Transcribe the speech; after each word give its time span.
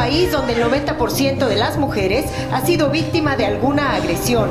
país 0.00 0.32
donde 0.32 0.54
el 0.54 0.62
90% 0.62 1.46
de 1.46 1.56
las 1.56 1.76
mujeres 1.76 2.24
ha 2.54 2.64
sido 2.64 2.88
víctima 2.88 3.36
de 3.36 3.44
alguna 3.44 3.96
agresión. 3.96 4.48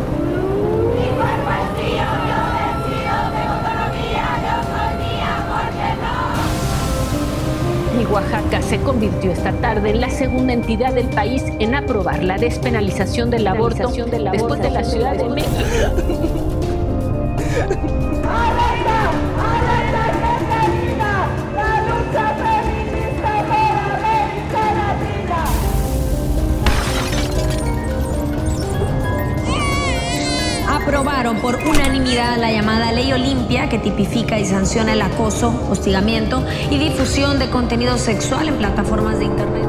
Y 7.99 8.05
Oaxaca 8.05 8.61
se 8.61 8.77
convirtió 8.81 9.31
esta 9.31 9.51
tarde 9.53 9.89
en 9.89 10.01
la 10.01 10.11
segunda 10.11 10.53
entidad 10.53 10.93
del 10.93 11.09
país 11.09 11.43
en 11.57 11.73
aprobar 11.73 12.23
la 12.23 12.37
despenalización 12.37 13.31
del 13.31 13.47
aborto, 13.47 13.91
después 14.31 14.61
de 14.61 14.69
la 14.69 14.83
Ciudad 14.83 15.15
de 15.15 15.29
México. 15.29 15.49
aprobaron 30.89 31.39
por 31.39 31.55
unanimidad 31.67 32.39
la 32.39 32.51
llamada 32.51 32.91
Ley 32.91 33.13
Olimpia 33.13 33.69
que 33.69 33.77
tipifica 33.77 34.39
y 34.39 34.45
sanciona 34.45 34.93
el 34.93 35.03
acoso, 35.03 35.53
hostigamiento 35.69 36.43
y 36.71 36.79
difusión 36.79 37.37
de 37.37 37.47
contenido 37.51 37.99
sexual 37.99 38.47
en 38.47 38.55
plataformas 38.55 39.19
de 39.19 39.25
Internet. 39.25 39.68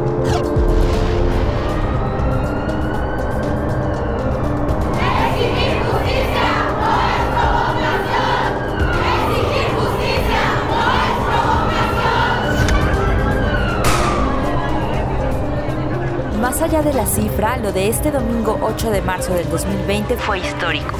Allá 16.80 16.90
de 16.90 16.94
la 16.94 17.06
cifra, 17.06 17.56
lo 17.58 17.72
de 17.72 17.88
este 17.88 18.10
domingo 18.10 18.58
8 18.62 18.90
de 18.90 19.02
marzo 19.02 19.34
del 19.34 19.48
2020 19.50 20.16
fue 20.16 20.38
histórico. 20.38 20.96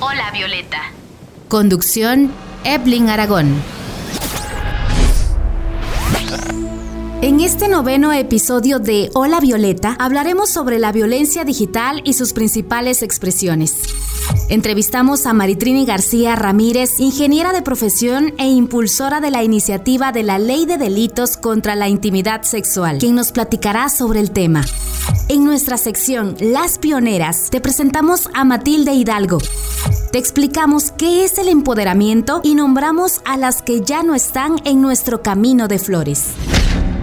Hola 0.00 0.30
Violeta. 0.32 0.78
Conducción, 1.48 2.32
Eblin 2.64 3.08
Aragón. 3.08 3.62
En 7.20 7.40
este 7.40 7.68
noveno 7.68 8.12
episodio 8.12 8.78
de 8.78 9.10
Hola 9.14 9.40
Violeta 9.40 9.96
hablaremos 9.98 10.50
sobre 10.50 10.78
la 10.78 10.92
violencia 10.92 11.44
digital 11.44 12.00
y 12.04 12.14
sus 12.14 12.32
principales 12.32 13.02
expresiones. 13.02 13.97
Entrevistamos 14.48 15.26
a 15.26 15.34
Maritrini 15.34 15.84
García 15.84 16.34
Ramírez, 16.34 17.00
ingeniera 17.00 17.52
de 17.52 17.60
profesión 17.60 18.32
e 18.38 18.48
impulsora 18.48 19.20
de 19.20 19.30
la 19.30 19.42
iniciativa 19.42 20.10
de 20.10 20.22
la 20.22 20.38
Ley 20.38 20.64
de 20.64 20.78
Delitos 20.78 21.36
contra 21.36 21.76
la 21.76 21.88
Intimidad 21.88 22.42
Sexual, 22.44 22.96
quien 22.98 23.14
nos 23.14 23.30
platicará 23.30 23.90
sobre 23.90 24.20
el 24.20 24.30
tema. 24.30 24.64
En 25.28 25.44
nuestra 25.44 25.76
sección 25.76 26.34
Las 26.40 26.78
Pioneras 26.78 27.50
te 27.50 27.60
presentamos 27.60 28.30
a 28.32 28.44
Matilde 28.44 28.94
Hidalgo. 28.94 29.36
Te 30.12 30.18
explicamos 30.18 30.92
qué 30.92 31.24
es 31.24 31.36
el 31.36 31.48
empoderamiento 31.48 32.40
y 32.42 32.54
nombramos 32.54 33.20
a 33.26 33.36
las 33.36 33.60
que 33.60 33.82
ya 33.82 34.02
no 34.02 34.14
están 34.14 34.56
en 34.64 34.80
nuestro 34.80 35.22
camino 35.22 35.68
de 35.68 35.78
flores. 35.78 36.28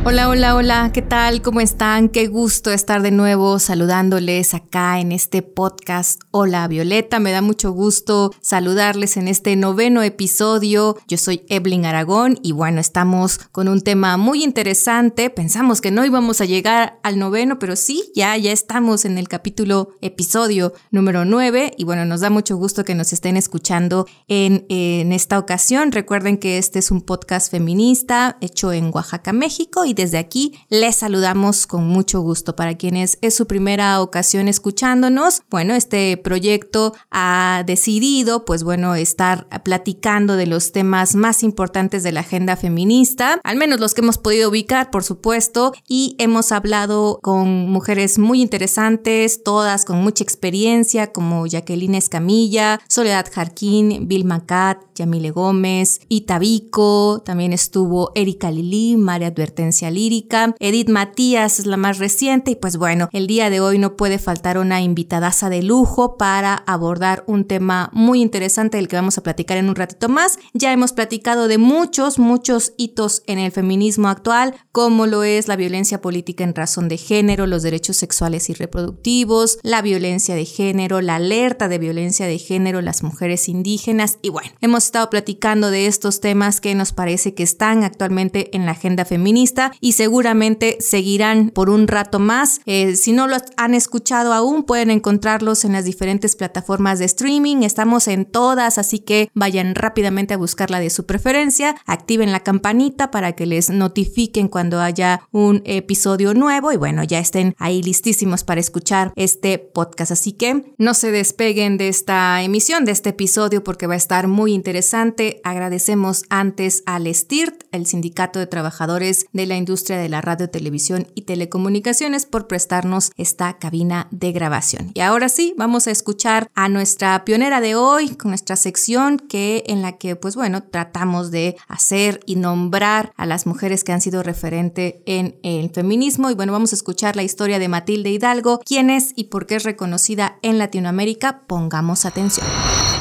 Hola, 0.08 0.30
hola, 0.30 0.56
hola, 0.56 0.92
¿qué 0.94 1.02
tal? 1.02 1.42
¿Cómo 1.42 1.62
están? 1.62 2.10
Qué 2.10 2.28
gusto 2.28 2.70
estar 2.70 3.02
de 3.02 3.10
nuevo 3.10 3.58
saludándoles 3.58 4.54
acá 4.54 5.00
en 5.00 5.12
este 5.12 5.42
podcast. 5.42 6.22
Hola, 6.30 6.68
Violeta, 6.68 7.20
me 7.20 7.32
da 7.32 7.42
mucho 7.42 7.72
gusto 7.72 8.32
saludarles 8.40 9.18
en 9.18 9.28
este 9.28 9.56
noveno 9.56 10.04
episodio. 10.04 10.96
Yo 11.08 11.18
soy 11.18 11.44
Evelyn 11.50 11.88
Aragón 11.88 12.38
y 12.44 12.52
bueno, 12.52 12.82
estamos 12.82 13.40
con 13.52 13.68
un 13.68 13.82
tema 13.82 14.16
muy 14.18 14.44
interesante. 14.44 15.32
Pensamos 15.32 15.82
que 15.82 15.90
no 15.90 16.06
íbamos 16.06 16.40
a 16.40 16.46
llegar 16.46 17.00
al 17.02 17.18
noveno, 17.18 17.58
pero 17.58 17.76
sí, 17.76 18.12
ya, 18.14 18.38
ya 18.38 18.52
estamos 18.52 19.06
en 19.06 19.18
el 19.18 19.28
capítulo 19.28 19.90
episodio 20.02 20.74
número 20.92 21.26
nueve 21.26 21.74
y 21.80 21.84
bueno, 21.84 22.06
nos 22.06 22.22
da 22.22 22.30
mucho 22.30 22.58
gusto 22.58 22.86
que 22.86 22.94
nos 22.94 23.12
estén 23.12 23.38
escuchando 23.38 24.06
en, 24.28 24.68
en 24.70 25.12
esta 25.14 25.40
ocasión. 25.40 25.92
Recuerden 25.92 26.38
que 26.38 26.60
este 26.60 26.78
es 26.78 26.92
un 26.92 27.02
podcast 27.02 27.50
feminista 27.50 28.38
hecho 28.40 28.72
en 28.72 28.92
Oaxaca, 28.94 29.34
México 29.34 29.84
y 29.84 29.95
desde 29.96 30.18
aquí 30.18 30.54
les 30.70 30.98
saludamos 30.98 31.68
con 31.68 31.88
mucho 31.88 32.22
gusto. 32.22 32.56
Para 32.56 32.76
quienes 32.76 33.18
es 33.22 33.34
su 33.34 33.48
primera 33.48 34.02
ocasión 34.02 34.48
escuchándonos, 34.48 35.42
bueno, 35.50 35.74
este 35.74 36.18
proyecto 36.18 36.94
ha 37.12 37.64
decidido, 37.66 38.46
pues 38.46 38.64
bueno, 38.64 38.96
estar 38.96 39.48
platicando 39.64 40.36
de 40.36 40.48
los 40.48 40.72
temas 40.72 41.16
más 41.16 41.44
importantes 41.44 42.04
de 42.04 42.12
la 42.12 42.20
agenda 42.22 42.56
feminista, 42.56 43.40
al 43.44 43.58
menos 43.58 43.80
los 43.80 43.94
que 43.94 44.02
hemos 44.02 44.18
podido 44.18 44.50
ubicar, 44.50 44.92
por 44.92 45.04
supuesto, 45.04 45.74
y 45.88 46.16
hemos 46.20 46.52
hablado 46.52 47.20
con 47.22 47.70
mujeres 47.70 48.20
muy 48.20 48.42
interesantes, 48.42 49.44
todas 49.44 49.86
con 49.86 50.02
mucha 50.02 50.24
experiencia, 50.24 51.12
como 51.12 51.48
Jacqueline 51.48 51.96
Escamilla, 51.96 52.80
Soledad 52.88 53.28
Jarquín, 53.32 54.08
Vilma 54.08 54.46
Cat, 54.46 54.80
Yamile 54.96 55.32
Gómez, 55.32 56.02
Itabico, 56.10 57.22
también 57.26 57.54
estuvo 57.54 58.12
Erika 58.16 58.52
Lili, 58.52 58.98
María 58.98 59.28
Advertencia 59.28 59.85
lírica. 59.92 60.56
Edith 60.60 60.90
Matías 60.90 61.60
es 61.60 61.66
la 61.66 61.78
más 61.78 61.98
reciente 61.98 62.52
y 62.52 62.56
pues 62.56 62.78
bueno, 62.78 63.10
el 63.12 63.28
día 63.28 63.50
de 63.50 63.60
hoy 63.60 63.78
no 63.78 63.96
puede 63.96 64.20
faltar 64.20 64.58
una 64.58 64.82
invitadaza 64.82 65.50
de 65.50 65.64
lujo 65.64 66.18
para 66.18 66.56
abordar 66.56 67.24
un 67.28 67.46
tema 67.46 67.90
muy 67.94 68.22
interesante 68.22 68.78
del 68.78 68.88
que 68.88 68.96
vamos 68.96 69.18
a 69.18 69.24
platicar 69.24 69.58
en 69.58 69.70
un 69.70 69.76
ratito 69.76 70.10
más. 70.10 70.38
Ya 70.54 70.72
hemos 70.72 70.94
platicado 70.94 71.48
de 71.48 71.58
muchos, 71.58 72.20
muchos 72.20 72.74
hitos 72.78 73.24
en 73.28 73.40
el 73.40 73.52
feminismo 73.52 74.08
actual, 74.08 74.56
como 74.72 75.08
lo 75.08 75.24
es 75.24 75.48
la 75.48 75.56
violencia 75.56 76.02
política 76.02 76.44
en 76.44 76.56
razón 76.56 76.88
de 76.88 76.98
género, 76.98 77.48
los 77.48 77.64
derechos 77.64 77.98
sexuales 77.98 78.50
y 78.50 78.54
reproductivos, 78.54 79.60
la 79.64 79.82
violencia 79.82 80.36
de 80.36 80.46
género, 80.46 81.02
la 81.02 81.16
alerta 81.16 81.68
de 81.68 81.78
violencia 81.78 82.28
de 82.28 82.38
género, 82.38 82.82
las 82.82 83.04
mujeres 83.04 83.48
indígenas 83.50 84.20
y 84.22 84.30
bueno, 84.30 84.52
hemos 84.62 84.86
estado 84.86 85.10
platicando 85.10 85.72
de 85.72 85.88
estos 85.88 86.20
temas 86.20 86.62
que 86.62 86.76
nos 86.76 86.92
parece 86.92 87.34
que 87.34 87.44
están 87.44 87.84
actualmente 87.84 88.56
en 88.56 88.66
la 88.66 88.72
agenda 88.72 89.06
feminista 89.06 89.72
y 89.82 89.94
seguramente 89.94 90.78
seguirán 90.80 91.50
por 91.50 91.70
un 91.70 91.88
rato 91.88 92.20
más. 92.20 92.62
Eh, 92.66 92.96
si 92.96 93.12
no 93.12 93.28
los 93.28 93.44
han 93.58 93.74
escuchado 93.74 94.34
aún, 94.34 94.64
pueden 94.64 94.92
encontrarlos 94.92 95.66
en 95.66 95.74
las 95.74 95.86
diferentes 95.86 96.36
plataformas 96.36 97.00
de 97.00 97.06
streaming. 97.06 97.64
Estamos 97.64 98.08
en 98.08 98.26
todas, 98.26 98.78
así 98.78 99.00
que 99.00 99.30
vayan 99.34 99.76
rápidamente 99.76 100.34
a 100.34 100.38
buscar 100.38 100.72
la 100.72 100.80
de 100.80 100.90
su 100.90 101.06
preferencia. 101.06 101.76
Activen 101.86 102.32
la 102.32 102.42
campanita 102.42 103.12
para 103.12 103.34
que 103.34 103.46
les 103.46 103.70
notifiquen 103.70 104.48
cuando 104.48 104.82
haya 104.82 105.28
un 105.32 105.62
episodio 105.66 106.34
nuevo 106.34 106.72
y 106.72 106.78
bueno, 106.78 107.04
ya 107.04 107.20
estén 107.20 107.56
ahí 107.60 107.82
listísimos 107.82 108.44
para 108.44 108.62
escuchar 108.62 109.14
este 109.16 109.60
podcast. 109.60 110.12
Así 110.12 110.34
que 110.34 110.74
no 110.78 110.94
se 110.94 111.12
despeguen 111.12 111.78
de 111.78 111.88
esta 111.88 112.42
emisión, 112.42 112.86
de 112.86 112.92
este 112.92 113.10
episodio, 113.10 113.64
porque 113.64 113.88
va 113.88 113.94
a 113.94 113.98
estar 113.98 114.28
muy 114.28 114.54
interesante. 114.54 115.42
Agradecemos 115.44 116.24
antes 116.30 116.84
al 116.86 117.14
STIRT, 117.14 117.64
el 117.72 117.86
Sindicato 117.86 118.40
de 118.40 118.48
Trabajadores 118.48 119.26
de 119.34 119.46
la 119.46 119.55
Industria 119.58 119.98
de 119.98 120.10
la 120.10 120.22
Radio, 120.22 120.50
Televisión 120.50 121.08
y 121.16 121.24
Telecomunicaciones 121.24 122.26
por 122.26 122.48
prestarnos 122.48 123.12
esta 123.18 123.58
cabina 123.58 124.08
de 124.12 124.32
grabación. 124.32 124.92
Y 124.94 125.02
ahora 125.02 125.30
sí, 125.30 125.54
vamos 125.58 125.88
a 125.88 125.92
escuchar 125.92 126.50
a 126.56 126.70
nuestra 126.70 127.26
pionera 127.26 127.62
de 127.62 127.76
hoy 127.76 128.16
con 128.16 128.32
nuestra 128.32 128.56
sección 128.56 129.20
que 129.20 129.64
en 129.68 129.82
la 129.82 129.98
que 129.98 130.16
pues 130.16 130.36
bueno, 130.36 130.64
tratamos 130.64 131.32
de 131.32 131.56
hacer 131.68 132.20
y 132.26 132.36
nombrar 132.36 133.14
a 133.18 133.26
las 133.26 133.46
mujeres 133.46 133.84
que 133.84 133.92
han 133.92 134.02
sido 134.02 134.24
referente 134.24 135.02
en 135.06 135.38
el 135.44 135.70
feminismo 135.70 136.30
y 136.30 136.36
bueno, 136.36 136.52
vamos 136.52 136.74
a 136.74 136.76
escuchar 136.76 137.16
la 137.16 137.24
historia 137.24 137.60
de 137.60 137.68
Matilde 137.68 138.10
Hidalgo, 138.10 138.60
quién 138.66 138.90
es 138.90 139.12
y 139.16 139.26
por 139.26 139.46
qué 139.46 139.56
es 139.56 139.64
reconocida 139.64 140.38
en 140.42 140.58
Latinoamérica. 140.58 141.42
Pongamos 141.48 142.06
atención. 142.06 142.48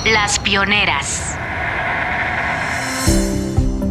Las 0.04 0.38
pioneras. 0.38 1.34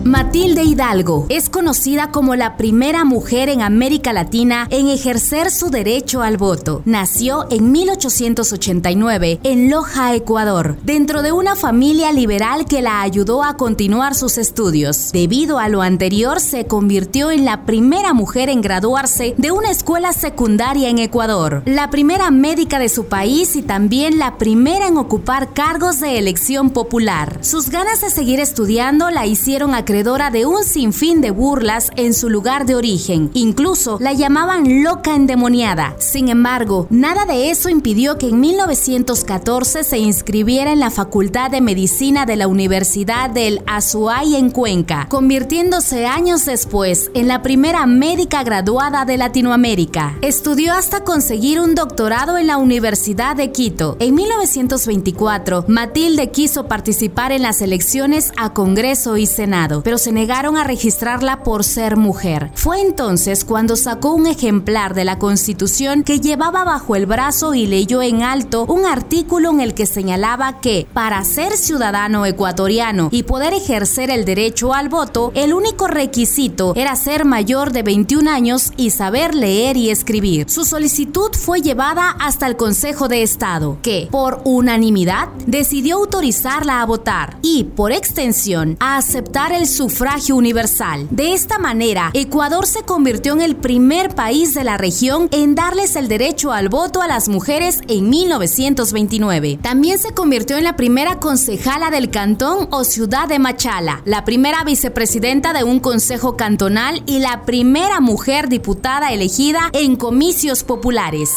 Matilde 0.03 0.63
Hidalgo 0.63 1.27
es 1.29 1.49
conocida 1.49 2.11
como 2.11 2.35
la 2.35 2.57
primera 2.57 3.05
mujer 3.05 3.47
en 3.47 3.61
América 3.61 4.11
Latina 4.11 4.67
en 4.69 4.89
ejercer 4.89 5.49
su 5.49 5.69
derecho 5.69 6.21
al 6.21 6.35
voto. 6.35 6.81
Nació 6.83 7.47
en 7.49 7.71
1889 7.71 9.39
en 9.43 9.69
Loja, 9.69 10.13
Ecuador, 10.13 10.75
dentro 10.83 11.21
de 11.21 11.31
una 11.31 11.55
familia 11.55 12.11
liberal 12.11 12.65
que 12.65 12.81
la 12.81 13.01
ayudó 13.01 13.43
a 13.43 13.55
continuar 13.55 14.13
sus 14.13 14.37
estudios. 14.37 15.11
Debido 15.13 15.57
a 15.57 15.69
lo 15.69 15.81
anterior, 15.81 16.41
se 16.41 16.65
convirtió 16.65 17.31
en 17.31 17.45
la 17.45 17.65
primera 17.65 18.11
mujer 18.11 18.49
en 18.49 18.59
graduarse 18.59 19.35
de 19.37 19.51
una 19.51 19.71
escuela 19.71 20.11
secundaria 20.11 20.89
en 20.89 20.99
Ecuador, 20.99 21.63
la 21.65 21.89
primera 21.89 22.29
médica 22.29 22.77
de 22.77 22.89
su 22.89 23.05
país 23.05 23.55
y 23.55 23.61
también 23.61 24.19
la 24.19 24.37
primera 24.37 24.87
en 24.87 24.97
ocupar 24.97 25.53
cargos 25.53 26.01
de 26.01 26.19
elección 26.19 26.71
popular. 26.71 27.37
Sus 27.39 27.69
ganas 27.69 28.01
de 28.01 28.09
seguir 28.09 28.41
estudiando 28.41 29.09
la 29.09 29.25
hicieron 29.25 29.73
acreditar 29.73 29.92
de 29.93 30.47
un 30.47 30.63
sinfín 30.63 31.21
de 31.21 31.29
burlas 31.29 31.91
en 31.95 32.15
su 32.15 32.27
lugar 32.27 32.65
de 32.65 32.73
origen. 32.73 33.29
Incluso 33.35 33.99
la 33.99 34.11
llamaban 34.11 34.83
loca 34.83 35.13
endemoniada. 35.13 35.95
Sin 35.99 36.29
embargo, 36.29 36.87
nada 36.89 37.25
de 37.25 37.51
eso 37.51 37.69
impidió 37.69 38.17
que 38.17 38.29
en 38.29 38.39
1914 38.39 39.83
se 39.83 39.99
inscribiera 39.99 40.71
en 40.71 40.79
la 40.79 40.89
Facultad 40.89 41.51
de 41.51 41.61
Medicina 41.61 42.25
de 42.25 42.37
la 42.37 42.47
Universidad 42.47 43.29
del 43.29 43.61
Azuay 43.67 44.35
en 44.35 44.49
Cuenca, 44.49 45.05
convirtiéndose 45.09 46.07
años 46.07 46.45
después 46.45 47.11
en 47.13 47.27
la 47.27 47.43
primera 47.43 47.85
médica 47.85 48.43
graduada 48.43 49.05
de 49.05 49.17
Latinoamérica. 49.17 50.17
Estudió 50.21 50.73
hasta 50.73 51.03
conseguir 51.03 51.59
un 51.59 51.75
doctorado 51.75 52.39
en 52.39 52.47
la 52.47 52.57
Universidad 52.57 53.35
de 53.35 53.51
Quito. 53.51 53.97
En 53.99 54.15
1924, 54.15 55.65
Matilde 55.67 56.31
quiso 56.31 56.67
participar 56.67 57.31
en 57.31 57.43
las 57.43 57.61
elecciones 57.61 58.31
a 58.37 58.53
Congreso 58.53 59.17
y 59.17 59.27
Senado, 59.27 59.82
pero 59.83 59.97
se 59.97 60.11
negaron 60.11 60.57
a 60.57 60.63
registrarla 60.63 61.43
por 61.43 61.63
ser 61.63 61.97
mujer. 61.97 62.51
Fue 62.55 62.81
entonces 62.81 63.45
cuando 63.45 63.75
sacó 63.75 64.13
un 64.13 64.27
ejemplar 64.27 64.93
de 64.93 65.05
la 65.05 65.19
Constitución 65.19 66.03
que 66.03 66.19
llevaba 66.19 66.63
bajo 66.63 66.95
el 66.95 67.05
brazo 67.05 67.53
y 67.53 67.67
leyó 67.67 68.01
en 68.01 68.23
alto 68.23 68.65
un 68.65 68.85
artículo 68.85 69.51
en 69.51 69.59
el 69.59 69.73
que 69.73 69.85
señalaba 69.85 70.59
que 70.59 70.87
para 70.93 71.23
ser 71.23 71.57
ciudadano 71.57 72.25
ecuatoriano 72.25 73.09
y 73.11 73.23
poder 73.23 73.53
ejercer 73.53 74.09
el 74.09 74.25
derecho 74.25 74.73
al 74.73 74.89
voto, 74.89 75.31
el 75.35 75.53
único 75.53 75.87
requisito 75.87 76.73
era 76.75 76.95
ser 76.95 77.25
mayor 77.25 77.71
de 77.71 77.83
21 77.83 78.29
años 78.29 78.71
y 78.77 78.91
saber 78.91 79.35
leer 79.35 79.77
y 79.77 79.89
escribir. 79.89 80.49
Su 80.49 80.65
solicitud 80.65 81.31
fue 81.33 81.61
llevada 81.61 82.09
hasta 82.19 82.47
el 82.47 82.55
Consejo 82.55 83.07
de 83.07 83.23
Estado, 83.23 83.77
que, 83.81 84.07
por 84.11 84.41
unanimidad, 84.43 85.29
decidió 85.45 85.97
autorizarla 85.97 86.81
a 86.81 86.85
votar 86.85 87.37
y, 87.41 87.65
por 87.65 87.91
extensión, 87.91 88.77
a 88.79 88.97
aceptar 88.97 89.51
el 89.51 89.67
sufragio 89.73 90.35
universal. 90.35 91.07
De 91.09 91.33
esta 91.33 91.57
manera, 91.57 92.11
Ecuador 92.13 92.65
se 92.65 92.83
convirtió 92.83 93.33
en 93.33 93.41
el 93.41 93.55
primer 93.55 94.13
país 94.15 94.53
de 94.53 94.63
la 94.63 94.77
región 94.77 95.27
en 95.31 95.55
darles 95.55 95.95
el 95.95 96.07
derecho 96.07 96.51
al 96.51 96.69
voto 96.69 97.01
a 97.01 97.07
las 97.07 97.27
mujeres 97.27 97.81
en 97.87 98.09
1929. 98.09 99.59
También 99.61 99.97
se 99.97 100.13
convirtió 100.13 100.57
en 100.57 100.63
la 100.63 100.75
primera 100.75 101.19
concejala 101.19 101.89
del 101.89 102.09
cantón 102.09 102.67
o 102.71 102.83
ciudad 102.83 103.27
de 103.27 103.39
Machala, 103.39 104.01
la 104.05 104.23
primera 104.23 104.63
vicepresidenta 104.63 105.53
de 105.53 105.63
un 105.63 105.79
consejo 105.79 106.37
cantonal 106.37 107.03
y 107.05 107.19
la 107.19 107.43
primera 107.45 107.99
mujer 107.99 108.49
diputada 108.49 109.11
elegida 109.11 109.69
en 109.73 109.95
comicios 109.95 110.63
populares. 110.63 111.31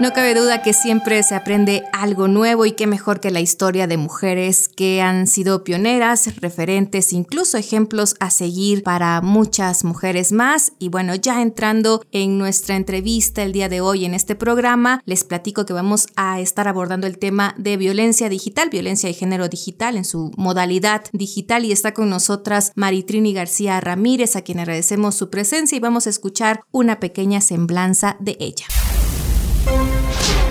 No 0.00 0.12
cabe 0.12 0.34
duda 0.34 0.60
que 0.60 0.72
siempre 0.72 1.22
se 1.22 1.36
aprende 1.36 1.84
algo 1.92 2.26
nuevo 2.26 2.66
y 2.66 2.72
qué 2.72 2.88
mejor 2.88 3.20
que 3.20 3.30
la 3.30 3.40
historia 3.40 3.86
de 3.86 3.96
mujeres 3.96 4.68
que 4.68 5.00
han 5.00 5.28
sido 5.28 5.62
pioneras, 5.62 6.34
referentes, 6.40 7.12
incluso 7.12 7.58
ejemplos 7.58 8.16
a 8.18 8.30
seguir 8.30 8.82
para 8.82 9.20
muchas 9.20 9.84
mujeres 9.84 10.32
más. 10.32 10.72
Y 10.80 10.88
bueno, 10.88 11.14
ya 11.14 11.40
entrando 11.40 12.04
en 12.10 12.38
nuestra 12.38 12.74
entrevista 12.74 13.44
el 13.44 13.52
día 13.52 13.68
de 13.68 13.80
hoy 13.80 14.04
en 14.04 14.14
este 14.14 14.34
programa, 14.34 15.00
les 15.06 15.22
platico 15.22 15.64
que 15.64 15.72
vamos 15.72 16.08
a 16.16 16.40
estar 16.40 16.66
abordando 16.66 17.06
el 17.06 17.18
tema 17.18 17.54
de 17.56 17.76
violencia 17.76 18.28
digital, 18.28 18.70
violencia 18.70 19.08
de 19.08 19.14
género 19.14 19.48
digital 19.48 19.96
en 19.96 20.04
su 20.04 20.32
modalidad 20.36 21.04
digital 21.12 21.64
y 21.64 21.70
está 21.70 21.94
con 21.94 22.10
nosotras 22.10 22.72
Maritrini 22.74 23.32
García 23.32 23.80
Ramírez, 23.80 24.34
a 24.34 24.42
quien 24.42 24.58
agradecemos 24.58 25.14
su 25.14 25.30
presencia 25.30 25.76
y 25.76 25.80
vamos 25.80 26.08
a 26.08 26.10
escuchar 26.10 26.62
una 26.72 26.98
pequeña 26.98 27.40
semblanza 27.40 28.16
de 28.18 28.36
ella. 28.40 28.66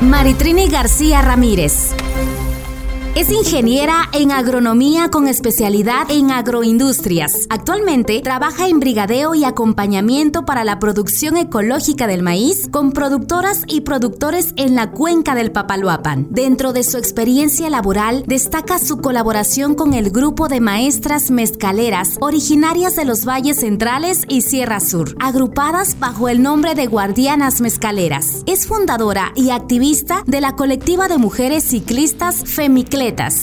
Maritrini 0.03 0.67
García 0.67 1.21
Ramírez. 1.21 1.95
Es 3.15 3.29
ingeniera 3.29 4.09
en 4.11 4.31
agronomía 4.31 5.11
con 5.11 5.27
especialidad 5.27 6.09
en 6.09 6.31
agroindustrias. 6.31 7.45
Actualmente 7.51 8.19
trabaja 8.21 8.67
en 8.67 8.79
brigadeo 8.79 9.35
y 9.35 9.43
acompañamiento 9.43 10.45
para 10.45 10.63
la 10.63 10.79
producción 10.79 11.37
ecológica 11.37 12.07
del 12.07 12.23
maíz 12.23 12.67
con 12.71 12.91
productoras 12.91 13.65
y 13.67 13.81
productores 13.81 14.53
en 14.55 14.73
la 14.73 14.89
cuenca 14.89 15.35
del 15.35 15.51
Papaloapan. 15.51 16.25
Dentro 16.31 16.73
de 16.73 16.83
su 16.83 16.97
experiencia 16.97 17.69
laboral 17.69 18.23
destaca 18.25 18.79
su 18.79 18.97
colaboración 18.97 19.75
con 19.75 19.93
el 19.93 20.09
grupo 20.09 20.47
de 20.47 20.59
maestras 20.59 21.29
mezcaleras 21.29 22.17
originarias 22.19 22.95
de 22.95 23.05
los 23.05 23.25
valles 23.25 23.59
centrales 23.59 24.23
y 24.27 24.41
Sierra 24.41 24.79
Sur, 24.79 25.15
agrupadas 25.19 25.99
bajo 25.99 26.29
el 26.29 26.41
nombre 26.41 26.73
de 26.73 26.87
Guardianas 26.87 27.61
Mezcaleras. 27.61 28.41
Es 28.47 28.65
fundadora 28.65 29.33
y 29.35 29.51
activista 29.51 30.23
de 30.25 30.41
la 30.41 30.55
colectiva 30.55 31.07
de 31.07 31.19
mujeres 31.19 31.63
ciclistas 31.63 32.37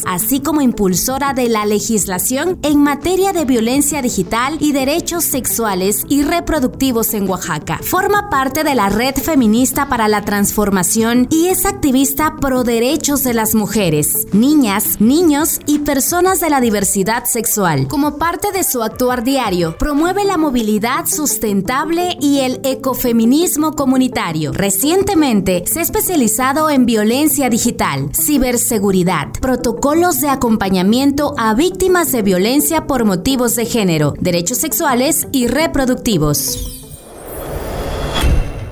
Así 0.07 0.41
como 0.41 0.63
impulsora 0.63 1.35
de 1.35 1.51
la 1.51 1.67
legislación 1.67 2.59
en 2.63 2.83
materia 2.83 3.35
de 3.35 3.45
violencia 3.45 4.01
digital 4.01 4.57
y 4.59 4.73
derechos 4.73 5.25
sexuales 5.25 6.05
y 6.09 6.23
reproductivos 6.23 7.13
en 7.13 7.29
Oaxaca. 7.29 7.79
Forma 7.83 8.31
parte 8.31 8.65
de 8.65 8.75
la 8.75 8.89
Red 8.89 9.17
Feminista 9.17 9.89
para 9.91 10.09
la 10.09 10.23
Transformación 10.25 11.27
y 11.31 11.49
es 11.49 11.67
activista 11.67 12.37
pro 12.41 12.65
derechos 12.65 13.23
de 13.23 13.35
las 13.35 13.55
mujeres, 13.55 14.29
niñas, 14.33 14.99
niños 14.99 15.61
y 15.67 15.81
personas 15.81 16.41
de 16.41 16.49
la 16.49 16.63
diversidad 16.63 17.27
sexual. 17.27 17.87
Como 17.87 18.17
parte 18.17 18.53
de 18.53 18.65
su 18.65 18.83
actuar 18.83 19.25
diario, 19.25 19.77
promueve 19.77 20.25
la 20.25 20.39
movilidad 20.39 21.05
sustentable 21.07 22.17
y 22.19 22.41
el 22.41 22.61
ecofeminismo 22.65 23.73
comunitario. 23.73 24.53
Recientemente 24.53 25.65
se 25.67 25.81
ha 25.81 25.83
especializado 25.83 26.71
en 26.71 26.87
violencia 26.87 27.51
digital, 27.51 28.11
ciberseguridad, 28.15 29.29
protocolos 29.51 30.21
de 30.21 30.29
acompañamiento 30.29 31.35
a 31.37 31.55
víctimas 31.55 32.13
de 32.13 32.23
violencia 32.23 32.87
por 32.87 33.05
motivos 33.05 33.57
de 33.57 33.67
género, 33.67 34.15
derechos 34.21 34.59
sexuales 34.59 35.27
y 35.33 35.49
reproductivos. 35.49 36.80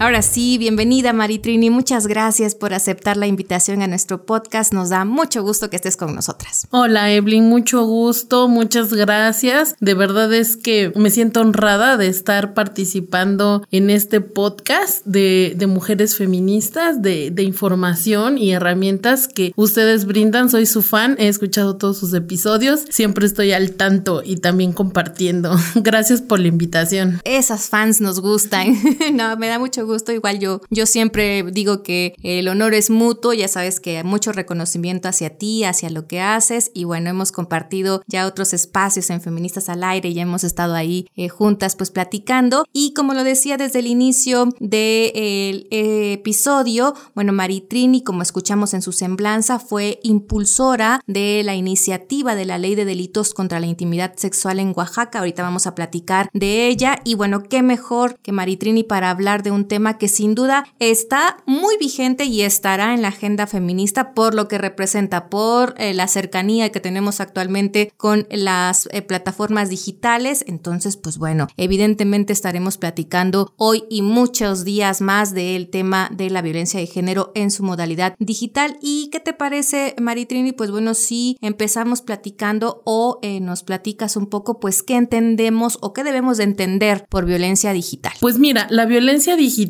Ahora 0.00 0.22
sí, 0.22 0.58
bienvenida 0.58 1.12
Maritrini, 1.12 1.70
muchas 1.70 2.06
gracias 2.06 2.54
por 2.54 2.72
aceptar 2.72 3.16
la 3.16 3.26
invitación 3.26 3.82
a 3.82 3.88
nuestro 3.88 4.24
podcast, 4.24 4.72
nos 4.72 4.90
da 4.90 5.04
mucho 5.04 5.42
gusto 5.42 5.70
que 5.70 5.76
estés 5.76 5.96
con 5.96 6.14
nosotras. 6.14 6.68
Hola 6.70 7.10
Evelyn, 7.10 7.48
mucho 7.48 7.84
gusto, 7.84 8.46
muchas 8.46 8.94
gracias, 8.94 9.74
de 9.80 9.94
verdad 9.94 10.32
es 10.32 10.56
que 10.56 10.92
me 10.94 11.10
siento 11.10 11.40
honrada 11.40 11.96
de 11.96 12.06
estar 12.06 12.54
participando 12.54 13.66
en 13.72 13.90
este 13.90 14.20
podcast 14.20 15.04
de, 15.04 15.56
mujeres 15.68 16.16
feministas, 16.16 17.02
de, 17.02 17.32
de 17.32 17.42
información 17.42 18.38
y 18.38 18.52
herramientas 18.52 19.26
que 19.26 19.52
ustedes 19.56 20.04
brindan, 20.04 20.48
soy 20.48 20.66
su 20.66 20.82
fan, 20.82 21.16
he 21.18 21.26
escuchado 21.26 21.76
todos 21.76 21.98
sus 21.98 22.14
episodios, 22.14 22.84
siempre 22.88 23.26
estoy 23.26 23.50
al 23.50 23.72
tanto 23.72 24.22
y 24.24 24.36
también 24.36 24.72
compartiendo. 24.72 25.56
Gracias 25.74 26.22
por 26.22 26.38
la 26.38 26.46
invitación. 26.46 27.20
Esas 27.24 27.68
fans 27.68 28.00
nos 28.00 28.20
gustan, 28.20 28.76
no, 29.12 29.36
me 29.36 29.48
da 29.48 29.58
mucho 29.58 29.80
gusto. 29.82 29.87
Igual 30.08 30.38
yo, 30.38 30.60
yo 30.70 30.86
siempre 30.86 31.44
digo 31.50 31.82
que 31.82 32.14
el 32.22 32.48
honor 32.48 32.74
es 32.74 32.90
mutuo, 32.90 33.32
ya 33.32 33.48
sabes 33.48 33.80
que 33.80 33.98
hay 33.98 34.04
mucho 34.04 34.32
reconocimiento 34.32 35.08
hacia 35.08 35.36
ti, 35.38 35.64
hacia 35.64 35.90
lo 35.90 36.06
que 36.06 36.20
haces 36.20 36.70
y 36.74 36.84
bueno, 36.84 37.10
hemos 37.10 37.32
compartido 37.32 38.02
ya 38.06 38.26
otros 38.26 38.52
espacios 38.52 39.10
en 39.10 39.20
Feministas 39.20 39.68
al 39.68 39.84
Aire, 39.84 40.12
ya 40.12 40.22
hemos 40.22 40.44
estado 40.44 40.74
ahí 40.74 41.06
eh, 41.16 41.28
juntas 41.28 41.76
pues 41.76 41.90
platicando. 41.90 42.64
Y 42.72 42.92
como 42.94 43.14
lo 43.14 43.24
decía 43.24 43.56
desde 43.56 43.80
el 43.80 43.86
inicio 43.86 44.48
del 44.60 45.66
episodio, 45.70 46.94
bueno, 47.14 47.32
Maritrini, 47.32 48.02
como 48.02 48.22
escuchamos 48.22 48.74
en 48.74 48.82
su 48.82 48.92
semblanza, 48.92 49.58
fue 49.58 50.00
impulsora 50.02 51.00
de 51.06 51.42
la 51.44 51.54
iniciativa 51.54 52.34
de 52.34 52.44
la 52.44 52.58
Ley 52.58 52.74
de 52.74 52.84
Delitos 52.84 53.34
contra 53.34 53.60
la 53.60 53.66
Intimidad 53.66 54.14
Sexual 54.16 54.58
en 54.58 54.72
Oaxaca. 54.76 55.20
Ahorita 55.20 55.42
vamos 55.42 55.66
a 55.66 55.74
platicar 55.74 56.28
de 56.32 56.68
ella. 56.68 57.00
Y 57.04 57.14
bueno, 57.14 57.42
qué 57.42 57.62
mejor 57.62 58.18
que 58.20 58.32
Maritrini 58.32 58.84
para 58.84 59.10
hablar 59.10 59.42
de 59.42 59.50
un 59.50 59.66
tema 59.66 59.77
que 59.98 60.08
sin 60.08 60.34
duda 60.34 60.64
está 60.78 61.38
muy 61.46 61.76
vigente 61.78 62.24
y 62.24 62.42
estará 62.42 62.94
en 62.94 63.02
la 63.02 63.08
agenda 63.08 63.46
feminista 63.46 64.12
por 64.12 64.34
lo 64.34 64.48
que 64.48 64.58
representa, 64.58 65.28
por 65.28 65.74
eh, 65.78 65.94
la 65.94 66.08
cercanía 66.08 66.70
que 66.70 66.80
tenemos 66.80 67.20
actualmente 67.20 67.92
con 67.96 68.26
las 68.30 68.88
eh, 68.92 69.02
plataformas 69.02 69.70
digitales. 69.70 70.44
Entonces, 70.46 70.96
pues 70.96 71.18
bueno, 71.18 71.48
evidentemente 71.56 72.32
estaremos 72.32 72.76
platicando 72.76 73.52
hoy 73.56 73.84
y 73.88 74.02
muchos 74.02 74.64
días 74.64 75.00
más 75.00 75.32
del 75.32 75.70
tema 75.70 76.10
de 76.12 76.30
la 76.30 76.42
violencia 76.42 76.80
de 76.80 76.86
género 76.86 77.32
en 77.34 77.50
su 77.50 77.62
modalidad 77.62 78.14
digital. 78.18 78.78
¿Y 78.82 79.08
qué 79.10 79.20
te 79.20 79.32
parece, 79.32 79.94
Maritrini? 80.00 80.52
Pues 80.52 80.70
bueno, 80.70 80.94
si 80.94 81.36
empezamos 81.40 82.02
platicando 82.02 82.82
o 82.84 83.18
eh, 83.22 83.40
nos 83.40 83.62
platicas 83.62 84.16
un 84.16 84.26
poco, 84.26 84.60
pues 84.60 84.82
qué 84.82 84.96
entendemos 84.96 85.78
o 85.80 85.92
qué 85.92 86.04
debemos 86.04 86.38
de 86.38 86.44
entender 86.44 87.06
por 87.08 87.24
violencia 87.24 87.72
digital. 87.72 88.12
Pues 88.20 88.38
mira, 88.38 88.66
la 88.70 88.86
violencia 88.86 89.36
digital 89.36 89.67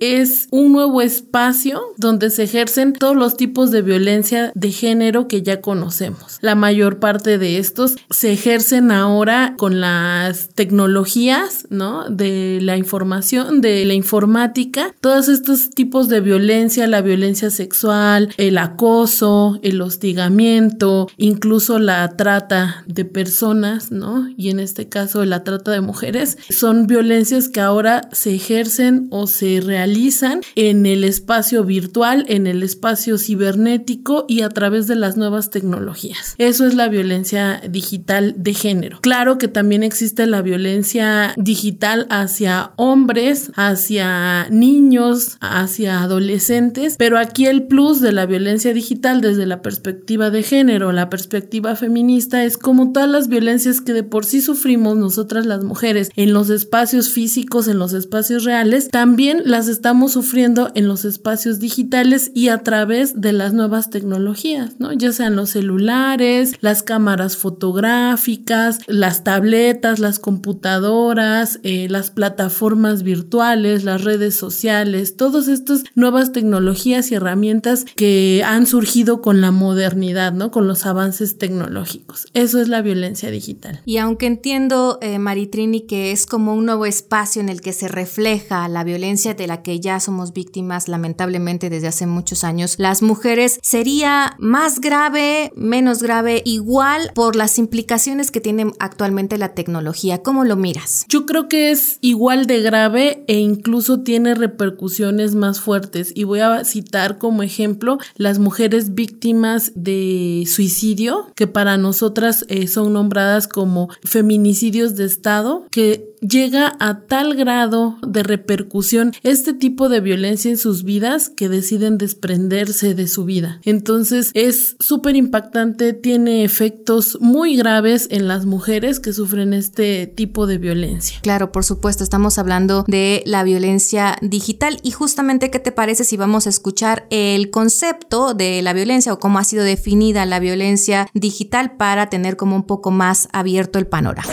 es 0.00 0.48
un 0.50 0.72
nuevo 0.72 1.02
espacio 1.02 1.80
donde 1.96 2.30
se 2.30 2.44
ejercen 2.44 2.92
todos 2.92 3.16
los 3.16 3.36
tipos 3.36 3.70
de 3.70 3.82
violencia 3.82 4.52
de 4.54 4.70
género 4.70 5.28
que 5.28 5.42
ya 5.42 5.60
conocemos. 5.60 6.38
La 6.40 6.54
mayor 6.54 6.98
parte 6.98 7.38
de 7.38 7.58
estos 7.58 7.96
se 8.10 8.32
ejercen 8.32 8.90
ahora 8.90 9.54
con 9.56 9.80
las 9.80 10.50
tecnologías, 10.50 11.66
¿no? 11.70 12.08
De 12.08 12.58
la 12.62 12.76
información, 12.76 13.60
de 13.60 13.84
la 13.84 13.94
informática. 13.94 14.94
Todos 15.00 15.28
estos 15.28 15.70
tipos 15.70 16.08
de 16.08 16.20
violencia, 16.20 16.86
la 16.86 17.02
violencia 17.02 17.50
sexual, 17.50 18.32
el 18.36 18.58
acoso, 18.58 19.58
el 19.62 19.80
hostigamiento, 19.82 21.08
incluso 21.16 21.78
la 21.78 22.16
trata 22.16 22.84
de 22.86 23.04
personas, 23.04 23.90
¿no? 23.90 24.28
Y 24.36 24.50
en 24.50 24.60
este 24.60 24.88
caso 24.88 25.24
la 25.24 25.44
trata 25.44 25.72
de 25.72 25.80
mujeres, 25.80 26.38
son 26.50 26.86
violencias 26.86 27.48
que 27.48 27.60
ahora 27.60 28.08
se 28.12 28.34
ejercen 28.34 29.08
o 29.10 29.26
se 29.26 29.39
realizan 29.60 30.40
en 30.54 30.86
el 30.86 31.04
espacio 31.04 31.64
virtual, 31.64 32.24
en 32.28 32.46
el 32.46 32.62
espacio 32.62 33.18
cibernético 33.18 34.24
y 34.28 34.42
a 34.42 34.48
través 34.48 34.86
de 34.86 34.96
las 34.96 35.16
nuevas 35.16 35.50
tecnologías. 35.50 36.34
Eso 36.38 36.66
es 36.66 36.74
la 36.74 36.88
violencia 36.88 37.60
digital 37.68 38.34
de 38.36 38.54
género. 38.54 39.00
Claro 39.00 39.38
que 39.38 39.48
también 39.48 39.82
existe 39.82 40.26
la 40.26 40.42
violencia 40.42 41.34
digital 41.36 42.06
hacia 42.10 42.72
hombres, 42.76 43.52
hacia 43.54 44.48
niños, 44.50 45.38
hacia 45.40 46.02
adolescentes, 46.02 46.96
pero 46.98 47.18
aquí 47.18 47.46
el 47.46 47.66
plus 47.66 48.00
de 48.00 48.12
la 48.12 48.26
violencia 48.26 48.72
digital 48.72 49.20
desde 49.20 49.46
la 49.46 49.62
perspectiva 49.62 50.30
de 50.30 50.42
género, 50.42 50.92
la 50.92 51.10
perspectiva 51.10 51.76
feminista, 51.76 52.44
es 52.44 52.58
como 52.58 52.92
todas 52.92 53.08
las 53.08 53.28
violencias 53.28 53.80
que 53.80 53.92
de 53.92 54.02
por 54.02 54.24
sí 54.24 54.40
sufrimos 54.40 54.96
nosotras 54.96 55.46
las 55.46 55.64
mujeres 55.64 56.10
en 56.16 56.32
los 56.32 56.50
espacios 56.50 57.10
físicos, 57.10 57.68
en 57.68 57.78
los 57.78 57.92
espacios 57.92 58.44
reales, 58.44 58.88
también 58.88 59.29
las 59.44 59.68
estamos 59.68 60.12
sufriendo 60.12 60.70
en 60.74 60.88
los 60.88 61.04
espacios 61.04 61.58
digitales 61.58 62.30
y 62.34 62.48
a 62.48 62.58
través 62.62 63.20
de 63.20 63.32
las 63.32 63.52
nuevas 63.52 63.90
tecnologías, 63.90 64.78
¿no? 64.78 64.92
Ya 64.92 65.12
sean 65.12 65.36
los 65.36 65.50
celulares, 65.50 66.54
las 66.60 66.82
cámaras 66.82 67.36
fotográficas, 67.36 68.78
las 68.86 69.24
tabletas, 69.24 69.98
las 69.98 70.18
computadoras, 70.18 71.60
eh, 71.62 71.88
las 71.88 72.10
plataformas 72.10 73.02
virtuales, 73.02 73.84
las 73.84 74.04
redes 74.04 74.34
sociales, 74.34 75.16
todas 75.16 75.48
estas 75.48 75.84
nuevas 75.94 76.32
tecnologías 76.32 77.10
y 77.10 77.14
herramientas 77.14 77.84
que 77.96 78.42
han 78.44 78.66
surgido 78.66 79.20
con 79.20 79.40
la 79.40 79.50
modernidad, 79.50 80.32
¿no? 80.32 80.50
Con 80.50 80.66
los 80.66 80.86
avances 80.86 81.38
tecnológicos. 81.38 82.26
Eso 82.34 82.60
es 82.60 82.68
la 82.68 82.82
violencia 82.82 83.30
digital. 83.30 83.82
Y 83.84 83.98
aunque 83.98 84.26
entiendo, 84.26 84.98
eh, 85.00 85.18
Maritrini, 85.18 85.82
que 85.82 86.12
es 86.12 86.26
como 86.26 86.54
un 86.54 86.66
nuevo 86.66 86.86
espacio 86.86 87.40
en 87.40 87.48
el 87.48 87.60
que 87.60 87.72
se 87.72 87.88
refleja 87.88 88.68
la 88.68 88.84
violencia 88.84 89.09
de 89.10 89.46
la 89.48 89.62
que 89.62 89.80
ya 89.80 89.98
somos 89.98 90.32
víctimas 90.32 90.86
lamentablemente 90.86 91.68
desde 91.68 91.88
hace 91.88 92.06
muchos 92.06 92.44
años, 92.44 92.76
las 92.78 93.02
mujeres 93.02 93.58
sería 93.60 94.36
más 94.38 94.80
grave, 94.80 95.52
menos 95.56 96.00
grave, 96.00 96.42
igual 96.44 97.10
por 97.12 97.34
las 97.34 97.58
implicaciones 97.58 98.30
que 98.30 98.40
tiene 98.40 98.70
actualmente 98.78 99.36
la 99.36 99.52
tecnología. 99.54 100.22
¿Cómo 100.22 100.44
lo 100.44 100.54
miras? 100.54 101.06
Yo 101.08 101.26
creo 101.26 101.48
que 101.48 101.72
es 101.72 101.98
igual 102.00 102.46
de 102.46 102.62
grave 102.62 103.24
e 103.26 103.34
incluso 103.38 104.00
tiene 104.02 104.36
repercusiones 104.36 105.34
más 105.34 105.60
fuertes. 105.60 106.12
Y 106.14 106.22
voy 106.22 106.40
a 106.40 106.64
citar 106.64 107.18
como 107.18 107.42
ejemplo 107.42 107.98
las 108.14 108.38
mujeres 108.38 108.94
víctimas 108.94 109.72
de 109.74 110.44
suicidio, 110.46 111.32
que 111.34 111.48
para 111.48 111.78
nosotras 111.78 112.44
eh, 112.48 112.68
son 112.68 112.92
nombradas 112.92 113.48
como 113.48 113.88
feminicidios 114.04 114.94
de 114.94 115.04
Estado, 115.04 115.66
que 115.72 116.09
llega 116.20 116.76
a 116.80 117.00
tal 117.00 117.34
grado 117.34 117.98
de 118.06 118.22
repercusión 118.22 119.12
este 119.22 119.54
tipo 119.54 119.88
de 119.88 120.00
violencia 120.00 120.50
en 120.50 120.58
sus 120.58 120.84
vidas 120.84 121.28
que 121.28 121.48
deciden 121.48 121.98
desprenderse 121.98 122.94
de 122.94 123.08
su 123.08 123.24
vida. 123.24 123.60
Entonces 123.64 124.30
es 124.34 124.76
súper 124.78 125.16
impactante, 125.16 125.92
tiene 125.92 126.44
efectos 126.44 127.18
muy 127.20 127.56
graves 127.56 128.08
en 128.10 128.28
las 128.28 128.46
mujeres 128.46 129.00
que 129.00 129.12
sufren 129.12 129.54
este 129.54 130.06
tipo 130.06 130.46
de 130.46 130.58
violencia. 130.58 131.18
Claro, 131.22 131.52
por 131.52 131.64
supuesto, 131.64 132.04
estamos 132.04 132.38
hablando 132.38 132.84
de 132.86 133.22
la 133.26 133.44
violencia 133.44 134.16
digital 134.22 134.78
y 134.82 134.90
justamente 134.90 135.50
qué 135.50 135.58
te 135.58 135.72
parece 135.72 136.04
si 136.04 136.16
vamos 136.16 136.46
a 136.46 136.50
escuchar 136.50 137.06
el 137.10 137.50
concepto 137.50 138.34
de 138.34 138.62
la 138.62 138.72
violencia 138.72 139.12
o 139.12 139.18
cómo 139.18 139.38
ha 139.38 139.44
sido 139.44 139.64
definida 139.64 140.26
la 140.26 140.40
violencia 140.40 141.08
digital 141.14 141.76
para 141.76 142.08
tener 142.08 142.36
como 142.36 142.56
un 142.56 142.64
poco 142.64 142.90
más 142.90 143.28
abierto 143.32 143.78
el 143.78 143.86
panorama. 143.86 144.32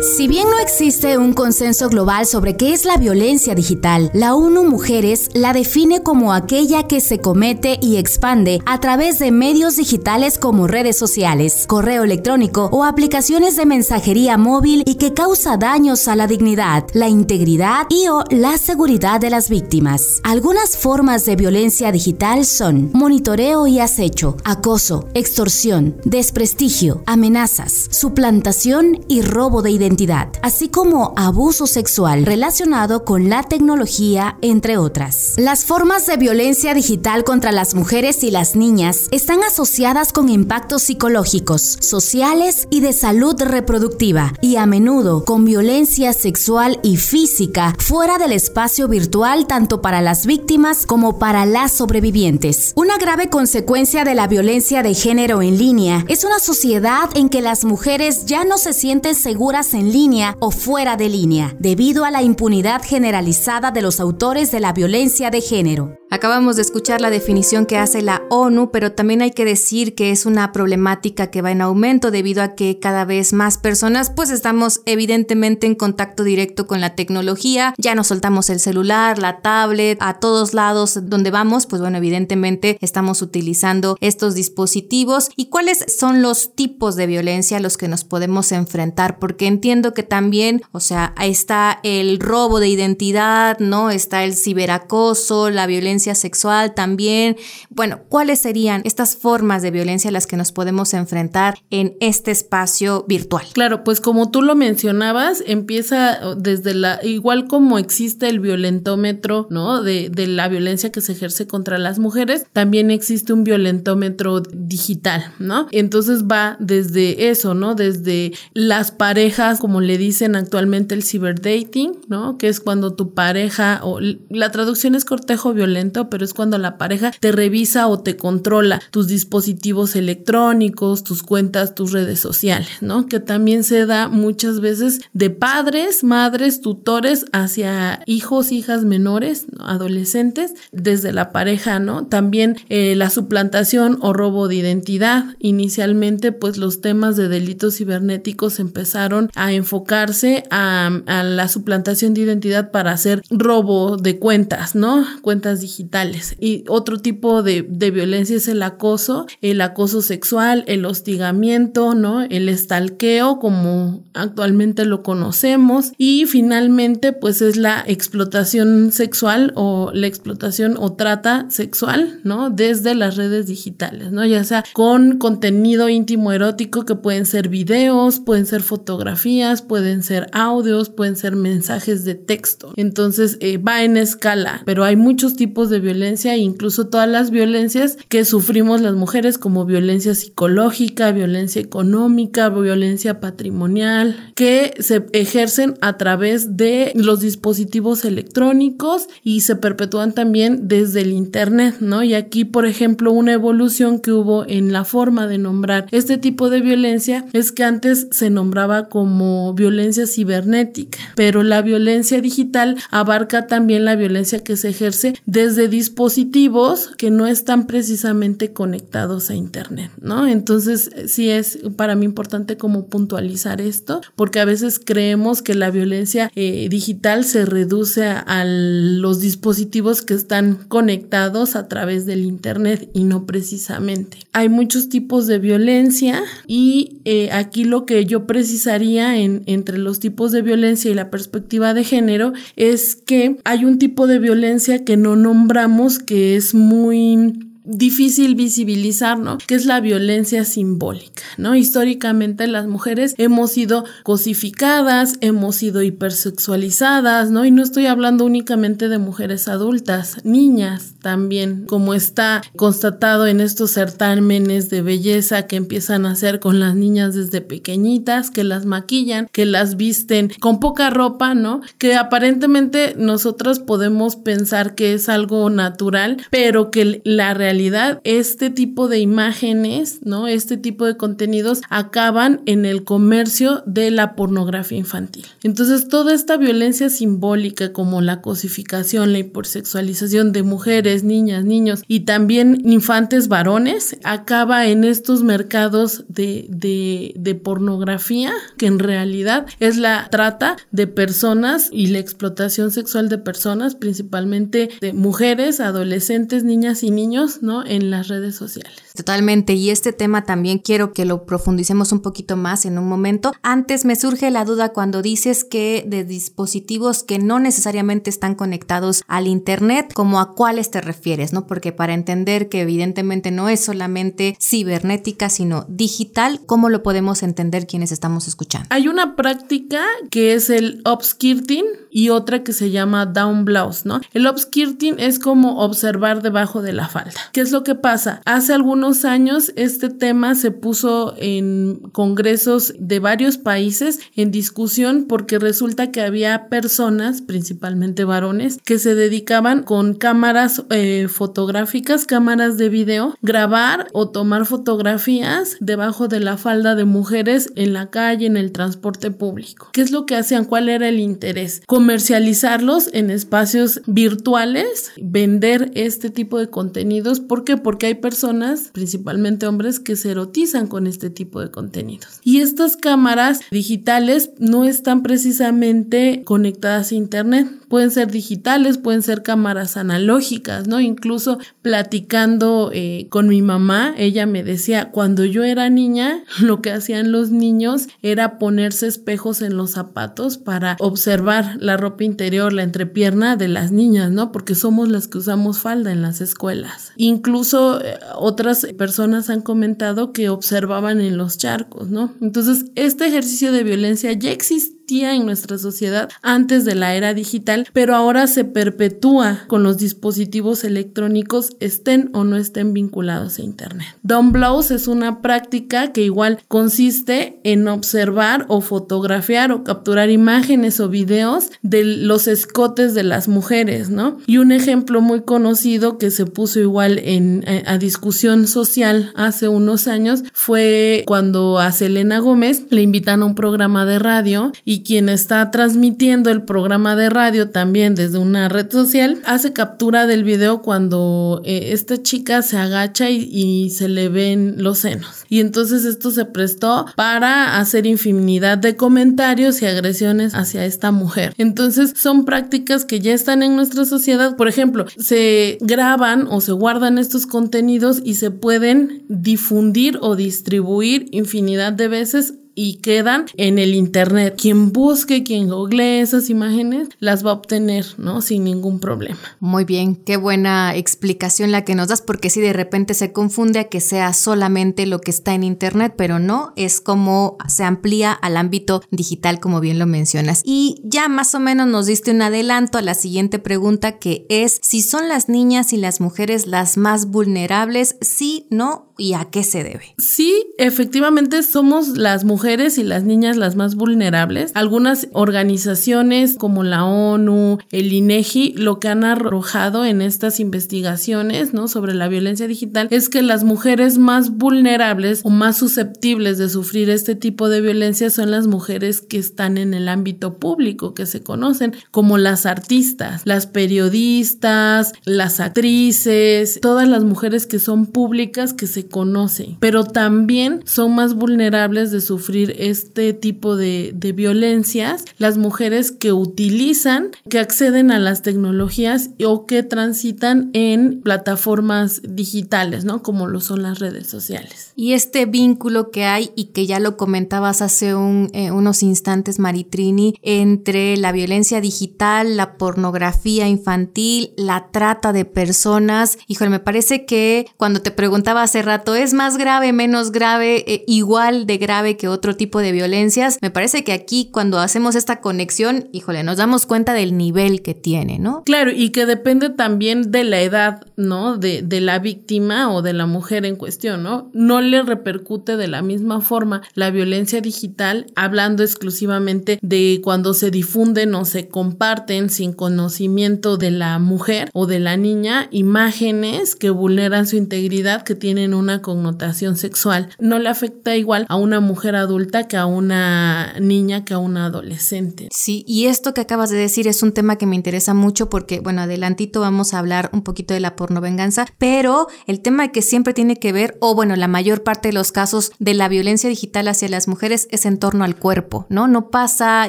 Si 0.00 0.28
bien 0.28 0.48
no 0.48 0.58
existe 0.58 1.18
un 1.18 1.34
consenso 1.34 1.88
global 1.88 2.26
sobre 2.26 2.56
qué 2.56 2.72
es 2.72 2.84
la 2.84 2.96
violencia 2.96 3.54
digital, 3.54 4.10
la 4.14 4.34
ONU 4.34 4.64
Mujeres 4.64 5.28
la 5.34 5.52
define 5.52 6.02
como 6.02 6.32
aquella 6.32 6.86
que 6.86 7.00
se 7.00 7.18
comete 7.18 7.78
y 7.82 7.96
expande 7.96 8.60
a 8.66 8.80
través 8.80 9.18
de 9.18 9.30
medios 9.30 9.76
digitales 9.76 10.38
como 10.38 10.66
redes 10.66 10.96
sociales, 10.96 11.66
correo 11.66 12.04
electrónico 12.04 12.68
o 12.72 12.84
aplicaciones 12.84 13.56
de 13.56 13.66
mensajería 13.66 14.38
móvil 14.38 14.82
y 14.86 14.94
que 14.94 15.12
causa 15.12 15.56
daños 15.56 16.08
a 16.08 16.16
la 16.16 16.26
dignidad, 16.26 16.86
la 16.92 17.08
integridad 17.08 17.86
y 17.88 18.08
o 18.08 18.24
la 18.30 18.56
seguridad 18.58 19.20
de 19.20 19.30
las 19.30 19.50
víctimas. 19.50 20.20
Algunas 20.22 20.76
formas 20.76 21.24
de 21.24 21.36
violencia 21.36 21.92
digital 21.92 22.44
son 22.44 22.90
monitoreo 22.92 23.66
y 23.66 23.80
acecho, 23.80 24.36
acoso, 24.44 25.08
extorsión, 25.14 25.96
desprestigio, 26.04 27.02
amenazas, 27.06 27.88
suplantación 27.90 29.04
y 29.08 29.22
robo 29.22 29.62
de 29.62 29.69
identidad 29.70 30.28
así 30.42 30.68
como 30.68 31.12
abuso 31.16 31.66
sexual 31.66 32.26
relacionado 32.26 33.04
con 33.04 33.28
la 33.28 33.42
tecnología, 33.42 34.36
entre 34.42 34.78
otras. 34.78 35.34
Las 35.36 35.64
formas 35.64 36.06
de 36.06 36.16
violencia 36.16 36.74
digital 36.74 37.24
contra 37.24 37.52
las 37.52 37.74
mujeres 37.74 38.22
y 38.24 38.30
las 38.30 38.56
niñas 38.56 39.08
están 39.10 39.42
asociadas 39.42 40.12
con 40.12 40.28
impactos 40.28 40.82
psicológicos, 40.82 41.78
sociales 41.80 42.66
y 42.70 42.80
de 42.80 42.92
salud 42.92 43.40
reproductiva, 43.40 44.32
y 44.40 44.56
a 44.56 44.66
menudo 44.66 45.24
con 45.24 45.44
violencia 45.44 46.12
sexual 46.12 46.80
y 46.82 46.96
física 46.96 47.74
fuera 47.78 48.18
del 48.18 48.32
espacio 48.32 48.88
virtual 48.88 49.46
tanto 49.46 49.82
para 49.82 50.00
las 50.00 50.26
víctimas 50.26 50.86
como 50.86 51.18
para 51.18 51.46
las 51.46 51.72
sobrevivientes. 51.72 52.72
Una 52.76 52.96
grave 52.98 53.28
consecuencia 53.28 54.04
de 54.04 54.14
la 54.14 54.26
violencia 54.26 54.82
de 54.82 54.94
género 54.94 55.42
en 55.42 55.58
línea 55.58 56.04
es 56.08 56.24
una 56.24 56.38
sociedad 56.38 57.10
en 57.14 57.28
que 57.28 57.42
las 57.42 57.64
mujeres 57.64 58.26
ya 58.26 58.44
no 58.44 58.58
se 58.58 58.72
sienten 58.72 59.14
seguras 59.14 59.59
en 59.74 59.92
línea 59.92 60.36
o 60.40 60.50
fuera 60.50 60.96
de 60.96 61.08
línea, 61.08 61.54
debido 61.58 62.04
a 62.04 62.10
la 62.10 62.22
impunidad 62.22 62.82
generalizada 62.82 63.70
de 63.70 63.82
los 63.82 64.00
autores 64.00 64.50
de 64.50 64.60
la 64.60 64.72
violencia 64.72 65.30
de 65.30 65.40
género. 65.40 65.96
Acabamos 66.10 66.56
de 66.56 66.62
escuchar 66.62 67.00
la 67.00 67.10
definición 67.10 67.66
que 67.66 67.78
hace 67.78 68.02
la 68.02 68.22
ONU, 68.30 68.70
pero 68.72 68.92
también 68.92 69.22
hay 69.22 69.30
que 69.30 69.44
decir 69.44 69.94
que 69.94 70.10
es 70.10 70.26
una 70.26 70.50
problemática 70.50 71.30
que 71.30 71.40
va 71.40 71.52
en 71.52 71.60
aumento 71.60 72.10
debido 72.10 72.42
a 72.42 72.56
que 72.56 72.80
cada 72.80 73.04
vez 73.04 73.32
más 73.32 73.58
personas 73.58 74.10
pues 74.10 74.30
estamos 74.30 74.80
evidentemente 74.86 75.68
en 75.68 75.76
contacto 75.76 76.24
directo 76.24 76.66
con 76.66 76.80
la 76.80 76.96
tecnología, 76.96 77.74
ya 77.78 77.94
nos 77.94 78.08
soltamos 78.08 78.50
el 78.50 78.58
celular, 78.58 79.18
la 79.18 79.40
tablet, 79.40 79.98
a 80.00 80.18
todos 80.18 80.52
lados 80.52 80.98
donde 81.02 81.30
vamos, 81.30 81.66
pues 81.66 81.80
bueno, 81.80 81.98
evidentemente 81.98 82.76
estamos 82.80 83.22
utilizando 83.22 83.96
estos 84.00 84.34
dispositivos. 84.34 85.30
Y 85.36 85.46
cuáles 85.46 85.84
son 85.96 86.22
los 86.22 86.54
tipos 86.54 86.96
de 86.96 87.06
violencia 87.06 87.58
a 87.58 87.60
los 87.60 87.76
que 87.76 87.88
nos 87.88 88.04
podemos 88.04 88.52
enfrentar, 88.52 89.18
porque 89.18 89.46
entiendo 89.50 89.92
que 89.92 90.02
también, 90.02 90.62
o 90.72 90.80
sea, 90.80 91.14
está 91.20 91.80
el 91.82 92.20
robo 92.20 92.60
de 92.60 92.68
identidad, 92.68 93.58
¿no? 93.58 93.90
Está 93.90 94.24
el 94.24 94.34
ciberacoso, 94.34 95.50
la 95.50 95.66
violencia 95.66 96.14
sexual 96.14 96.74
también. 96.74 97.36
Bueno, 97.68 98.00
¿cuáles 98.08 98.40
serían 98.40 98.82
estas 98.84 99.16
formas 99.16 99.62
de 99.62 99.70
violencia 99.70 100.08
a 100.08 100.12
las 100.12 100.26
que 100.26 100.36
nos 100.36 100.52
podemos 100.52 100.94
enfrentar 100.94 101.58
en 101.70 101.96
este 102.00 102.30
espacio 102.30 103.04
virtual? 103.08 103.44
Claro, 103.52 103.84
pues 103.84 104.00
como 104.00 104.30
tú 104.30 104.42
lo 104.42 104.54
mencionabas, 104.54 105.42
empieza 105.46 106.34
desde 106.36 106.74
la, 106.74 107.00
igual 107.02 107.48
como 107.48 107.78
existe 107.78 108.28
el 108.28 108.40
violentómetro, 108.40 109.46
¿no? 109.50 109.82
De, 109.82 110.10
de 110.10 110.26
la 110.26 110.48
violencia 110.48 110.92
que 110.92 111.00
se 111.00 111.12
ejerce 111.12 111.46
contra 111.46 111.78
las 111.78 111.98
mujeres, 111.98 112.46
también 112.52 112.90
existe 112.90 113.32
un 113.32 113.44
violentómetro 113.44 114.40
digital, 114.40 115.32
¿no? 115.38 115.66
Entonces 115.72 116.24
va 116.24 116.56
desde 116.60 117.30
eso, 117.30 117.54
¿no? 117.54 117.74
Desde 117.74 118.32
las 118.52 118.90
parejas, 118.90 119.39
como 119.60 119.80
le 119.80 119.96
dicen 119.96 120.36
actualmente 120.36 120.94
el 120.94 121.02
ciberdating, 121.02 121.92
¿no? 122.08 122.36
Que 122.36 122.48
es 122.48 122.60
cuando 122.60 122.92
tu 122.92 123.14
pareja, 123.14 123.80
o 123.82 123.98
la 124.00 124.50
traducción 124.50 124.94
es 124.94 125.06
cortejo 125.06 125.54
violento, 125.54 126.10
pero 126.10 126.24
es 126.24 126.34
cuando 126.34 126.58
la 126.58 126.76
pareja 126.76 127.12
te 127.18 127.32
revisa 127.32 127.88
o 127.88 128.00
te 128.00 128.16
controla 128.16 128.82
tus 128.90 129.06
dispositivos 129.06 129.96
electrónicos, 129.96 131.04
tus 131.04 131.22
cuentas, 131.22 131.74
tus 131.74 131.92
redes 131.92 132.20
sociales, 132.20 132.68
¿no? 132.82 133.06
Que 133.06 133.18
también 133.18 133.64
se 133.64 133.86
da 133.86 134.08
muchas 134.08 134.60
veces 134.60 135.00
de 135.14 135.30
padres, 135.30 136.04
madres, 136.04 136.60
tutores 136.60 137.24
hacia 137.32 138.02
hijos, 138.04 138.52
hijas 138.52 138.84
menores, 138.84 139.46
adolescentes, 139.58 140.52
desde 140.70 141.12
la 141.12 141.32
pareja, 141.32 141.80
¿no? 141.80 142.06
También 142.06 142.56
eh, 142.68 142.94
la 142.94 143.08
suplantación 143.08 143.98
o 144.02 144.12
robo 144.12 144.48
de 144.48 144.56
identidad. 144.56 145.24
Inicialmente, 145.38 146.32
pues 146.32 146.58
los 146.58 146.82
temas 146.82 147.16
de 147.16 147.28
delitos 147.28 147.76
cibernéticos 147.78 148.60
empezaron 148.60 149.29
a 149.34 149.52
enfocarse 149.52 150.44
a, 150.50 150.90
la 151.06 151.48
suplantación 151.48 152.14
de 152.14 152.22
identidad 152.22 152.70
para 152.70 152.92
hacer 152.92 153.22
robo 153.30 153.96
de 153.96 154.18
cuentas, 154.18 154.74
¿no? 154.74 155.04
Cuentas 155.22 155.60
digitales. 155.60 156.36
Y 156.40 156.64
otro 156.68 156.98
tipo 156.98 157.42
de, 157.42 157.62
de 157.68 157.90
violencia 157.90 158.36
es 158.36 158.48
el 158.48 158.62
acoso, 158.62 159.26
el 159.40 159.60
acoso 159.60 160.02
sexual, 160.02 160.64
el 160.66 160.84
hostigamiento, 160.84 161.94
¿no? 161.94 162.22
El 162.22 162.48
estalqueo, 162.48 163.38
como 163.38 164.04
actualmente 164.14 164.84
lo 164.84 165.02
conocemos. 165.02 165.92
Y 165.98 166.26
finalmente, 166.26 167.12
pues 167.12 167.42
es 167.42 167.56
la 167.56 167.84
explotación 167.86 168.92
sexual 168.92 169.52
o 169.56 169.90
la 169.94 170.06
explotación 170.06 170.76
o 170.78 170.92
trata 170.92 171.46
sexual, 171.50 172.20
¿no? 172.24 172.50
Desde 172.50 172.94
las 172.94 173.16
redes 173.16 173.46
digitales, 173.46 174.12
¿no? 174.12 174.24
Ya 174.24 174.44
sea 174.44 174.64
con 174.72 175.18
contenido 175.18 175.88
íntimo 175.88 176.32
erótico 176.32 176.84
que 176.84 176.94
pueden 176.94 177.26
ser 177.26 177.48
videos, 177.48 178.20
pueden 178.20 178.46
ser 178.46 178.62
fotografías, 178.62 179.19
pueden 179.66 180.02
ser 180.02 180.28
audios, 180.32 180.90
pueden 180.90 181.16
ser 181.16 181.36
mensajes 181.36 182.04
de 182.04 182.14
texto. 182.14 182.72
Entonces 182.76 183.36
eh, 183.40 183.58
va 183.58 183.82
en 183.84 183.96
escala, 183.96 184.62
pero 184.64 184.84
hay 184.84 184.96
muchos 184.96 185.36
tipos 185.36 185.70
de 185.70 185.80
violencia, 185.80 186.36
incluso 186.36 186.88
todas 186.88 187.08
las 187.08 187.30
violencias 187.30 187.96
que 188.08 188.24
sufrimos 188.24 188.80
las 188.80 188.94
mujeres 188.94 189.38
como 189.38 189.64
violencia 189.64 190.14
psicológica, 190.14 191.12
violencia 191.12 191.60
económica, 191.60 192.48
violencia 192.48 193.20
patrimonial, 193.20 194.32
que 194.34 194.74
se 194.78 195.06
ejercen 195.12 195.74
a 195.80 195.96
través 195.96 196.56
de 196.56 196.92
los 196.94 197.20
dispositivos 197.20 198.04
electrónicos 198.04 199.08
y 199.22 199.40
se 199.40 199.56
perpetúan 199.56 200.12
también 200.12 200.68
desde 200.68 201.02
el 201.02 201.12
Internet, 201.12 201.76
¿no? 201.80 202.02
Y 202.02 202.14
aquí, 202.14 202.44
por 202.44 202.66
ejemplo, 202.66 203.12
una 203.12 203.32
evolución 203.32 204.00
que 204.00 204.12
hubo 204.12 204.46
en 204.46 204.72
la 204.72 204.84
forma 204.84 205.26
de 205.26 205.38
nombrar 205.38 205.86
este 205.90 206.18
tipo 206.18 206.50
de 206.50 206.60
violencia 206.60 207.26
es 207.32 207.52
que 207.52 207.64
antes 207.64 208.08
se 208.10 208.30
nombraba 208.30 208.88
como 209.00 209.54
violencia 209.54 210.06
cibernética, 210.06 210.98
pero 211.16 211.42
la 211.42 211.62
violencia 211.62 212.20
digital 212.20 212.76
abarca 212.90 213.46
también 213.46 213.86
la 213.86 213.96
violencia 213.96 214.44
que 214.44 214.58
se 214.58 214.68
ejerce 214.68 215.14
desde 215.24 215.68
dispositivos 215.68 216.90
que 216.98 217.10
no 217.10 217.26
están 217.26 217.66
precisamente 217.66 218.52
conectados 218.52 219.30
a 219.30 219.34
Internet, 219.34 219.90
¿no? 220.02 220.26
Entonces, 220.26 220.90
sí 221.06 221.30
es 221.30 221.60
para 221.76 221.94
mí 221.94 222.04
importante 222.04 222.58
como 222.58 222.88
puntualizar 222.88 223.62
esto, 223.62 224.02
porque 224.16 224.38
a 224.38 224.44
veces 224.44 224.78
creemos 224.78 225.40
que 225.40 225.54
la 225.54 225.70
violencia 225.70 226.30
eh, 226.34 226.68
digital 226.68 227.24
se 227.24 227.46
reduce 227.46 228.04
a 228.04 228.44
los 228.44 229.20
dispositivos 229.20 230.02
que 230.02 230.12
están 230.12 230.56
conectados 230.68 231.56
a 231.56 231.68
través 231.68 232.04
del 232.04 232.26
Internet 232.26 232.90
y 232.92 233.04
no 233.04 233.24
precisamente. 233.24 234.18
Hay 234.34 234.50
muchos 234.50 234.90
tipos 234.90 235.26
de 235.26 235.38
violencia 235.38 236.22
y 236.46 236.98
eh, 237.06 237.30
aquí 237.32 237.64
lo 237.64 237.86
que 237.86 238.04
yo 238.04 238.26
precisaría 238.26 238.89
en, 238.98 239.42
entre 239.46 239.78
los 239.78 240.00
tipos 240.00 240.32
de 240.32 240.42
violencia 240.42 240.90
y 240.90 240.94
la 240.94 241.10
perspectiva 241.10 241.74
de 241.74 241.84
género 241.84 242.32
es 242.56 242.96
que 242.96 243.36
hay 243.44 243.64
un 243.64 243.78
tipo 243.78 244.06
de 244.06 244.18
violencia 244.18 244.84
que 244.84 244.96
no 244.96 245.16
nombramos 245.16 245.98
que 245.98 246.36
es 246.36 246.54
muy 246.54 247.49
difícil 247.64 248.34
visibilizar, 248.34 249.18
¿no? 249.18 249.38
Que 249.38 249.54
es 249.54 249.66
la 249.66 249.80
violencia 249.80 250.44
simbólica, 250.44 251.22
¿no? 251.36 251.54
Históricamente 251.54 252.46
las 252.46 252.66
mujeres 252.66 253.14
hemos 253.18 253.52
sido 253.52 253.84
cosificadas, 254.02 255.14
hemos 255.20 255.56
sido 255.56 255.82
hipersexualizadas, 255.82 257.30
¿no? 257.30 257.44
Y 257.44 257.50
no 257.50 257.62
estoy 257.62 257.86
hablando 257.86 258.24
únicamente 258.24 258.88
de 258.88 258.98
mujeres 258.98 259.48
adultas, 259.48 260.18
niñas 260.24 260.94
también, 261.00 261.66
como 261.66 261.94
está 261.94 262.42
constatado 262.56 263.26
en 263.26 263.40
estos 263.40 263.72
certámenes 263.72 264.70
de 264.70 264.82
belleza 264.82 265.46
que 265.46 265.56
empiezan 265.56 266.06
a 266.06 266.12
hacer 266.12 266.40
con 266.40 266.60
las 266.60 266.74
niñas 266.74 267.14
desde 267.14 267.40
pequeñitas, 267.40 268.30
que 268.30 268.44
las 268.44 268.66
maquillan, 268.66 269.28
que 269.32 269.46
las 269.46 269.76
visten 269.76 270.30
con 270.40 270.60
poca 270.60 270.90
ropa, 270.90 271.34
¿no? 271.34 271.60
Que 271.78 271.94
aparentemente 271.94 272.94
nosotras 272.96 273.60
podemos 273.60 274.16
pensar 274.16 274.74
que 274.74 274.94
es 274.94 275.08
algo 275.08 275.48
natural, 275.50 276.18
pero 276.30 276.70
que 276.70 277.00
la 277.04 277.34
realidad 277.34 277.59
este 278.04 278.50
tipo 278.50 278.88
de 278.88 278.98
imágenes, 278.98 280.00
¿no? 280.04 280.26
Este 280.26 280.56
tipo 280.56 280.86
de 280.86 280.96
contenidos 280.96 281.60
acaban 281.68 282.42
en 282.46 282.64
el 282.64 282.84
comercio 282.84 283.62
de 283.66 283.90
la 283.90 284.16
pornografía 284.16 284.78
infantil. 284.78 285.26
Entonces, 285.42 285.88
toda 285.88 286.14
esta 286.14 286.36
violencia 286.36 286.88
simbólica 286.90 287.72
como 287.72 288.00
la 288.00 288.20
cosificación, 288.20 289.12
la 289.12 289.18
hipersexualización 289.18 290.32
de 290.32 290.42
mujeres, 290.42 291.04
niñas, 291.04 291.44
niños 291.44 291.82
y 291.86 292.00
también 292.00 292.62
infantes 292.64 293.28
varones 293.28 293.96
acaba 294.04 294.66
en 294.66 294.84
estos 294.84 295.22
mercados 295.22 296.04
de, 296.08 296.46
de, 296.48 297.34
pornografía 297.34 298.32
que 298.58 298.66
en 298.66 298.78
realidad 298.78 299.46
es 299.60 299.76
la 299.76 300.08
trata 300.10 300.56
de 300.72 300.86
personas 300.86 301.68
y 301.72 301.86
la 301.86 301.98
explotación 301.98 302.70
sexual 302.70 303.08
de 303.08 303.18
personas, 303.18 303.74
principalmente 303.74 304.70
de 304.80 304.92
mujeres, 304.92 305.60
adolescentes, 305.60 306.44
niñas 306.44 306.82
y 306.82 306.90
niños, 306.90 307.39
¿no? 307.40 307.64
En 307.64 307.90
las 307.90 308.08
redes 308.08 308.36
sociales. 308.36 308.89
Totalmente, 309.00 309.54
y 309.54 309.70
este 309.70 309.94
tema 309.94 310.26
también 310.26 310.58
quiero 310.58 310.92
que 310.92 311.06
lo 311.06 311.24
profundicemos 311.24 311.90
un 311.90 312.00
poquito 312.00 312.36
más 312.36 312.66
en 312.66 312.76
un 312.76 312.86
momento. 312.86 313.32
Antes 313.40 313.86
me 313.86 313.96
surge 313.96 314.30
la 314.30 314.44
duda 314.44 314.74
cuando 314.74 315.00
dices 315.00 315.42
que 315.42 315.86
de 315.86 316.04
dispositivos 316.04 317.02
que 317.02 317.18
no 317.18 317.38
necesariamente 317.38 318.10
están 318.10 318.34
conectados 318.34 319.02
al 319.08 319.26
Internet, 319.26 319.94
como 319.94 320.20
a 320.20 320.34
cuáles 320.34 320.70
te 320.70 320.82
refieres, 320.82 321.32
¿no? 321.32 321.46
Porque 321.46 321.72
para 321.72 321.94
entender 321.94 322.50
que 322.50 322.60
evidentemente 322.60 323.30
no 323.30 323.48
es 323.48 323.60
solamente 323.64 324.36
cibernética, 324.38 325.30
sino 325.30 325.64
digital, 325.66 326.42
¿cómo 326.44 326.68
lo 326.68 326.82
podemos 326.82 327.22
entender 327.22 327.66
quienes 327.66 327.92
estamos 327.92 328.28
escuchando? 328.28 328.66
Hay 328.68 328.86
una 328.86 329.16
práctica 329.16 329.82
que 330.10 330.34
es 330.34 330.50
el 330.50 330.82
upskirting 330.84 331.64
y 331.90 332.10
otra 332.10 332.44
que 332.44 332.52
se 332.52 332.70
llama 332.70 333.06
down 333.06 333.46
blouse, 333.46 333.86
¿no? 333.86 334.02
El 334.12 334.26
upskirting 334.26 334.96
es 334.98 335.18
como 335.18 335.64
observar 335.64 336.20
debajo 336.20 336.60
de 336.60 336.74
la 336.74 336.86
falda. 336.86 337.18
¿Qué 337.32 337.40
es 337.40 337.50
lo 337.50 337.64
que 337.64 337.74
pasa? 337.74 338.20
Hace 338.26 338.52
algunos 338.52 338.89
años 339.04 339.52
este 339.56 339.88
tema 339.88 340.34
se 340.34 340.50
puso 340.50 341.14
en 341.16 341.80
congresos 341.92 342.74
de 342.78 342.98
varios 342.98 343.38
países 343.38 344.00
en 344.16 344.30
discusión 344.30 345.06
porque 345.08 345.38
resulta 345.38 345.90
que 345.92 346.00
había 346.00 346.48
personas, 346.48 347.22
principalmente 347.22 348.04
varones, 348.04 348.58
que 348.64 348.78
se 348.78 348.94
dedicaban 348.94 349.62
con 349.62 349.94
cámaras 349.94 350.64
eh, 350.70 351.06
fotográficas, 351.08 352.04
cámaras 352.04 352.58
de 352.58 352.68
video, 352.68 353.14
grabar 353.22 353.86
o 353.92 354.10
tomar 354.10 354.44
fotografías 354.44 355.56
debajo 355.60 356.08
de 356.08 356.20
la 356.20 356.36
falda 356.36 356.74
de 356.74 356.84
mujeres 356.84 357.52
en 357.54 357.72
la 357.72 357.90
calle, 357.90 358.26
en 358.26 358.36
el 358.36 358.52
transporte 358.52 359.10
público. 359.10 359.68
¿Qué 359.72 359.80
es 359.80 359.92
lo 359.92 360.04
que 360.06 360.16
hacían? 360.16 360.44
¿Cuál 360.44 360.68
era 360.68 360.88
el 360.88 360.98
interés? 360.98 361.62
Comercializarlos 361.66 362.90
en 362.92 363.10
espacios 363.10 363.80
virtuales, 363.86 364.90
vender 365.00 365.70
este 365.74 366.10
tipo 366.10 366.38
de 366.38 366.50
contenidos 366.50 367.20
¿Por 367.28 367.44
qué? 367.44 367.56
Porque 367.56 367.86
hay 367.86 367.94
personas, 367.94 368.70
principalmente 368.80 369.46
hombres, 369.46 369.78
que 369.78 369.94
se 369.94 370.12
erotizan 370.12 370.66
con 370.66 370.86
este 370.86 371.10
tipo 371.10 371.42
de 371.42 371.50
contenidos. 371.50 372.18
Y 372.24 372.40
estas 372.40 372.78
cámaras 372.78 373.40
digitales 373.50 374.30
no 374.38 374.64
están 374.64 375.02
precisamente 375.02 376.22
conectadas 376.24 376.90
a 376.90 376.94
Internet. 376.94 377.46
Pueden 377.70 377.92
ser 377.92 378.10
digitales, 378.10 378.78
pueden 378.78 379.00
ser 379.00 379.22
cámaras 379.22 379.76
analógicas, 379.76 380.66
¿no? 380.66 380.80
Incluso 380.80 381.38
platicando 381.62 382.72
eh, 382.74 383.06
con 383.10 383.28
mi 383.28 383.42
mamá, 383.42 383.94
ella 383.96 384.26
me 384.26 384.42
decía, 384.42 384.90
cuando 384.90 385.24
yo 385.24 385.44
era 385.44 385.70
niña, 385.70 386.24
lo 386.40 386.62
que 386.62 386.72
hacían 386.72 387.12
los 387.12 387.30
niños 387.30 387.86
era 388.02 388.40
ponerse 388.40 388.88
espejos 388.88 389.40
en 389.40 389.56
los 389.56 389.70
zapatos 389.70 390.36
para 390.36 390.76
observar 390.80 391.58
la 391.60 391.76
ropa 391.76 392.02
interior, 392.02 392.52
la 392.52 392.64
entrepierna 392.64 393.36
de 393.36 393.46
las 393.46 393.70
niñas, 393.70 394.10
¿no? 394.10 394.32
Porque 394.32 394.56
somos 394.56 394.88
las 394.88 395.06
que 395.06 395.18
usamos 395.18 395.60
falda 395.60 395.92
en 395.92 396.02
las 396.02 396.20
escuelas. 396.20 396.90
Incluso 396.96 397.80
eh, 397.80 398.00
otras 398.16 398.66
personas 398.76 399.30
han 399.30 399.42
comentado 399.42 400.12
que 400.12 400.28
observaban 400.28 401.00
en 401.00 401.16
los 401.16 401.38
charcos, 401.38 401.88
¿no? 401.88 402.14
Entonces, 402.20 402.64
este 402.74 403.06
ejercicio 403.06 403.52
de 403.52 403.62
violencia 403.62 404.12
ya 404.12 404.32
existe 404.32 404.79
existía 404.90 405.14
en 405.14 405.24
nuestra 405.24 405.56
sociedad 405.56 406.08
antes 406.20 406.64
de 406.64 406.74
la 406.74 406.96
era 406.96 407.14
digital, 407.14 407.68
pero 407.72 407.94
ahora 407.94 408.26
se 408.26 408.44
perpetúa 408.44 409.44
con 409.46 409.62
los 409.62 409.78
dispositivos 409.78 410.64
electrónicos 410.64 411.50
estén 411.60 412.10
o 412.12 412.24
no 412.24 412.36
estén 412.36 412.74
vinculados 412.74 413.38
a 413.38 413.42
Internet. 413.42 413.86
Dumb 414.02 414.32
blows 414.32 414.72
es 414.72 414.88
una 414.88 415.22
práctica 415.22 415.92
que 415.92 416.02
igual 416.02 416.40
consiste 416.48 417.38
en 417.44 417.68
observar 417.68 418.46
o 418.48 418.60
fotografiar 418.62 419.52
o 419.52 419.62
capturar 419.62 420.10
imágenes 420.10 420.80
o 420.80 420.88
videos 420.88 421.52
de 421.62 421.84
los 421.84 422.26
escotes 422.26 422.92
de 422.92 423.04
las 423.04 423.28
mujeres, 423.28 423.90
¿no? 423.90 424.18
Y 424.26 424.38
un 424.38 424.50
ejemplo 424.50 425.00
muy 425.00 425.20
conocido 425.20 425.98
que 425.98 426.10
se 426.10 426.26
puso 426.26 426.58
igual 426.58 426.98
en, 426.98 427.44
eh, 427.46 427.62
a 427.64 427.78
discusión 427.78 428.48
social 428.48 429.12
hace 429.14 429.46
unos 429.46 429.86
años 429.86 430.24
fue 430.32 431.04
cuando 431.06 431.60
a 431.60 431.70
Selena 431.70 432.18
Gómez 432.18 432.64
le 432.70 432.82
invitan 432.82 433.22
a 433.22 433.26
un 433.26 433.36
programa 433.36 433.86
de 433.86 434.00
radio 434.00 434.50
y 434.64 434.79
quien 434.82 435.08
está 435.08 435.50
transmitiendo 435.50 436.30
el 436.30 436.42
programa 436.42 436.96
de 436.96 437.10
radio 437.10 437.50
también 437.50 437.94
desde 437.94 438.18
una 438.18 438.48
red 438.48 438.70
social 438.70 439.20
hace 439.24 439.52
captura 439.52 440.06
del 440.06 440.24
video 440.24 440.62
cuando 440.62 441.42
eh, 441.44 441.70
esta 441.72 442.02
chica 442.02 442.42
se 442.42 442.56
agacha 442.56 443.10
y, 443.10 443.28
y 443.32 443.70
se 443.70 443.88
le 443.88 444.08
ven 444.08 444.56
los 444.58 444.78
senos. 444.78 445.24
Y 445.28 445.40
entonces 445.40 445.84
esto 445.84 446.10
se 446.10 446.24
prestó 446.24 446.86
para 446.96 447.58
hacer 447.58 447.86
infinidad 447.86 448.58
de 448.58 448.76
comentarios 448.76 449.62
y 449.62 449.66
agresiones 449.66 450.34
hacia 450.34 450.64
esta 450.64 450.90
mujer. 450.90 451.34
Entonces 451.38 451.94
son 451.96 452.24
prácticas 452.24 452.84
que 452.84 453.00
ya 453.00 453.14
están 453.14 453.42
en 453.42 453.56
nuestra 453.56 453.84
sociedad. 453.84 454.36
Por 454.36 454.48
ejemplo, 454.48 454.86
se 454.98 455.58
graban 455.60 456.26
o 456.28 456.40
se 456.40 456.52
guardan 456.52 456.98
estos 456.98 457.26
contenidos 457.26 458.00
y 458.04 458.14
se 458.14 458.30
pueden 458.30 459.04
difundir 459.08 459.98
o 460.00 460.16
distribuir 460.16 461.06
infinidad 461.12 461.72
de 461.72 461.88
veces 461.88 462.34
y 462.62 462.74
quedan 462.74 463.24
en 463.38 463.58
el 463.58 463.74
internet. 463.74 464.34
Quien 464.38 464.70
busque, 464.70 465.24
quien 465.24 465.48
google 465.48 466.02
esas 466.02 466.28
imágenes, 466.28 466.88
las 466.98 467.24
va 467.24 467.30
a 467.30 467.34
obtener, 467.34 467.86
¿no? 467.96 468.20
Sin 468.20 468.44
ningún 468.44 468.80
problema. 468.80 469.18
Muy 469.40 469.64
bien, 469.64 469.96
qué 469.96 470.18
buena 470.18 470.76
explicación 470.76 471.52
la 471.52 471.64
que 471.64 471.74
nos 471.74 471.88
das, 471.88 472.02
porque 472.02 472.28
si 472.28 472.42
de 472.42 472.52
repente 472.52 472.92
se 472.92 473.12
confunde 473.12 473.60
a 473.60 473.68
que 473.70 473.80
sea 473.80 474.12
solamente 474.12 474.84
lo 474.84 475.00
que 475.00 475.10
está 475.10 475.32
en 475.32 475.42
internet, 475.42 475.94
pero 475.96 476.18
no, 476.18 476.52
es 476.54 476.82
como 476.82 477.38
se 477.48 477.64
amplía 477.64 478.12
al 478.12 478.36
ámbito 478.36 478.82
digital, 478.90 479.40
como 479.40 479.60
bien 479.60 479.78
lo 479.78 479.86
mencionas. 479.86 480.42
Y 480.44 480.82
ya 480.84 481.08
más 481.08 481.34
o 481.34 481.40
menos 481.40 481.66
nos 481.66 481.86
diste 481.86 482.10
un 482.10 482.20
adelanto 482.20 482.76
a 482.76 482.82
la 482.82 482.92
siguiente 482.92 483.38
pregunta, 483.38 483.98
que 483.98 484.26
es 484.28 484.58
si 484.62 484.82
son 484.82 485.08
las 485.08 485.30
niñas 485.30 485.72
y 485.72 485.78
las 485.78 486.02
mujeres 486.02 486.46
las 486.46 486.76
más 486.76 487.06
vulnerables, 487.06 487.96
sí, 488.02 488.46
no, 488.50 488.92
y 488.98 489.14
a 489.14 489.30
qué 489.30 489.44
se 489.44 489.64
debe. 489.64 489.94
Sí, 489.96 490.52
efectivamente 490.58 491.42
somos 491.42 491.96
las 491.96 492.24
mujeres 492.24 492.49
mujeres 492.50 492.78
y 492.78 492.82
las 492.82 493.04
niñas 493.04 493.36
las 493.36 493.54
más 493.54 493.76
vulnerables. 493.76 494.50
Algunas 494.54 495.06
organizaciones 495.12 496.34
como 496.36 496.64
la 496.64 496.84
ONU, 496.84 497.58
el 497.70 497.92
INEGI, 497.92 498.54
lo 498.56 498.80
que 498.80 498.88
han 498.88 499.04
arrojado 499.04 499.84
en 499.84 500.02
estas 500.02 500.40
investigaciones, 500.40 501.54
¿no? 501.54 501.68
Sobre 501.68 501.94
la 501.94 502.08
violencia 502.08 502.48
digital 502.48 502.88
es 502.90 503.08
que 503.08 503.22
las 503.22 503.44
mujeres 503.44 503.98
más 503.98 504.30
vulnerables 504.30 505.20
o 505.22 505.30
más 505.30 505.58
susceptibles 505.58 506.38
de 506.38 506.48
sufrir 506.48 506.90
este 506.90 507.14
tipo 507.14 507.48
de 507.48 507.60
violencia 507.60 508.10
son 508.10 508.32
las 508.32 508.48
mujeres 508.48 509.00
que 509.00 509.18
están 509.18 509.56
en 509.56 509.72
el 509.72 509.88
ámbito 509.88 510.38
público, 510.38 510.92
que 510.92 511.06
se 511.06 511.22
conocen 511.22 511.76
como 511.92 512.18
las 512.18 512.46
artistas, 512.46 513.22
las 513.26 513.46
periodistas, 513.46 514.92
las 515.04 515.38
actrices, 515.38 516.58
todas 516.60 516.88
las 516.88 517.04
mujeres 517.04 517.46
que 517.46 517.60
son 517.60 517.86
públicas 517.86 518.54
que 518.54 518.66
se 518.66 518.88
conocen, 518.88 519.56
pero 519.60 519.84
también 519.84 520.62
son 520.64 520.96
más 520.96 521.14
vulnerables 521.14 521.92
de 521.92 522.00
sufrir 522.00 522.39
este 522.58 523.12
tipo 523.12 523.56
de, 523.56 523.94
violencias 524.14 525.04
las 525.18 525.38
mujeres 525.38 525.92
que 525.92 526.12
utilizan, 526.12 527.10
que 527.28 527.38
acceden 527.38 527.90
a 527.90 527.98
las 527.98 528.22
tecnologías 528.22 529.10
o 529.24 529.46
que 529.46 529.62
transitan 529.62 530.50
en 530.52 531.00
plataformas 531.00 532.02
digitales, 532.02 532.84
¿no? 532.84 533.02
Como 533.02 533.26
lo 533.28 533.40
son 533.40 533.62
las 533.62 533.78
redes 533.78 534.08
sociales. 534.08 534.72
Y 534.74 534.92
este 534.92 535.26
vínculo 535.26 535.90
que 535.90 536.04
hay 536.04 536.30
y 536.34 536.46
que 536.46 536.66
ya 536.66 536.80
lo 536.80 536.96
comentabas 536.96 537.62
hace 537.62 537.90
eh, 537.90 538.50
unos 538.50 538.82
instantes, 538.82 539.38
Maritrini, 539.38 540.14
entre 540.22 540.96
la 540.96 541.12
violencia 541.12 541.60
digital, 541.60 542.36
la 542.36 542.56
pornografía 542.56 543.48
infantil, 543.48 544.32
la 544.36 544.70
trata 544.72 545.12
de 545.12 545.24
personas. 545.24 546.18
Híjole, 546.26 546.50
me 546.50 546.60
parece 546.60 547.04
que 547.04 547.46
cuando 547.56 547.82
te 547.82 547.90
preguntaba 547.90 548.42
hace 548.42 548.62
rato, 548.62 548.94
¿es 548.94 549.12
más 549.12 549.36
grave, 549.36 549.72
menos 549.72 550.12
grave, 550.12 550.64
eh, 550.66 550.84
igual 550.86 551.46
de 551.46 551.58
grave 551.58 551.96
que 551.96 552.08
otro 552.20 552.36
tipo 552.36 552.60
de 552.60 552.72
violencias, 552.72 553.38
me 553.40 553.50
parece 553.50 553.82
que 553.82 553.92
aquí 553.92 554.28
cuando 554.30 554.58
hacemos 554.58 554.94
esta 554.94 555.22
conexión, 555.22 555.88
híjole, 555.90 556.22
nos 556.22 556.36
damos 556.36 556.66
cuenta 556.66 556.92
del 556.92 557.16
nivel 557.16 557.62
que 557.62 557.72
tiene, 557.72 558.18
¿no? 558.18 558.42
Claro, 558.44 558.70
y 558.70 558.90
que 558.90 559.06
depende 559.06 559.48
también 559.48 560.10
de 560.10 560.24
la 560.24 560.42
edad, 560.42 560.86
¿no? 560.96 561.38
De, 561.38 561.62
de 561.62 561.80
la 561.80 561.98
víctima 561.98 562.70
o 562.74 562.82
de 562.82 562.92
la 562.92 563.06
mujer 563.06 563.46
en 563.46 563.56
cuestión, 563.56 564.02
¿no? 564.02 564.30
No 564.34 564.60
le 564.60 564.82
repercute 564.82 565.56
de 565.56 565.66
la 565.66 565.80
misma 565.80 566.20
forma 566.20 566.60
la 566.74 566.90
violencia 566.90 567.40
digital, 567.40 568.04
hablando 568.16 568.62
exclusivamente 568.62 569.58
de 569.62 570.02
cuando 570.04 570.34
se 570.34 570.50
difunden 570.50 571.14
o 571.14 571.24
se 571.24 571.48
comparten 571.48 572.28
sin 572.28 572.52
conocimiento 572.52 573.56
de 573.56 573.70
la 573.70 573.98
mujer 573.98 574.50
o 574.52 574.66
de 574.66 574.78
la 574.78 574.98
niña 574.98 575.48
imágenes 575.52 576.54
que 576.54 576.68
vulneran 576.68 577.26
su 577.26 577.36
integridad, 577.36 578.02
que 578.02 578.14
tienen 578.14 578.52
una 578.52 578.82
connotación 578.82 579.56
sexual. 579.56 580.10
No 580.18 580.38
le 580.38 580.50
afecta 580.50 580.96
igual 580.96 581.24
a 581.30 581.36
una 581.36 581.60
mujer 581.60 581.96
adulta 581.96 582.09
que 582.48 582.56
a 582.56 582.66
una 582.66 583.54
niña, 583.60 584.04
que 584.04 584.14
a 584.14 584.18
una 584.18 584.46
adolescente. 584.46 585.28
Sí, 585.32 585.64
y 585.66 585.86
esto 585.86 586.14
que 586.14 586.20
acabas 586.20 586.50
de 586.50 586.56
decir 586.56 586.88
es 586.88 587.02
un 587.02 587.12
tema 587.12 587.36
que 587.36 587.46
me 587.46 587.56
interesa 587.56 587.94
mucho 587.94 588.28
porque, 588.28 588.60
bueno, 588.60 588.82
adelantito 588.82 589.40
vamos 589.40 589.74
a 589.74 589.78
hablar 589.78 590.10
un 590.12 590.22
poquito 590.22 590.54
de 590.54 590.60
la 590.60 590.76
pornovenganza, 590.76 591.46
pero 591.58 592.08
el 592.26 592.40
tema 592.40 592.68
que 592.68 592.82
siempre 592.82 593.14
tiene 593.14 593.36
que 593.36 593.52
ver, 593.52 593.76
o 593.80 593.94
bueno, 593.94 594.16
la 594.16 594.28
mayor 594.28 594.62
parte 594.62 594.88
de 594.88 594.94
los 594.94 595.12
casos 595.12 595.52
de 595.58 595.74
la 595.74 595.88
violencia 595.88 596.28
digital 596.28 596.68
hacia 596.68 596.88
las 596.88 597.08
mujeres 597.08 597.48
es 597.50 597.66
en 597.66 597.78
torno 597.78 598.04
al 598.04 598.16
cuerpo, 598.16 598.66
¿no? 598.68 598.88
No 598.88 599.10
pasa 599.10 599.68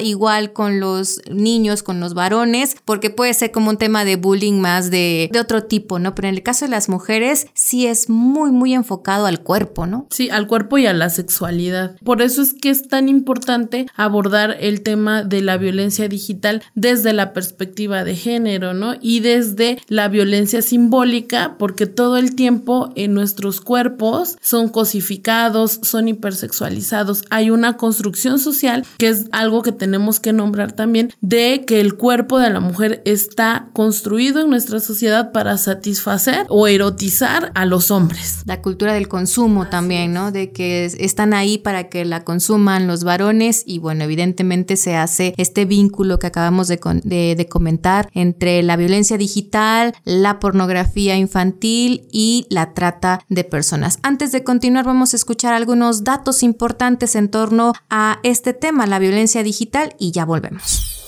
igual 0.00 0.52
con 0.52 0.80
los 0.80 1.20
niños, 1.30 1.82
con 1.82 2.00
los 2.00 2.14
varones, 2.14 2.76
porque 2.84 3.10
puede 3.10 3.34
ser 3.34 3.50
como 3.50 3.70
un 3.70 3.76
tema 3.76 4.04
de 4.04 4.16
bullying 4.16 4.60
más 4.60 4.90
de, 4.90 5.28
de 5.32 5.40
otro 5.40 5.64
tipo, 5.64 5.98
¿no? 5.98 6.14
Pero 6.14 6.28
en 6.28 6.34
el 6.34 6.42
caso 6.42 6.64
de 6.64 6.70
las 6.70 6.88
mujeres 6.88 7.46
sí 7.54 7.86
es 7.86 8.08
muy, 8.08 8.50
muy 8.50 8.74
enfocado 8.74 9.26
al 9.26 9.42
cuerpo, 9.42 9.86
¿no? 9.86 10.06
Sí, 10.10 10.30
al 10.30 10.46
cuerpo 10.46 10.78
y 10.78 10.86
a 10.86 10.92
la 10.92 11.10
sexualidad. 11.10 11.96
Por 12.04 12.22
eso 12.22 12.31
es 12.38 12.54
que 12.54 12.70
es 12.70 12.88
tan 12.88 13.08
importante 13.08 13.86
abordar 13.96 14.56
el 14.60 14.82
tema 14.82 15.24
de 15.24 15.42
la 15.42 15.56
violencia 15.56 16.08
digital 16.08 16.62
desde 16.74 17.12
la 17.12 17.32
perspectiva 17.32 18.04
de 18.04 18.16
género, 18.16 18.74
¿no? 18.74 18.94
Y 19.00 19.20
desde 19.20 19.78
la 19.88 20.08
violencia 20.08 20.62
simbólica, 20.62 21.56
porque 21.58 21.86
todo 21.86 22.16
el 22.16 22.34
tiempo 22.34 22.92
en 22.96 23.14
nuestros 23.14 23.60
cuerpos 23.60 24.38
son 24.40 24.68
cosificados, 24.68 25.80
son 25.82 26.08
hipersexualizados. 26.08 27.24
Hay 27.30 27.50
una 27.50 27.76
construcción 27.76 28.38
social 28.38 28.84
que 28.98 29.08
es 29.08 29.26
algo 29.32 29.62
que 29.62 29.72
tenemos 29.72 30.20
que 30.20 30.32
nombrar 30.32 30.72
también 30.72 31.12
de 31.20 31.64
que 31.66 31.80
el 31.80 31.94
cuerpo 31.94 32.38
de 32.38 32.50
la 32.50 32.60
mujer 32.60 33.02
está 33.04 33.68
construido 33.72 34.40
en 34.40 34.50
nuestra 34.50 34.80
sociedad 34.80 35.32
para 35.32 35.56
satisfacer 35.58 36.46
o 36.48 36.66
erotizar 36.66 37.52
a 37.54 37.66
los 37.66 37.90
hombres. 37.90 38.42
La 38.46 38.62
cultura 38.62 38.94
del 38.94 39.08
consumo 39.08 39.68
también, 39.68 40.12
¿no? 40.12 40.32
De 40.32 40.52
que 40.52 40.84
están 40.84 41.34
ahí 41.34 41.58
para 41.58 41.88
que 41.88 42.04
la 42.04 42.21
consuman 42.24 42.86
los 42.86 43.04
varones 43.04 43.62
y 43.66 43.78
bueno, 43.78 44.04
evidentemente 44.04 44.76
se 44.76 44.96
hace 44.96 45.34
este 45.36 45.64
vínculo 45.64 46.18
que 46.18 46.26
acabamos 46.26 46.68
de, 46.68 46.78
de, 47.04 47.48
comentar 47.48 48.08
entre 48.14 48.62
la 48.62 48.76
violencia 48.76 49.18
digital, 49.18 49.94
la 50.04 50.40
pornografía 50.40 51.16
infantil 51.16 52.06
y 52.12 52.46
la 52.48 52.74
trata 52.74 53.20
de 53.28 53.44
personas. 53.44 53.98
Antes 54.02 54.32
de 54.32 54.44
continuar 54.44 54.84
vamos 54.84 55.12
a 55.12 55.16
escuchar 55.16 55.54
algunos 55.54 56.04
datos 56.04 56.42
importantes 56.42 57.14
en 57.16 57.28
torno 57.28 57.72
a 57.90 58.18
este 58.22 58.52
tema, 58.52 58.86
la 58.86 58.98
violencia 58.98 59.42
digital 59.42 59.94
y 59.98 60.12
ya 60.12 60.24
volvemos. 60.24 61.02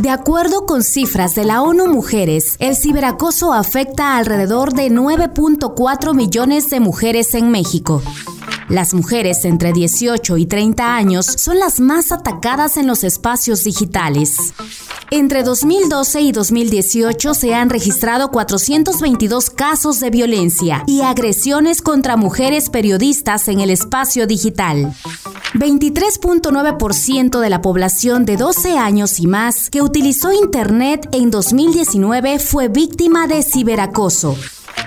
De 0.00 0.08
acuerdo 0.08 0.64
con 0.64 0.82
cifras 0.82 1.34
de 1.34 1.44
la 1.44 1.60
ONU 1.60 1.86
Mujeres, 1.86 2.56
el 2.58 2.74
ciberacoso 2.74 3.52
afecta 3.52 4.14
a 4.14 4.16
alrededor 4.16 4.72
de 4.72 4.90
9.4 4.90 6.14
millones 6.14 6.70
de 6.70 6.80
mujeres 6.80 7.34
en 7.34 7.50
México. 7.50 8.00
Las 8.70 8.94
mujeres 8.94 9.44
entre 9.44 9.72
18 9.72 10.36
y 10.36 10.46
30 10.46 10.94
años 10.94 11.26
son 11.26 11.58
las 11.58 11.80
más 11.80 12.12
atacadas 12.12 12.76
en 12.76 12.86
los 12.86 13.02
espacios 13.02 13.64
digitales. 13.64 14.54
Entre 15.10 15.42
2012 15.42 16.20
y 16.20 16.30
2018 16.30 17.34
se 17.34 17.52
han 17.52 17.68
registrado 17.68 18.30
422 18.30 19.50
casos 19.50 19.98
de 19.98 20.10
violencia 20.10 20.84
y 20.86 21.00
agresiones 21.00 21.82
contra 21.82 22.16
mujeres 22.16 22.70
periodistas 22.70 23.48
en 23.48 23.58
el 23.58 23.70
espacio 23.70 24.28
digital. 24.28 24.94
23.9% 25.54 27.40
de 27.40 27.50
la 27.50 27.60
población 27.62 28.24
de 28.24 28.36
12 28.36 28.78
años 28.78 29.18
y 29.18 29.26
más 29.26 29.68
que 29.68 29.82
utilizó 29.82 30.32
Internet 30.32 31.08
en 31.10 31.32
2019 31.32 32.38
fue 32.38 32.68
víctima 32.68 33.26
de 33.26 33.42
ciberacoso. 33.42 34.36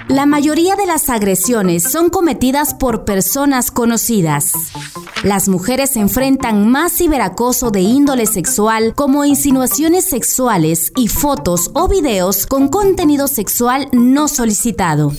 La 0.07 0.25
mayoría 0.25 0.75
de 0.75 0.85
las 0.85 1.09
agresiones 1.09 1.83
son 1.83 2.09
cometidas 2.09 2.73
por 2.73 3.05
personas 3.05 3.71
conocidas. 3.71 4.53
Las 5.23 5.47
mujeres 5.47 5.95
enfrentan 5.95 6.69
más 6.69 6.97
ciberacoso 6.97 7.71
de 7.71 7.81
índole 7.81 8.25
sexual 8.25 8.93
como 8.95 9.25
insinuaciones 9.25 10.05
sexuales 10.05 10.91
y 10.97 11.07
fotos 11.07 11.71
o 11.73 11.87
videos 11.87 12.45
con 12.45 12.67
contenido 12.67 13.27
sexual 13.27 13.87
no 13.93 14.27
solicitado. 14.27 15.13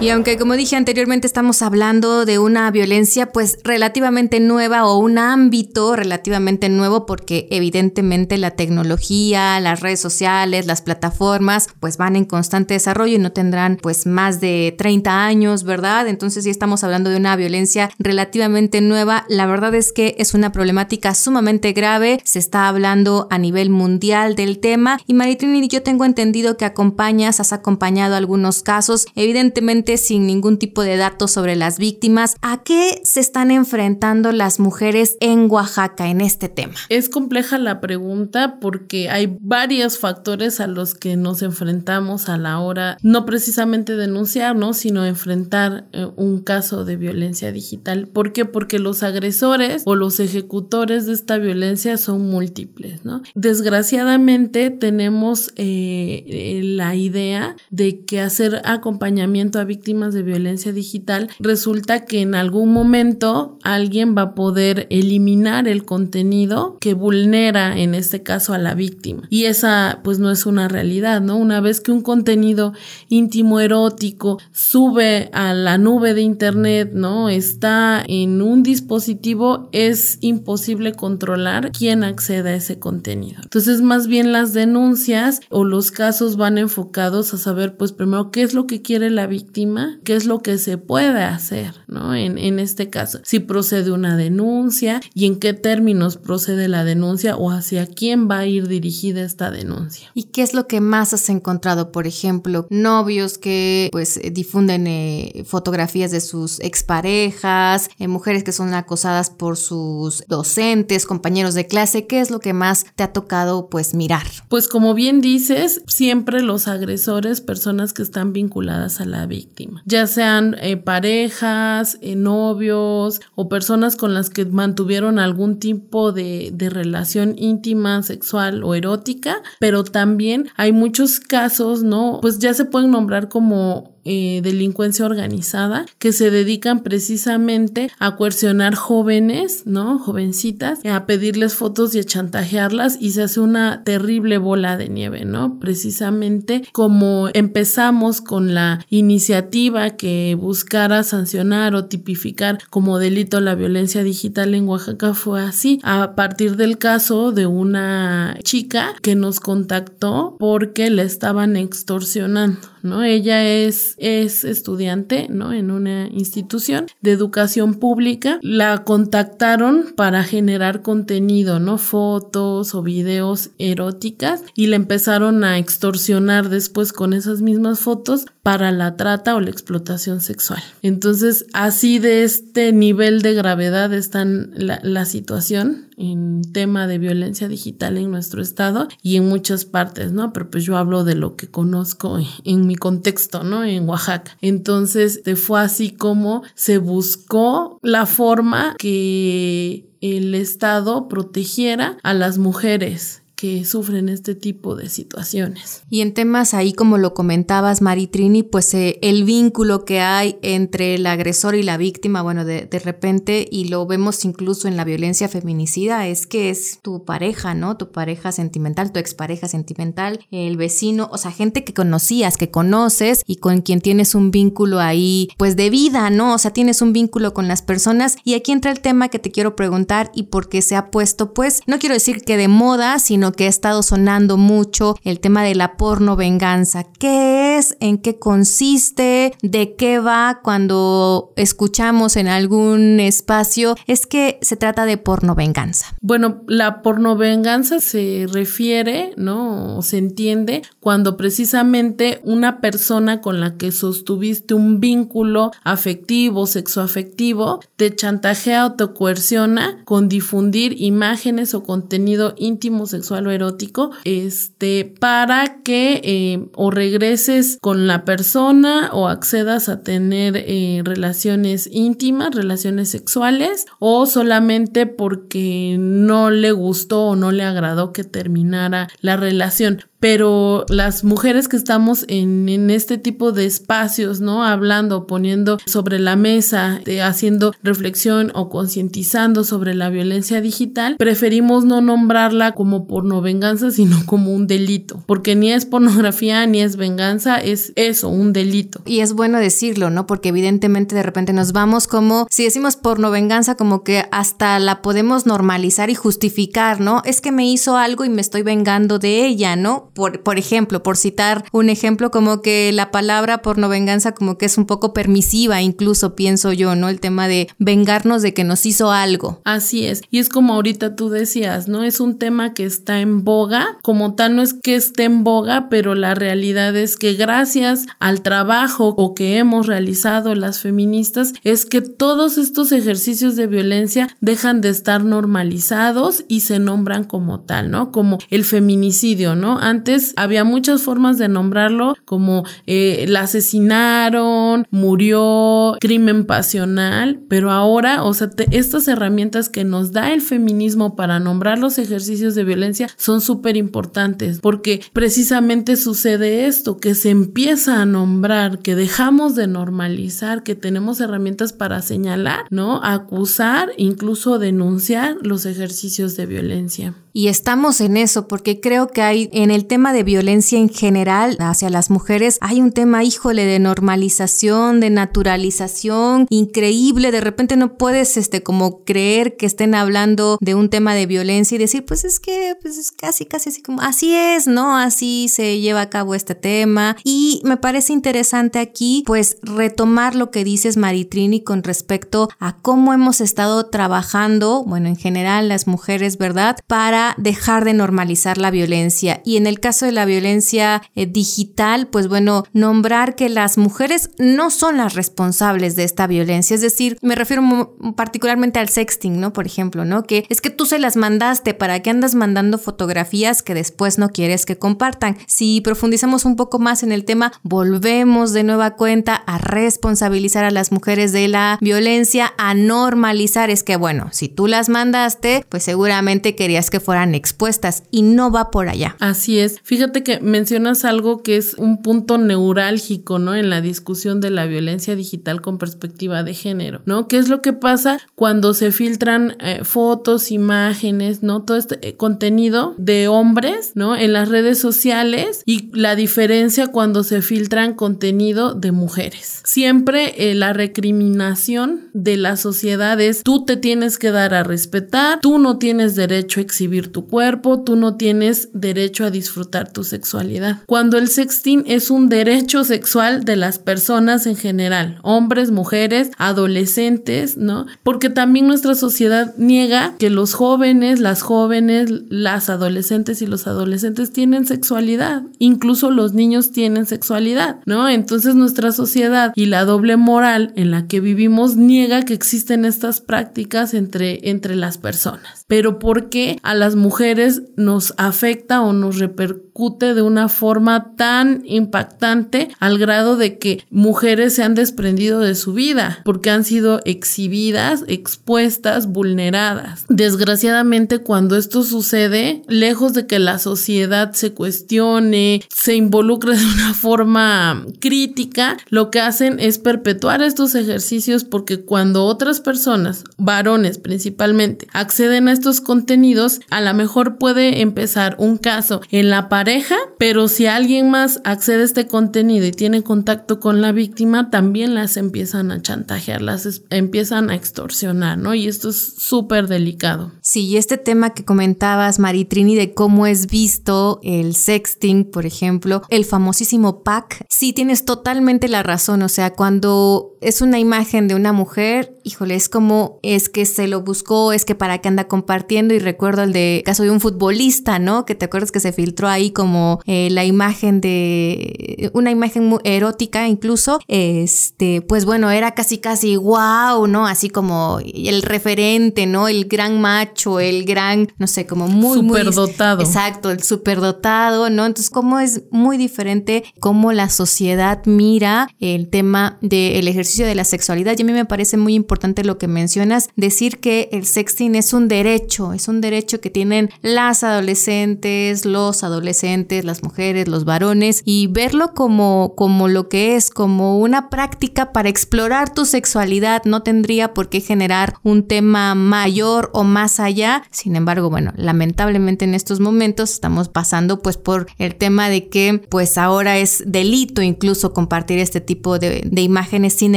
Y 0.00 0.10
aunque 0.10 0.38
como 0.38 0.54
dije 0.54 0.76
anteriormente 0.76 1.26
estamos 1.26 1.60
hablando 1.60 2.24
de 2.24 2.38
una 2.38 2.70
violencia 2.70 3.32
pues 3.32 3.58
relativamente 3.64 4.38
nueva 4.38 4.86
o 4.86 4.96
un 4.96 5.18
ámbito 5.18 5.96
relativamente 5.96 6.68
nuevo 6.68 7.04
porque 7.04 7.48
evidentemente 7.50 8.38
la 8.38 8.52
tecnología, 8.52 9.58
las 9.58 9.80
redes 9.80 9.98
sociales, 9.98 10.66
las 10.66 10.82
plataformas 10.82 11.66
pues 11.80 11.96
van 11.96 12.14
en 12.14 12.26
constante 12.26 12.74
desarrollo 12.74 13.16
y 13.16 13.18
no 13.18 13.32
tendrán 13.32 13.76
pues 13.76 14.06
más 14.06 14.40
de 14.40 14.72
30 14.78 15.26
años, 15.26 15.64
¿verdad? 15.64 16.06
Entonces 16.06 16.44
si 16.44 16.50
estamos 16.50 16.84
hablando 16.84 17.10
de 17.10 17.16
una 17.16 17.34
violencia 17.34 17.90
relativamente 17.98 18.80
nueva. 18.80 19.24
La 19.28 19.46
verdad 19.46 19.74
es 19.74 19.92
que 19.92 20.14
es 20.18 20.32
una 20.32 20.52
problemática 20.52 21.12
sumamente 21.16 21.72
grave, 21.72 22.20
se 22.22 22.38
está 22.38 22.68
hablando 22.68 23.26
a 23.30 23.38
nivel 23.38 23.68
mundial 23.68 24.36
del 24.36 24.60
tema 24.60 25.00
y 25.08 25.14
Maritrini 25.14 25.66
yo 25.66 25.82
tengo 25.82 26.04
entendido 26.04 26.56
que 26.56 26.66
acompañas, 26.66 27.40
has 27.40 27.52
acompañado 27.52 28.14
algunos 28.14 28.62
casos, 28.62 29.06
evidentemente 29.16 29.87
sin 29.96 30.26
ningún 30.26 30.58
tipo 30.58 30.82
de 30.82 30.96
datos 30.96 31.30
sobre 31.30 31.56
las 31.56 31.78
víctimas. 31.78 32.36
¿A 32.42 32.62
qué 32.62 33.00
se 33.04 33.20
están 33.20 33.50
enfrentando 33.50 34.32
las 34.32 34.60
mujeres 34.60 35.16
en 35.20 35.50
Oaxaca 35.50 36.08
en 36.08 36.20
este 36.20 36.48
tema? 36.48 36.74
Es 36.88 37.08
compleja 37.08 37.58
la 37.58 37.80
pregunta 37.80 38.58
porque 38.60 39.08
hay 39.08 39.36
varios 39.40 39.98
factores 39.98 40.60
a 40.60 40.66
los 40.66 40.94
que 40.94 41.16
nos 41.16 41.42
enfrentamos 41.42 42.28
a 42.28 42.36
la 42.36 42.58
hora, 42.60 42.96
no 43.02 43.24
precisamente 43.24 43.96
denunciar, 43.96 44.56
¿no? 44.56 44.74
sino 44.74 45.06
enfrentar 45.06 45.86
eh, 45.92 46.06
un 46.16 46.40
caso 46.40 46.84
de 46.84 46.96
violencia 46.96 47.52
digital. 47.52 48.08
¿Por 48.08 48.32
qué? 48.32 48.44
Porque 48.44 48.78
los 48.78 49.02
agresores 49.02 49.82
o 49.86 49.94
los 49.94 50.20
ejecutores 50.20 51.06
de 51.06 51.12
esta 51.14 51.38
violencia 51.38 51.96
son 51.96 52.28
múltiples, 52.28 53.04
¿no? 53.04 53.22
Desgraciadamente 53.34 54.70
tenemos 54.70 55.48
eh, 55.56 56.24
eh, 56.26 56.60
la 56.62 56.94
idea 56.94 57.56
de 57.70 58.04
que 58.04 58.20
hacer 58.20 58.60
acompañamiento 58.64 59.58
a 59.58 59.64
víctimas 59.64 59.77
víctimas 59.78 60.12
de 60.12 60.24
violencia 60.24 60.72
digital, 60.72 61.30
resulta 61.38 62.04
que 62.04 62.20
en 62.20 62.34
algún 62.34 62.72
momento 62.72 63.58
alguien 63.62 64.16
va 64.18 64.22
a 64.22 64.34
poder 64.34 64.88
eliminar 64.90 65.68
el 65.68 65.84
contenido 65.84 66.78
que 66.80 66.94
vulnera 66.94 67.78
en 67.78 67.94
este 67.94 68.24
caso 68.24 68.54
a 68.54 68.58
la 68.58 68.74
víctima. 68.74 69.22
Y 69.30 69.44
esa 69.44 70.00
pues 70.02 70.18
no 70.18 70.32
es 70.32 70.46
una 70.46 70.66
realidad, 70.66 71.20
¿no? 71.20 71.36
Una 71.36 71.60
vez 71.60 71.80
que 71.80 71.92
un 71.92 72.00
contenido 72.00 72.72
íntimo 73.08 73.60
erótico 73.60 74.40
sube 74.50 75.30
a 75.32 75.54
la 75.54 75.78
nube 75.78 76.12
de 76.12 76.22
internet, 76.22 76.90
¿no? 76.92 77.28
Está 77.28 78.02
en 78.04 78.42
un 78.42 78.64
dispositivo, 78.64 79.68
es 79.70 80.18
imposible 80.22 80.92
controlar 80.92 81.70
quién 81.70 82.02
accede 82.02 82.50
a 82.50 82.54
ese 82.56 82.80
contenido. 82.80 83.42
Entonces, 83.44 83.80
más 83.80 84.08
bien 84.08 84.32
las 84.32 84.54
denuncias 84.54 85.40
o 85.50 85.62
los 85.62 85.92
casos 85.92 86.36
van 86.36 86.58
enfocados 86.58 87.32
a 87.32 87.38
saber, 87.38 87.76
pues 87.76 87.92
primero, 87.92 88.32
qué 88.32 88.42
es 88.42 88.54
lo 88.54 88.66
que 88.66 88.82
quiere 88.82 89.10
la 89.10 89.28
víctima 89.28 89.67
qué 90.04 90.16
es 90.16 90.26
lo 90.26 90.40
que 90.40 90.58
se 90.58 90.78
puede 90.78 91.22
hacer, 91.22 91.74
¿no? 91.86 92.14
En, 92.14 92.38
en 92.38 92.58
este 92.58 92.90
caso, 92.90 93.20
si 93.24 93.40
procede 93.40 93.90
una 93.90 94.16
denuncia 94.16 95.00
y 95.14 95.26
en 95.26 95.38
qué 95.38 95.52
términos 95.52 96.16
procede 96.16 96.68
la 96.68 96.84
denuncia 96.84 97.36
o 97.36 97.50
hacia 97.50 97.86
quién 97.86 98.28
va 98.30 98.38
a 98.38 98.46
ir 98.46 98.68
dirigida 98.68 99.22
esta 99.22 99.50
denuncia. 99.50 100.10
¿Y 100.14 100.24
qué 100.24 100.42
es 100.42 100.54
lo 100.54 100.66
que 100.66 100.80
más 100.80 101.12
has 101.12 101.28
encontrado? 101.28 101.92
Por 101.92 102.06
ejemplo, 102.06 102.66
novios 102.70 103.38
que 103.38 103.88
pues 103.92 104.20
difunden 104.32 104.86
eh, 104.86 105.44
fotografías 105.46 106.10
de 106.10 106.20
sus 106.20 106.60
exparejas, 106.60 107.90
eh, 107.98 108.08
mujeres 108.08 108.44
que 108.44 108.52
son 108.52 108.74
acosadas 108.74 109.30
por 109.30 109.56
sus 109.56 110.24
docentes, 110.28 111.06
compañeros 111.06 111.54
de 111.54 111.66
clase, 111.66 112.06
¿qué 112.06 112.20
es 112.20 112.30
lo 112.30 112.40
que 112.40 112.52
más 112.52 112.86
te 112.94 113.02
ha 113.02 113.12
tocado 113.12 113.68
pues 113.68 113.94
mirar? 113.94 114.26
Pues 114.48 114.68
como 114.68 114.94
bien 114.94 115.20
dices, 115.20 115.82
siempre 115.86 116.42
los 116.42 116.68
agresores, 116.68 117.40
personas 117.40 117.92
que 117.92 118.02
están 118.02 118.32
vinculadas 118.32 119.00
a 119.00 119.04
la 119.04 119.26
víctima 119.26 119.57
ya 119.84 120.06
sean 120.06 120.56
eh, 120.60 120.76
parejas, 120.76 121.98
eh, 122.00 122.16
novios 122.16 123.20
o 123.34 123.48
personas 123.48 123.96
con 123.96 124.14
las 124.14 124.30
que 124.30 124.44
mantuvieron 124.44 125.18
algún 125.18 125.58
tipo 125.58 126.12
de, 126.12 126.50
de 126.52 126.70
relación 126.70 127.34
íntima, 127.36 128.02
sexual 128.02 128.64
o 128.64 128.74
erótica, 128.74 129.42
pero 129.58 129.84
también 129.84 130.48
hay 130.56 130.72
muchos 130.72 131.20
casos, 131.20 131.82
¿no? 131.82 132.18
Pues 132.20 132.38
ya 132.38 132.54
se 132.54 132.64
pueden 132.64 132.90
nombrar 132.90 133.28
como 133.28 133.97
eh, 134.04 134.40
delincuencia 134.42 135.04
organizada 135.04 135.86
que 135.98 136.12
se 136.12 136.30
dedican 136.30 136.82
precisamente 136.82 137.90
a 137.98 138.16
coercionar 138.16 138.74
jóvenes, 138.74 139.62
¿no? 139.66 139.98
Jovencitas, 139.98 140.84
a 140.84 141.06
pedirles 141.06 141.54
fotos 141.54 141.94
y 141.94 142.00
a 142.00 142.04
chantajearlas 142.04 142.98
y 143.00 143.10
se 143.10 143.22
hace 143.22 143.40
una 143.40 143.84
terrible 143.84 144.38
bola 144.38 144.76
de 144.76 144.88
nieve, 144.88 145.24
¿no? 145.24 145.58
Precisamente 145.58 146.62
como 146.72 147.28
empezamos 147.34 148.20
con 148.20 148.54
la 148.54 148.84
iniciativa 148.88 149.90
que 149.90 150.36
buscara 150.38 151.02
sancionar 151.02 151.74
o 151.74 151.86
tipificar 151.86 152.58
como 152.70 152.98
delito 152.98 153.40
la 153.40 153.54
violencia 153.54 154.02
digital 154.02 154.54
en 154.54 154.68
Oaxaca 154.68 155.14
fue 155.14 155.40
así, 155.42 155.80
a 155.82 156.14
partir 156.14 156.56
del 156.56 156.78
caso 156.78 157.32
de 157.32 157.46
una 157.46 158.36
chica 158.42 158.94
que 159.02 159.14
nos 159.14 159.40
contactó 159.40 160.36
porque 160.38 160.90
le 160.90 161.02
estaban 161.02 161.56
extorsionando, 161.56 162.60
¿no? 162.82 163.02
Ella 163.02 163.44
es 163.44 163.87
es 163.98 164.44
estudiante, 164.44 165.28
¿no? 165.30 165.52
En 165.52 165.70
una 165.70 166.08
institución 166.08 166.86
de 167.00 167.12
educación 167.12 167.74
pública. 167.74 168.38
La 168.42 168.84
contactaron 168.84 169.92
para 169.96 170.24
generar 170.24 170.82
contenido, 170.82 171.60
¿no? 171.60 171.78
Fotos 171.78 172.74
o 172.74 172.82
videos 172.82 173.50
eróticas 173.58 174.42
y 174.54 174.66
le 174.66 174.76
empezaron 174.76 175.44
a 175.44 175.58
extorsionar 175.58 176.48
después 176.48 176.92
con 176.92 177.12
esas 177.12 177.42
mismas 177.42 177.80
fotos 177.80 178.26
para 178.42 178.72
la 178.72 178.96
trata 178.96 179.36
o 179.36 179.40
la 179.40 179.50
explotación 179.50 180.20
sexual. 180.20 180.62
Entonces, 180.82 181.46
así 181.52 181.98
de 181.98 182.24
este 182.24 182.72
nivel 182.72 183.22
de 183.22 183.34
gravedad 183.34 183.92
está 183.92 184.24
la, 184.24 184.80
la 184.82 185.04
situación 185.04 185.88
en 185.98 186.42
tema 186.52 186.86
de 186.86 186.98
violencia 186.98 187.48
digital 187.48 187.98
en 187.98 188.10
nuestro 188.10 188.40
estado 188.40 188.88
y 189.02 189.16
en 189.16 189.28
muchas 189.28 189.64
partes, 189.64 190.12
¿no? 190.12 190.32
Pero 190.32 190.48
pues 190.50 190.64
yo 190.64 190.76
hablo 190.76 191.04
de 191.04 191.16
lo 191.16 191.36
que 191.36 191.48
conozco 191.48 192.18
en 192.44 192.66
mi 192.66 192.76
contexto, 192.76 193.42
¿no? 193.42 193.64
En 193.64 193.77
Oaxaca. 193.86 194.36
Entonces, 194.40 195.20
fue 195.36 195.60
así 195.60 195.90
como 195.90 196.42
se 196.54 196.78
buscó 196.78 197.78
la 197.82 198.06
forma 198.06 198.74
que 198.78 199.84
el 200.00 200.34
Estado 200.34 201.08
protegiera 201.08 201.98
a 202.02 202.14
las 202.14 202.38
mujeres 202.38 203.22
que 203.38 203.64
sufren 203.64 204.08
este 204.08 204.34
tipo 204.34 204.74
de 204.74 204.88
situaciones. 204.88 205.84
Y 205.88 206.00
en 206.00 206.12
temas 206.12 206.54
ahí, 206.54 206.72
como 206.72 206.98
lo 206.98 207.14
comentabas, 207.14 207.82
Maritrini, 207.82 208.42
pues 208.42 208.74
eh, 208.74 208.98
el 209.00 209.22
vínculo 209.22 209.84
que 209.84 210.00
hay 210.00 210.40
entre 210.42 210.96
el 210.96 211.06
agresor 211.06 211.54
y 211.54 211.62
la 211.62 211.76
víctima, 211.76 212.22
bueno, 212.22 212.44
de, 212.44 212.62
de, 212.62 212.78
repente, 212.80 213.46
y 213.48 213.68
lo 213.68 213.86
vemos 213.86 214.24
incluso 214.24 214.66
en 214.66 214.76
la 214.76 214.82
violencia 214.82 215.28
feminicida, 215.28 216.08
es 216.08 216.26
que 216.26 216.50
es 216.50 216.80
tu 216.82 217.04
pareja, 217.04 217.54
¿no? 217.54 217.76
Tu 217.76 217.92
pareja 217.92 218.32
sentimental, 218.32 218.90
tu 218.90 218.98
expareja 218.98 219.46
sentimental, 219.46 220.26
el 220.32 220.56
vecino, 220.56 221.08
o 221.12 221.16
sea, 221.16 221.30
gente 221.30 221.62
que 221.62 221.72
conocías, 221.72 222.38
que 222.38 222.50
conoces 222.50 223.22
y 223.24 223.36
con 223.36 223.60
quien 223.60 223.80
tienes 223.80 224.16
un 224.16 224.32
vínculo 224.32 224.80
ahí, 224.80 225.28
pues 225.36 225.54
de 225.54 225.70
vida, 225.70 226.10
¿no? 226.10 226.34
O 226.34 226.38
sea, 226.38 226.52
tienes 226.52 226.82
un 226.82 226.92
vínculo 226.92 227.34
con 227.34 227.46
las 227.46 227.62
personas. 227.62 228.16
Y 228.24 228.34
aquí 228.34 228.50
entra 228.50 228.72
el 228.72 228.80
tema 228.80 229.10
que 229.10 229.20
te 229.20 229.30
quiero 229.30 229.54
preguntar 229.54 230.10
y 230.12 230.24
por 230.24 230.48
qué 230.48 230.60
se 230.60 230.74
ha 230.74 230.90
puesto, 230.90 231.34
pues, 231.34 231.60
no 231.68 231.78
quiero 231.78 231.94
decir 231.94 232.22
que 232.22 232.36
de 232.36 232.48
moda, 232.48 232.98
sino 232.98 233.27
que 233.32 233.44
ha 233.44 233.48
estado 233.48 233.82
sonando 233.82 234.36
mucho, 234.36 234.96
el 235.04 235.20
tema 235.20 235.42
de 235.42 235.54
la 235.54 235.76
porno 235.76 236.16
venganza. 236.16 236.84
¿Qué 236.84 237.58
es? 237.58 237.76
¿En 237.80 237.98
qué 237.98 238.18
consiste? 238.18 239.34
¿De 239.42 239.74
qué 239.76 239.98
va 239.98 240.40
cuando 240.42 241.32
escuchamos 241.36 242.16
en 242.16 242.28
algún 242.28 243.00
espacio? 243.00 243.76
Es 243.86 244.06
que 244.06 244.38
se 244.42 244.56
trata 244.56 244.84
de 244.86 244.96
porno 244.96 245.34
venganza. 245.34 245.94
Bueno, 246.00 246.42
la 246.46 246.82
porno 246.82 247.16
venganza 247.16 247.80
se 247.80 248.26
refiere, 248.32 249.12
¿no? 249.16 249.80
Se 249.82 249.98
entiende 249.98 250.62
cuando 250.80 251.16
precisamente 251.16 252.20
una 252.24 252.60
persona 252.60 253.20
con 253.20 253.40
la 253.40 253.56
que 253.56 253.72
sostuviste 253.72 254.54
un 254.54 254.80
vínculo 254.80 255.50
afectivo, 255.64 256.46
sexoafectivo, 256.46 257.60
te 257.76 257.94
chantajea 257.94 258.66
o 258.66 258.72
te 258.72 258.86
coerciona 258.92 259.82
con 259.84 260.08
difundir 260.08 260.80
imágenes 260.80 261.54
o 261.54 261.62
contenido 261.62 262.34
íntimo 262.36 262.86
sexual 262.86 263.17
o 263.26 263.30
erótico, 263.30 263.90
este, 264.04 264.84
para 264.98 265.62
que 265.62 266.00
eh, 266.04 266.48
o 266.54 266.70
regreses 266.70 267.58
con 267.60 267.86
la 267.86 268.04
persona 268.04 268.90
o 268.92 269.08
accedas 269.08 269.68
a 269.68 269.82
tener 269.82 270.36
eh, 270.36 270.82
relaciones 270.84 271.68
íntimas, 271.72 272.34
relaciones 272.34 272.90
sexuales, 272.90 273.66
o 273.78 274.06
solamente 274.06 274.86
porque 274.86 275.76
no 275.78 276.30
le 276.30 276.52
gustó 276.52 277.06
o 277.06 277.16
no 277.16 277.32
le 277.32 277.42
agradó 277.42 277.92
que 277.92 278.04
terminara 278.04 278.88
la 279.00 279.16
relación. 279.16 279.82
Pero 280.00 280.64
las 280.68 281.04
mujeres 281.04 281.48
que 281.48 281.56
estamos 281.56 282.04
en, 282.08 282.48
en 282.48 282.70
este 282.70 282.98
tipo 282.98 283.32
de 283.32 283.46
espacios, 283.46 284.20
¿no? 284.20 284.44
Hablando, 284.44 285.06
poniendo 285.06 285.58
sobre 285.66 285.98
la 285.98 286.16
mesa, 286.16 286.80
haciendo 287.02 287.52
reflexión 287.62 288.30
o 288.34 288.48
concientizando 288.48 289.44
sobre 289.44 289.74
la 289.74 289.90
violencia 289.90 290.40
digital, 290.40 290.96
preferimos 290.98 291.64
no 291.64 291.80
nombrarla 291.80 292.52
como 292.52 292.86
porno 292.86 293.20
venganza, 293.20 293.70
sino 293.78 293.96
como 294.06 294.32
un 294.32 294.46
delito, 294.46 295.02
porque 295.06 295.34
ni 295.34 295.52
es 295.52 295.66
pornografía 295.66 296.46
ni 296.46 296.60
es 296.60 296.76
venganza, 296.76 297.36
es 297.38 297.72
eso, 297.76 298.08
un 298.08 298.32
delito. 298.32 298.80
Y 298.86 299.00
es 299.00 299.12
bueno 299.12 299.38
decirlo, 299.38 299.90
¿no? 299.90 300.06
Porque 300.06 300.30
evidentemente 300.30 300.94
de 300.94 301.02
repente 301.02 301.32
nos 301.32 301.52
vamos 301.52 301.86
como, 301.86 302.26
si 302.30 302.44
decimos 302.44 302.76
porno 302.76 303.10
venganza, 303.10 303.56
como 303.56 303.82
que 303.82 304.06
hasta 304.10 304.58
la 304.58 304.82
podemos 304.82 305.26
normalizar 305.26 305.90
y 305.90 305.94
justificar, 305.94 306.80
¿no? 306.80 307.02
Es 307.04 307.20
que 307.20 307.32
me 307.32 307.50
hizo 307.50 307.76
algo 307.76 308.04
y 308.04 308.08
me 308.08 308.20
estoy 308.20 308.42
vengando 308.42 308.98
de 308.98 309.26
ella, 309.26 309.56
¿no? 309.56 309.87
Por, 309.98 310.22
por 310.22 310.38
ejemplo, 310.38 310.84
por 310.84 310.96
citar 310.96 311.44
un 311.50 311.70
ejemplo, 311.70 312.12
como 312.12 312.40
que 312.40 312.70
la 312.70 312.92
palabra 312.92 313.42
porno 313.42 313.68
venganza 313.68 314.12
como 314.12 314.38
que 314.38 314.46
es 314.46 314.56
un 314.56 314.64
poco 314.64 314.92
permisiva, 314.92 315.60
incluso 315.60 316.14
pienso 316.14 316.52
yo, 316.52 316.76
¿no? 316.76 316.88
El 316.88 317.00
tema 317.00 317.26
de 317.26 317.48
vengarnos 317.58 318.22
de 318.22 318.32
que 318.32 318.44
nos 318.44 318.64
hizo 318.64 318.92
algo. 318.92 319.40
Así 319.42 319.86
es. 319.86 320.02
Y 320.12 320.20
es 320.20 320.28
como 320.28 320.54
ahorita 320.54 320.94
tú 320.94 321.08
decías, 321.08 321.66
¿no? 321.66 321.82
Es 321.82 321.98
un 321.98 322.16
tema 322.16 322.54
que 322.54 322.64
está 322.64 323.00
en 323.00 323.24
boga, 323.24 323.76
como 323.82 324.14
tal 324.14 324.36
no 324.36 324.42
es 324.42 324.54
que 324.54 324.76
esté 324.76 325.02
en 325.02 325.24
boga, 325.24 325.68
pero 325.68 325.96
la 325.96 326.14
realidad 326.14 326.76
es 326.76 326.96
que 326.96 327.14
gracias 327.14 327.86
al 327.98 328.22
trabajo 328.22 328.94
o 328.96 329.14
que 329.14 329.38
hemos 329.38 329.66
realizado 329.66 330.36
las 330.36 330.60
feministas 330.60 331.32
es 331.42 331.66
que 331.66 331.80
todos 331.80 332.38
estos 332.38 332.70
ejercicios 332.70 333.34
de 333.34 333.48
violencia 333.48 334.06
dejan 334.20 334.60
de 334.60 334.68
estar 334.68 335.02
normalizados 335.02 336.24
y 336.28 336.40
se 336.40 336.60
nombran 336.60 337.02
como 337.02 337.40
tal, 337.40 337.72
¿no? 337.72 337.90
Como 337.90 338.18
el 338.30 338.44
feminicidio, 338.44 339.34
¿no? 339.34 339.58
Antes 339.58 339.87
había 340.16 340.44
muchas 340.44 340.82
formas 340.82 341.18
de 341.18 341.28
nombrarlo, 341.28 341.96
como 342.04 342.44
eh, 342.66 343.06
la 343.08 343.20
asesinaron, 343.20 344.66
murió, 344.70 345.76
crimen 345.80 346.26
pasional, 346.26 347.20
pero 347.28 347.50
ahora, 347.50 348.04
o 348.04 348.14
sea, 348.14 348.30
estas 348.50 348.88
herramientas 348.88 349.48
que 349.48 349.64
nos 349.64 349.92
da 349.92 350.12
el 350.12 350.20
feminismo 350.20 350.96
para 350.96 351.20
nombrar 351.20 351.58
los 351.58 351.78
ejercicios 351.78 352.34
de 352.34 352.44
violencia 352.44 352.88
son 352.96 353.20
súper 353.20 353.56
importantes, 353.56 354.40
porque 354.40 354.80
precisamente 354.92 355.76
sucede 355.76 356.46
esto, 356.46 356.78
que 356.78 356.94
se 356.94 357.10
empieza 357.10 357.80
a 357.80 357.86
nombrar, 357.86 358.60
que 358.60 358.74
dejamos 358.74 359.34
de 359.34 359.46
normalizar, 359.46 360.42
que 360.42 360.54
tenemos 360.54 361.00
herramientas 361.00 361.52
para 361.52 361.82
señalar, 361.82 362.46
¿no? 362.50 362.80
Acusar, 362.82 363.70
incluso 363.76 364.38
denunciar 364.38 365.16
los 365.22 365.46
ejercicios 365.46 366.16
de 366.16 366.26
violencia. 366.26 366.94
Y 367.18 367.26
estamos 367.26 367.80
en 367.80 367.96
eso 367.96 368.28
porque 368.28 368.60
creo 368.60 368.86
que 368.86 369.02
hay 369.02 369.28
en 369.32 369.50
el 369.50 369.66
tema 369.66 369.92
de 369.92 370.04
violencia 370.04 370.56
en 370.56 370.68
general 370.68 371.36
hacia 371.40 371.68
las 371.68 371.90
mujeres, 371.90 372.38
hay 372.40 372.60
un 372.60 372.70
tema, 372.70 373.02
híjole, 373.02 373.44
de 373.44 373.58
normalización, 373.58 374.78
de 374.78 374.90
naturalización, 374.90 376.28
increíble. 376.30 377.10
De 377.10 377.20
repente 377.20 377.56
no 377.56 377.76
puedes, 377.76 378.16
este, 378.16 378.44
como 378.44 378.84
creer 378.84 379.36
que 379.36 379.46
estén 379.46 379.74
hablando 379.74 380.38
de 380.40 380.54
un 380.54 380.70
tema 380.70 380.94
de 380.94 381.06
violencia 381.06 381.56
y 381.56 381.58
decir, 381.58 381.84
pues 381.84 382.04
es 382.04 382.20
que, 382.20 382.54
pues 382.62 382.78
es 382.78 382.92
casi, 382.92 383.26
casi 383.26 383.50
así 383.50 383.62
como, 383.62 383.80
así 383.80 384.14
es, 384.14 384.46
¿no? 384.46 384.76
Así 384.76 385.26
se 385.28 385.58
lleva 385.58 385.80
a 385.80 385.90
cabo 385.90 386.14
este 386.14 386.36
tema. 386.36 386.96
Y 387.02 387.40
me 387.42 387.56
parece 387.56 387.92
interesante 387.92 388.60
aquí, 388.60 389.02
pues, 389.08 389.38
retomar 389.42 390.14
lo 390.14 390.30
que 390.30 390.44
dices, 390.44 390.76
Maritrini, 390.76 391.42
con 391.42 391.64
respecto 391.64 392.28
a 392.38 392.58
cómo 392.58 392.92
hemos 392.92 393.20
estado 393.20 393.66
trabajando, 393.70 394.62
bueno, 394.64 394.86
en 394.86 394.96
general 394.96 395.48
las 395.48 395.66
mujeres, 395.66 396.16
¿verdad? 396.16 396.58
Para 396.68 397.07
dejar 397.16 397.64
de 397.64 397.74
normalizar 397.74 398.38
la 398.38 398.50
violencia. 398.50 399.20
Y 399.24 399.36
en 399.36 399.46
el 399.46 399.60
caso 399.60 399.86
de 399.86 399.92
la 399.92 400.04
violencia 400.04 400.82
eh, 400.94 401.06
digital, 401.06 401.86
pues 401.88 402.08
bueno, 402.08 402.44
nombrar 402.52 403.14
que 403.14 403.28
las 403.28 403.58
mujeres 403.58 404.10
no 404.18 404.50
son 404.50 404.76
las 404.76 404.94
responsables 404.94 405.76
de 405.76 405.84
esta 405.84 406.06
violencia. 406.06 406.54
Es 406.54 406.60
decir, 406.60 406.98
me 407.02 407.14
refiero 407.14 407.76
particularmente 407.96 408.58
al 408.58 408.68
sexting, 408.68 409.20
¿no? 409.20 409.32
Por 409.32 409.46
ejemplo, 409.46 409.84
¿no? 409.84 410.02
Que 410.02 410.26
es 410.28 410.40
que 410.40 410.50
tú 410.50 410.66
se 410.66 410.78
las 410.78 410.96
mandaste, 410.96 411.54
¿para 411.54 411.80
qué 411.80 411.90
andas 411.90 412.14
mandando 412.14 412.58
fotografías 412.58 413.42
que 413.42 413.54
después 413.54 413.98
no 413.98 414.10
quieres 414.10 414.46
que 414.46 414.58
compartan? 414.58 415.16
Si 415.26 415.60
profundizamos 415.60 416.24
un 416.24 416.36
poco 416.36 416.58
más 416.58 416.82
en 416.82 416.92
el 416.92 417.04
tema, 417.04 417.32
volvemos 417.42 418.32
de 418.32 418.44
nueva 418.44 418.76
cuenta 418.76 419.14
a 419.14 419.38
responsabilizar 419.38 420.44
a 420.44 420.50
las 420.50 420.72
mujeres 420.72 421.12
de 421.12 421.28
la 421.28 421.58
violencia, 421.60 422.32
a 422.38 422.54
normalizar. 422.54 423.50
Es 423.50 423.62
que, 423.62 423.76
bueno, 423.76 424.08
si 424.12 424.28
tú 424.28 424.46
las 424.46 424.68
mandaste, 424.68 425.44
pues 425.48 425.62
seguramente 425.62 426.34
querías 426.34 426.70
que 426.70 426.80
fuera 426.80 426.97
expuestas 427.14 427.84
y 427.90 428.02
no 428.02 428.30
va 428.30 428.50
por 428.50 428.68
allá. 428.68 428.96
Así 429.00 429.38
es. 429.38 429.58
Fíjate 429.62 430.02
que 430.02 430.20
mencionas 430.20 430.84
algo 430.84 431.22
que 431.22 431.36
es 431.36 431.54
un 431.54 431.82
punto 431.82 432.18
neurálgico, 432.18 433.18
¿no? 433.18 433.34
En 433.34 433.50
la 433.50 433.60
discusión 433.60 434.20
de 434.20 434.30
la 434.30 434.46
violencia 434.46 434.96
digital 434.96 435.40
con 435.40 435.58
perspectiva 435.58 436.22
de 436.22 436.34
género, 436.34 436.82
¿no? 436.84 437.08
¿Qué 437.08 437.18
es 437.18 437.28
lo 437.28 437.42
que 437.42 437.52
pasa 437.52 438.00
cuando 438.14 438.54
se 438.54 438.72
filtran 438.72 439.36
eh, 439.40 439.60
fotos, 439.64 440.30
imágenes, 440.30 441.22
¿no? 441.22 441.42
Todo 441.42 441.56
este 441.56 441.78
eh, 441.86 441.96
contenido 441.96 442.74
de 442.78 443.08
hombres, 443.08 443.72
¿no? 443.74 443.96
En 443.96 444.12
las 444.12 444.28
redes 444.28 444.58
sociales 444.58 445.42
y 445.44 445.70
la 445.76 445.94
diferencia 445.94 446.68
cuando 446.68 447.04
se 447.04 447.22
filtran 447.22 447.74
contenido 447.74 448.54
de 448.54 448.72
mujeres. 448.72 449.42
Siempre 449.44 450.30
eh, 450.30 450.34
la 450.34 450.52
recriminación 450.52 451.88
de 451.92 452.16
la 452.16 452.36
sociedad 452.36 453.00
es 453.00 453.22
tú 453.22 453.44
te 453.44 453.56
tienes 453.56 453.98
que 453.98 454.10
dar 454.10 454.34
a 454.34 454.42
respetar, 454.42 455.20
tú 455.20 455.38
no 455.38 455.58
tienes 455.58 455.94
derecho 455.94 456.40
a 456.40 456.42
exhibir 456.42 456.77
tu 456.86 457.08
cuerpo, 457.08 457.62
tú 457.62 457.74
no 457.74 457.96
tienes 457.96 458.50
derecho 458.52 459.04
a 459.04 459.10
disfrutar 459.10 459.72
tu 459.72 459.82
sexualidad. 459.82 460.62
Cuando 460.66 460.98
el 460.98 461.08
sexting 461.08 461.64
es 461.66 461.90
un 461.90 462.08
derecho 462.08 462.62
sexual 462.62 463.24
de 463.24 463.34
las 463.34 463.58
personas 463.58 464.26
en 464.26 464.36
general, 464.36 465.00
hombres, 465.02 465.50
mujeres, 465.50 466.12
adolescentes, 466.16 467.36
¿no? 467.36 467.66
Porque 467.82 468.10
también 468.10 468.46
nuestra 468.46 468.76
sociedad 468.76 469.34
niega 469.36 469.94
que 469.98 470.10
los 470.10 470.34
jóvenes, 470.34 471.00
las 471.00 471.22
jóvenes, 471.22 471.90
las 472.08 472.50
adolescentes 472.50 473.20
y 473.22 473.26
los 473.26 473.46
adolescentes 473.46 474.12
tienen 474.12 474.46
sexualidad, 474.46 475.22
incluso 475.38 475.90
los 475.90 476.12
niños 476.12 476.52
tienen 476.52 476.86
sexualidad, 476.86 477.56
¿no? 477.66 477.88
Entonces 477.88 478.34
nuestra 478.34 478.72
sociedad 478.72 479.32
y 479.34 479.46
la 479.46 479.64
doble 479.64 479.96
moral 479.96 480.52
en 480.56 480.70
la 480.70 480.86
que 480.86 481.00
vivimos 481.00 481.56
niega 481.56 482.04
que 482.04 482.14
existen 482.14 482.64
estas 482.64 483.00
prácticas 483.00 483.74
entre, 483.74 484.30
entre 484.30 484.56
las 484.56 484.78
personas. 484.78 485.44
Pero 485.46 485.78
¿por 485.78 486.08
qué 486.08 486.38
a 486.42 486.54
las 486.54 486.67
mujeres 486.76 487.42
nos 487.56 487.94
afecta 487.96 488.60
o 488.60 488.72
nos 488.72 488.98
repercute 488.98 489.94
de 489.94 490.02
una 490.02 490.28
forma 490.28 490.94
tan 490.96 491.42
impactante 491.44 492.48
al 492.60 492.78
grado 492.78 493.16
de 493.16 493.38
que 493.38 493.64
mujeres 493.70 494.34
se 494.34 494.42
han 494.42 494.54
desprendido 494.54 495.20
de 495.20 495.34
su 495.34 495.52
vida 495.52 496.00
porque 496.04 496.30
han 496.30 496.44
sido 496.44 496.80
exhibidas, 496.84 497.84
expuestas, 497.88 498.86
vulneradas. 498.86 499.84
Desgraciadamente 499.88 500.98
cuando 500.98 501.36
esto 501.36 501.62
sucede, 501.62 502.42
lejos 502.46 502.94
de 502.94 503.06
que 503.06 503.18
la 503.18 503.38
sociedad 503.38 504.12
se 504.12 504.32
cuestione, 504.32 505.42
se 505.48 505.74
involucre 505.74 506.36
de 506.36 506.44
una 506.44 506.74
forma 506.74 507.66
crítica, 507.80 508.56
lo 508.68 508.90
que 508.90 509.00
hacen 509.00 509.40
es 509.40 509.58
perpetuar 509.58 510.22
estos 510.22 510.54
ejercicios 510.54 511.24
porque 511.24 511.60
cuando 511.60 512.04
otras 512.04 512.40
personas, 512.40 513.04
varones 513.16 513.78
principalmente, 513.78 514.68
acceden 514.72 515.28
a 515.28 515.32
estos 515.32 515.60
contenidos, 515.60 516.40
a 516.58 516.60
lo 516.60 516.74
mejor 516.74 517.18
puede 517.18 517.60
empezar 517.62 518.16
un 518.18 518.36
caso 518.36 518.80
en 518.90 519.10
la 519.10 519.28
pareja, 519.28 519.76
pero 519.96 520.26
si 520.26 520.46
alguien 520.46 520.90
más 520.90 521.20
accede 521.22 521.62
a 521.62 521.64
este 521.64 521.86
contenido 521.86 522.46
y 522.46 522.50
tiene 522.50 522.82
contacto 522.82 523.38
con 523.38 523.60
la 523.60 523.70
víctima, 523.70 524.28
también 524.30 524.74
las 524.74 524.96
empiezan 524.96 525.52
a 525.52 525.62
chantajear, 525.62 526.20
las 526.20 526.62
empiezan 526.70 527.30
a 527.30 527.36
extorsionar, 527.36 528.18
¿no? 528.18 528.34
Y 528.34 528.48
esto 528.48 528.70
es 528.70 528.94
súper 528.98 529.46
delicado. 529.46 530.10
Sí, 530.20 530.46
y 530.46 530.56
este 530.56 530.78
tema 530.78 531.14
que 531.14 531.24
comentabas, 531.24 532.00
Maritrini, 532.00 532.56
de 532.56 532.74
cómo 532.74 533.06
es 533.06 533.28
visto 533.28 534.00
el 534.02 534.34
sexting, 534.34 535.04
por 535.04 535.26
ejemplo, 535.26 535.82
el 535.90 536.04
famosísimo 536.04 536.82
pack, 536.82 537.24
sí 537.28 537.52
tienes 537.52 537.84
totalmente 537.84 538.48
la 538.48 538.64
razón, 538.64 539.02
o 539.02 539.08
sea, 539.08 539.32
cuando 539.32 540.16
es 540.20 540.40
una 540.40 540.58
imagen 540.58 541.06
de 541.06 541.14
una 541.14 541.32
mujer, 541.32 541.94
híjole, 542.02 542.34
es 542.34 542.48
como 542.48 542.98
es 543.02 543.28
que 543.28 543.46
se 543.46 543.68
lo 543.68 543.82
buscó, 543.82 544.32
es 544.32 544.44
que 544.44 544.56
para 544.56 544.78
qué 544.78 544.88
anda 544.88 545.06
compartiendo 545.06 545.74
y 545.74 545.78
recuerdo 545.78 546.22
el 546.22 546.32
de 546.32 546.47
caso 546.64 546.82
de 546.82 546.90
un 546.90 547.00
futbolista, 547.00 547.78
¿no? 547.78 548.04
Que 548.04 548.14
te 548.14 548.24
acuerdas 548.24 548.52
que 548.52 548.60
se 548.60 548.72
filtró 548.72 549.08
ahí 549.08 549.30
como 549.30 549.80
eh, 549.86 550.08
la 550.10 550.24
imagen 550.24 550.80
de 550.80 551.90
una 551.94 552.10
imagen 552.10 552.46
muy 552.46 552.60
erótica 552.64 553.28
incluso, 553.28 553.80
este, 553.88 554.82
pues 554.82 555.04
bueno, 555.04 555.30
era 555.30 555.54
casi 555.54 555.78
casi 555.78 556.16
wow, 556.16 556.86
¿no? 556.86 557.06
Así 557.06 557.30
como 557.30 557.78
el 557.84 558.22
referente, 558.22 559.06
¿no? 559.06 559.28
El 559.28 559.46
gran 559.46 559.80
macho, 559.80 560.40
el 560.40 560.64
gran, 560.64 561.08
no 561.18 561.26
sé, 561.26 561.46
como 561.46 561.68
muy 561.68 561.98
superdotado. 561.98 562.82
exacto, 562.82 563.30
el 563.30 563.42
superdotado, 563.42 564.50
¿no? 564.50 564.66
Entonces, 564.66 564.90
cómo 564.90 565.18
es 565.18 565.42
muy 565.50 565.76
diferente 565.76 566.44
cómo 566.60 566.92
la 566.92 567.08
sociedad 567.08 567.82
mira 567.86 568.48
el 568.60 568.88
tema 568.88 569.38
del 569.40 569.88
ejercicio 569.88 570.26
de 570.26 570.34
la 570.34 570.44
sexualidad 570.44 570.96
y 570.98 571.02
a 571.02 571.04
mí 571.04 571.12
me 571.12 571.24
parece 571.24 571.56
muy 571.56 571.74
importante 571.74 572.24
lo 572.24 572.38
que 572.38 572.48
mencionas, 572.48 573.08
decir 573.16 573.58
que 573.58 573.88
el 573.92 574.06
sexting 574.06 574.54
es 574.54 574.72
un 574.72 574.88
derecho, 574.88 575.52
es 575.52 575.68
un 575.68 575.80
derecho 575.80 576.20
que 576.20 576.30
tienen 576.38 576.70
las 576.82 577.24
adolescentes, 577.24 578.44
los 578.44 578.84
adolescentes, 578.84 579.64
las 579.64 579.82
mujeres, 579.82 580.28
los 580.28 580.44
varones 580.44 581.02
y 581.04 581.26
verlo 581.26 581.74
como, 581.74 582.34
como 582.36 582.68
lo 582.68 582.88
que 582.88 583.16
es, 583.16 583.30
como 583.30 583.80
una 583.80 584.08
práctica 584.08 584.72
para 584.72 584.88
explorar 584.88 585.52
tu 585.52 585.64
sexualidad. 585.64 586.44
No 586.44 586.62
tendría 586.62 587.12
por 587.12 587.28
qué 587.28 587.40
generar 587.40 587.94
un 588.04 588.28
tema 588.28 588.76
mayor 588.76 589.50
o 589.52 589.64
más 589.64 589.98
allá. 589.98 590.44
Sin 590.52 590.76
embargo, 590.76 591.10
bueno, 591.10 591.32
lamentablemente 591.34 592.24
en 592.24 592.34
estos 592.34 592.60
momentos 592.60 593.10
estamos 593.10 593.48
pasando 593.48 594.00
pues 594.00 594.16
por 594.16 594.46
el 594.58 594.76
tema 594.76 595.08
de 595.08 595.28
que 595.28 595.60
pues 595.68 595.98
ahora 595.98 596.38
es 596.38 596.62
delito 596.68 597.20
incluso 597.20 597.72
compartir 597.72 598.20
este 598.20 598.40
tipo 598.40 598.78
de, 598.78 599.02
de 599.04 599.22
imágenes 599.22 599.72
sin 599.72 599.96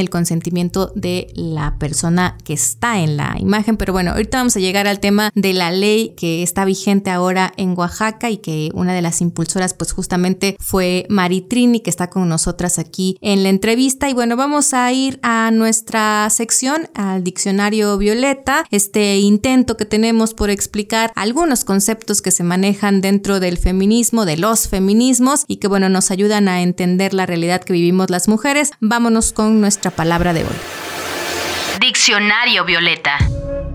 el 0.00 0.10
consentimiento 0.10 0.90
de 0.96 1.28
la 1.36 1.78
persona 1.78 2.36
que 2.42 2.54
está 2.54 2.98
en 2.98 3.16
la 3.16 3.36
imagen. 3.38 3.76
Pero 3.76 3.92
bueno, 3.92 4.10
ahorita 4.10 4.38
vamos 4.38 4.56
a 4.56 4.60
llegar 4.60 4.88
al 4.88 4.98
tema 4.98 5.30
de 5.36 5.52
la 5.52 5.70
ley 5.70 6.14
que 6.16 6.31
está 6.40 6.64
vigente 6.64 7.10
ahora 7.10 7.52
en 7.56 7.76
Oaxaca 7.76 8.30
y 8.30 8.36
que 8.36 8.70
una 8.74 8.94
de 8.94 9.02
las 9.02 9.20
impulsoras 9.20 9.74
pues 9.74 9.92
justamente 9.92 10.56
fue 10.60 11.06
Maritrini 11.08 11.80
que 11.80 11.90
está 11.90 12.08
con 12.08 12.28
nosotras 12.28 12.78
aquí 12.78 13.18
en 13.20 13.42
la 13.42 13.48
entrevista. 13.48 14.08
Y 14.08 14.14
bueno, 14.14 14.36
vamos 14.36 14.72
a 14.72 14.92
ir 14.92 15.18
a 15.22 15.50
nuestra 15.50 16.28
sección, 16.30 16.88
al 16.94 17.24
diccionario 17.24 17.98
Violeta, 17.98 18.64
este 18.70 19.18
intento 19.18 19.76
que 19.76 19.84
tenemos 19.84 20.34
por 20.34 20.50
explicar 20.50 21.12
algunos 21.16 21.64
conceptos 21.64 22.22
que 22.22 22.30
se 22.30 22.44
manejan 22.44 23.00
dentro 23.00 23.40
del 23.40 23.58
feminismo, 23.58 24.24
de 24.24 24.36
los 24.36 24.68
feminismos 24.68 25.44
y 25.48 25.56
que 25.56 25.68
bueno, 25.68 25.88
nos 25.88 26.10
ayudan 26.10 26.48
a 26.48 26.62
entender 26.62 27.14
la 27.14 27.26
realidad 27.26 27.62
que 27.62 27.72
vivimos 27.72 28.10
las 28.10 28.28
mujeres. 28.28 28.70
Vámonos 28.80 29.32
con 29.32 29.60
nuestra 29.60 29.90
palabra 29.90 30.32
de 30.32 30.44
hoy. 30.44 30.56
Diccionario 31.80 32.64
Violeta. 32.64 33.18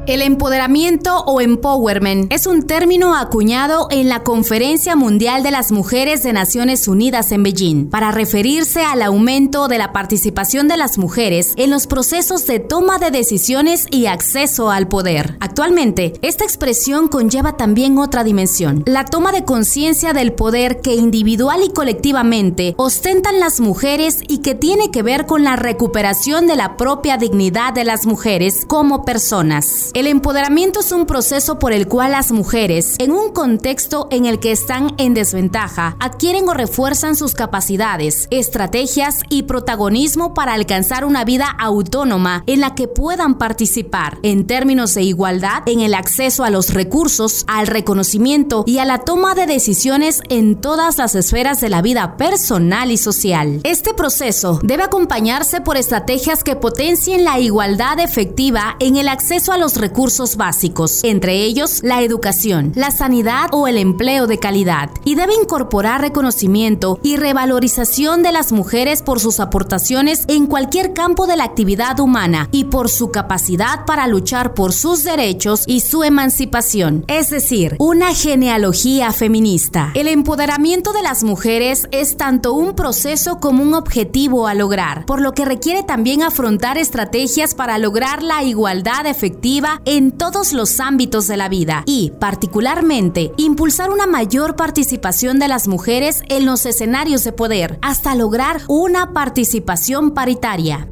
El 0.07 0.21
empoderamiento 0.21 1.19
o 1.25 1.41
empowerment 1.41 2.31
es 2.31 2.47
un 2.47 2.63
término 2.63 3.13
acuñado 3.13 3.89
en 3.91 4.07
la 4.07 4.23
Conferencia 4.23 4.95
Mundial 4.95 5.43
de 5.43 5.51
las 5.51 5.73
Mujeres 5.73 6.23
de 6.23 6.31
Naciones 6.31 6.87
Unidas 6.87 7.33
en 7.33 7.43
Beijing 7.43 7.89
para 7.89 8.11
referirse 8.11 8.85
al 8.85 9.01
aumento 9.01 9.67
de 9.67 9.77
la 9.77 9.91
participación 9.91 10.69
de 10.69 10.77
las 10.77 10.97
mujeres 10.97 11.53
en 11.57 11.71
los 11.71 11.87
procesos 11.87 12.47
de 12.47 12.61
toma 12.61 12.99
de 12.99 13.11
decisiones 13.11 13.85
y 13.91 14.05
acceso 14.05 14.71
al 14.71 14.87
poder. 14.87 15.35
Actualmente, 15.41 16.13
esta 16.21 16.45
expresión 16.45 17.09
conlleva 17.09 17.57
también 17.57 17.97
otra 17.97 18.23
dimensión, 18.23 18.83
la 18.85 19.03
toma 19.03 19.33
de 19.33 19.43
conciencia 19.43 20.13
del 20.13 20.31
poder 20.31 20.79
que 20.79 20.95
individual 20.95 21.59
y 21.65 21.73
colectivamente 21.73 22.75
ostentan 22.77 23.41
las 23.41 23.59
mujeres 23.59 24.21
y 24.25 24.37
que 24.37 24.55
tiene 24.55 24.89
que 24.89 25.03
ver 25.03 25.25
con 25.25 25.43
la 25.43 25.57
recuperación 25.57 26.47
de 26.47 26.55
la 26.55 26.77
propia 26.77 27.17
dignidad 27.17 27.73
de 27.73 27.83
las 27.83 28.05
mujeres 28.05 28.63
como 28.65 29.03
personas. 29.03 29.91
El 29.97 30.05
empoderamiento 30.05 30.81
es 30.81 30.91
un 30.91 31.07
proceso 31.07 31.57
por 31.57 31.73
el 31.73 31.87
cual 31.87 32.11
las 32.11 32.31
mujeres, 32.31 32.93
en 32.99 33.11
un 33.11 33.31
contexto 33.31 34.07
en 34.11 34.27
el 34.27 34.37
que 34.37 34.51
están 34.51 34.93
en 34.99 35.15
desventaja, 35.15 35.97
adquieren 35.99 36.47
o 36.47 36.53
refuerzan 36.53 37.15
sus 37.15 37.33
capacidades, 37.33 38.27
estrategias 38.29 39.23
y 39.27 39.43
protagonismo 39.43 40.35
para 40.35 40.53
alcanzar 40.53 41.03
una 41.03 41.25
vida 41.25 41.47
autónoma 41.47 42.43
en 42.45 42.59
la 42.59 42.75
que 42.75 42.87
puedan 42.87 43.39
participar 43.39 44.19
en 44.21 44.45
términos 44.45 44.93
de 44.93 45.01
igualdad 45.01 45.63
en 45.65 45.79
el 45.79 45.95
acceso 45.95 46.43
a 46.43 46.51
los 46.51 46.75
recursos, 46.75 47.43
al 47.47 47.65
reconocimiento 47.65 48.65
y 48.67 48.77
a 48.77 48.85
la 48.85 48.99
toma 48.99 49.33
de 49.33 49.47
decisiones 49.47 50.21
en 50.29 50.61
todas 50.61 50.99
las 50.99 51.15
esferas 51.15 51.59
de 51.59 51.69
la 51.69 51.81
vida 51.81 52.17
personal 52.17 52.91
y 52.91 52.97
social. 52.97 53.61
Este 53.63 53.95
proceso 53.95 54.59
debe 54.61 54.83
acompañarse 54.83 55.59
por 55.59 55.75
estrategias 55.75 56.43
que 56.43 56.55
potencien 56.55 57.23
la 57.23 57.39
igualdad 57.39 57.99
efectiva 57.99 58.75
en 58.79 58.97
el 58.97 59.07
acceso 59.07 59.51
a 59.51 59.57
los 59.57 59.73
recursos 59.73 59.86
recursos 59.87 60.35
básicos, 60.35 61.01
entre 61.05 61.43
ellos 61.43 61.79
la 61.81 62.01
educación, 62.01 62.73
la 62.75 62.91
sanidad 62.91 63.47
o 63.53 63.69
el 63.69 63.77
empleo 63.77 64.27
de 64.27 64.37
calidad, 64.37 64.89
y 65.05 65.15
debe 65.15 65.33
incorporar 65.41 66.01
reconocimiento 66.01 66.99
y 67.03 67.15
revalorización 67.15 68.21
de 68.21 68.33
las 68.33 68.51
mujeres 68.51 69.01
por 69.01 69.21
sus 69.21 69.39
aportaciones 69.39 70.25
en 70.27 70.45
cualquier 70.47 70.93
campo 70.93 71.25
de 71.25 71.37
la 71.37 71.45
actividad 71.45 72.01
humana 72.01 72.49
y 72.51 72.65
por 72.65 72.89
su 72.89 73.11
capacidad 73.11 73.85
para 73.85 74.07
luchar 74.07 74.53
por 74.53 74.73
sus 74.73 75.05
derechos 75.05 75.63
y 75.65 75.79
su 75.79 76.03
emancipación, 76.03 77.05
es 77.07 77.29
decir, 77.29 77.77
una 77.79 78.13
genealogía 78.13 79.13
feminista. 79.13 79.91
El 79.93 80.09
empoderamiento 80.09 80.91
de 80.91 81.01
las 81.01 81.23
mujeres 81.23 81.87
es 81.91 82.17
tanto 82.17 82.51
un 82.51 82.75
proceso 82.75 83.39
como 83.39 83.63
un 83.63 83.73
objetivo 83.73 84.47
a 84.47 84.53
lograr, 84.53 85.05
por 85.05 85.21
lo 85.21 85.31
que 85.31 85.45
requiere 85.45 85.83
también 85.83 86.23
afrontar 86.23 86.77
estrategias 86.77 87.55
para 87.55 87.77
lograr 87.77 88.21
la 88.21 88.43
igualdad 88.43 89.05
efectiva 89.05 89.76
en 89.85 90.11
todos 90.11 90.53
los 90.53 90.79
ámbitos 90.79 91.27
de 91.27 91.37
la 91.37 91.49
vida 91.49 91.83
y, 91.85 92.11
particularmente, 92.19 93.31
impulsar 93.37 93.91
una 93.91 94.07
mayor 94.07 94.55
participación 94.55 95.39
de 95.39 95.47
las 95.47 95.67
mujeres 95.67 96.23
en 96.29 96.45
los 96.45 96.65
escenarios 96.65 97.23
de 97.23 97.31
poder 97.31 97.79
hasta 97.81 98.15
lograr 98.15 98.61
una 98.67 99.13
participación 99.13 100.11
paritaria. 100.11 100.87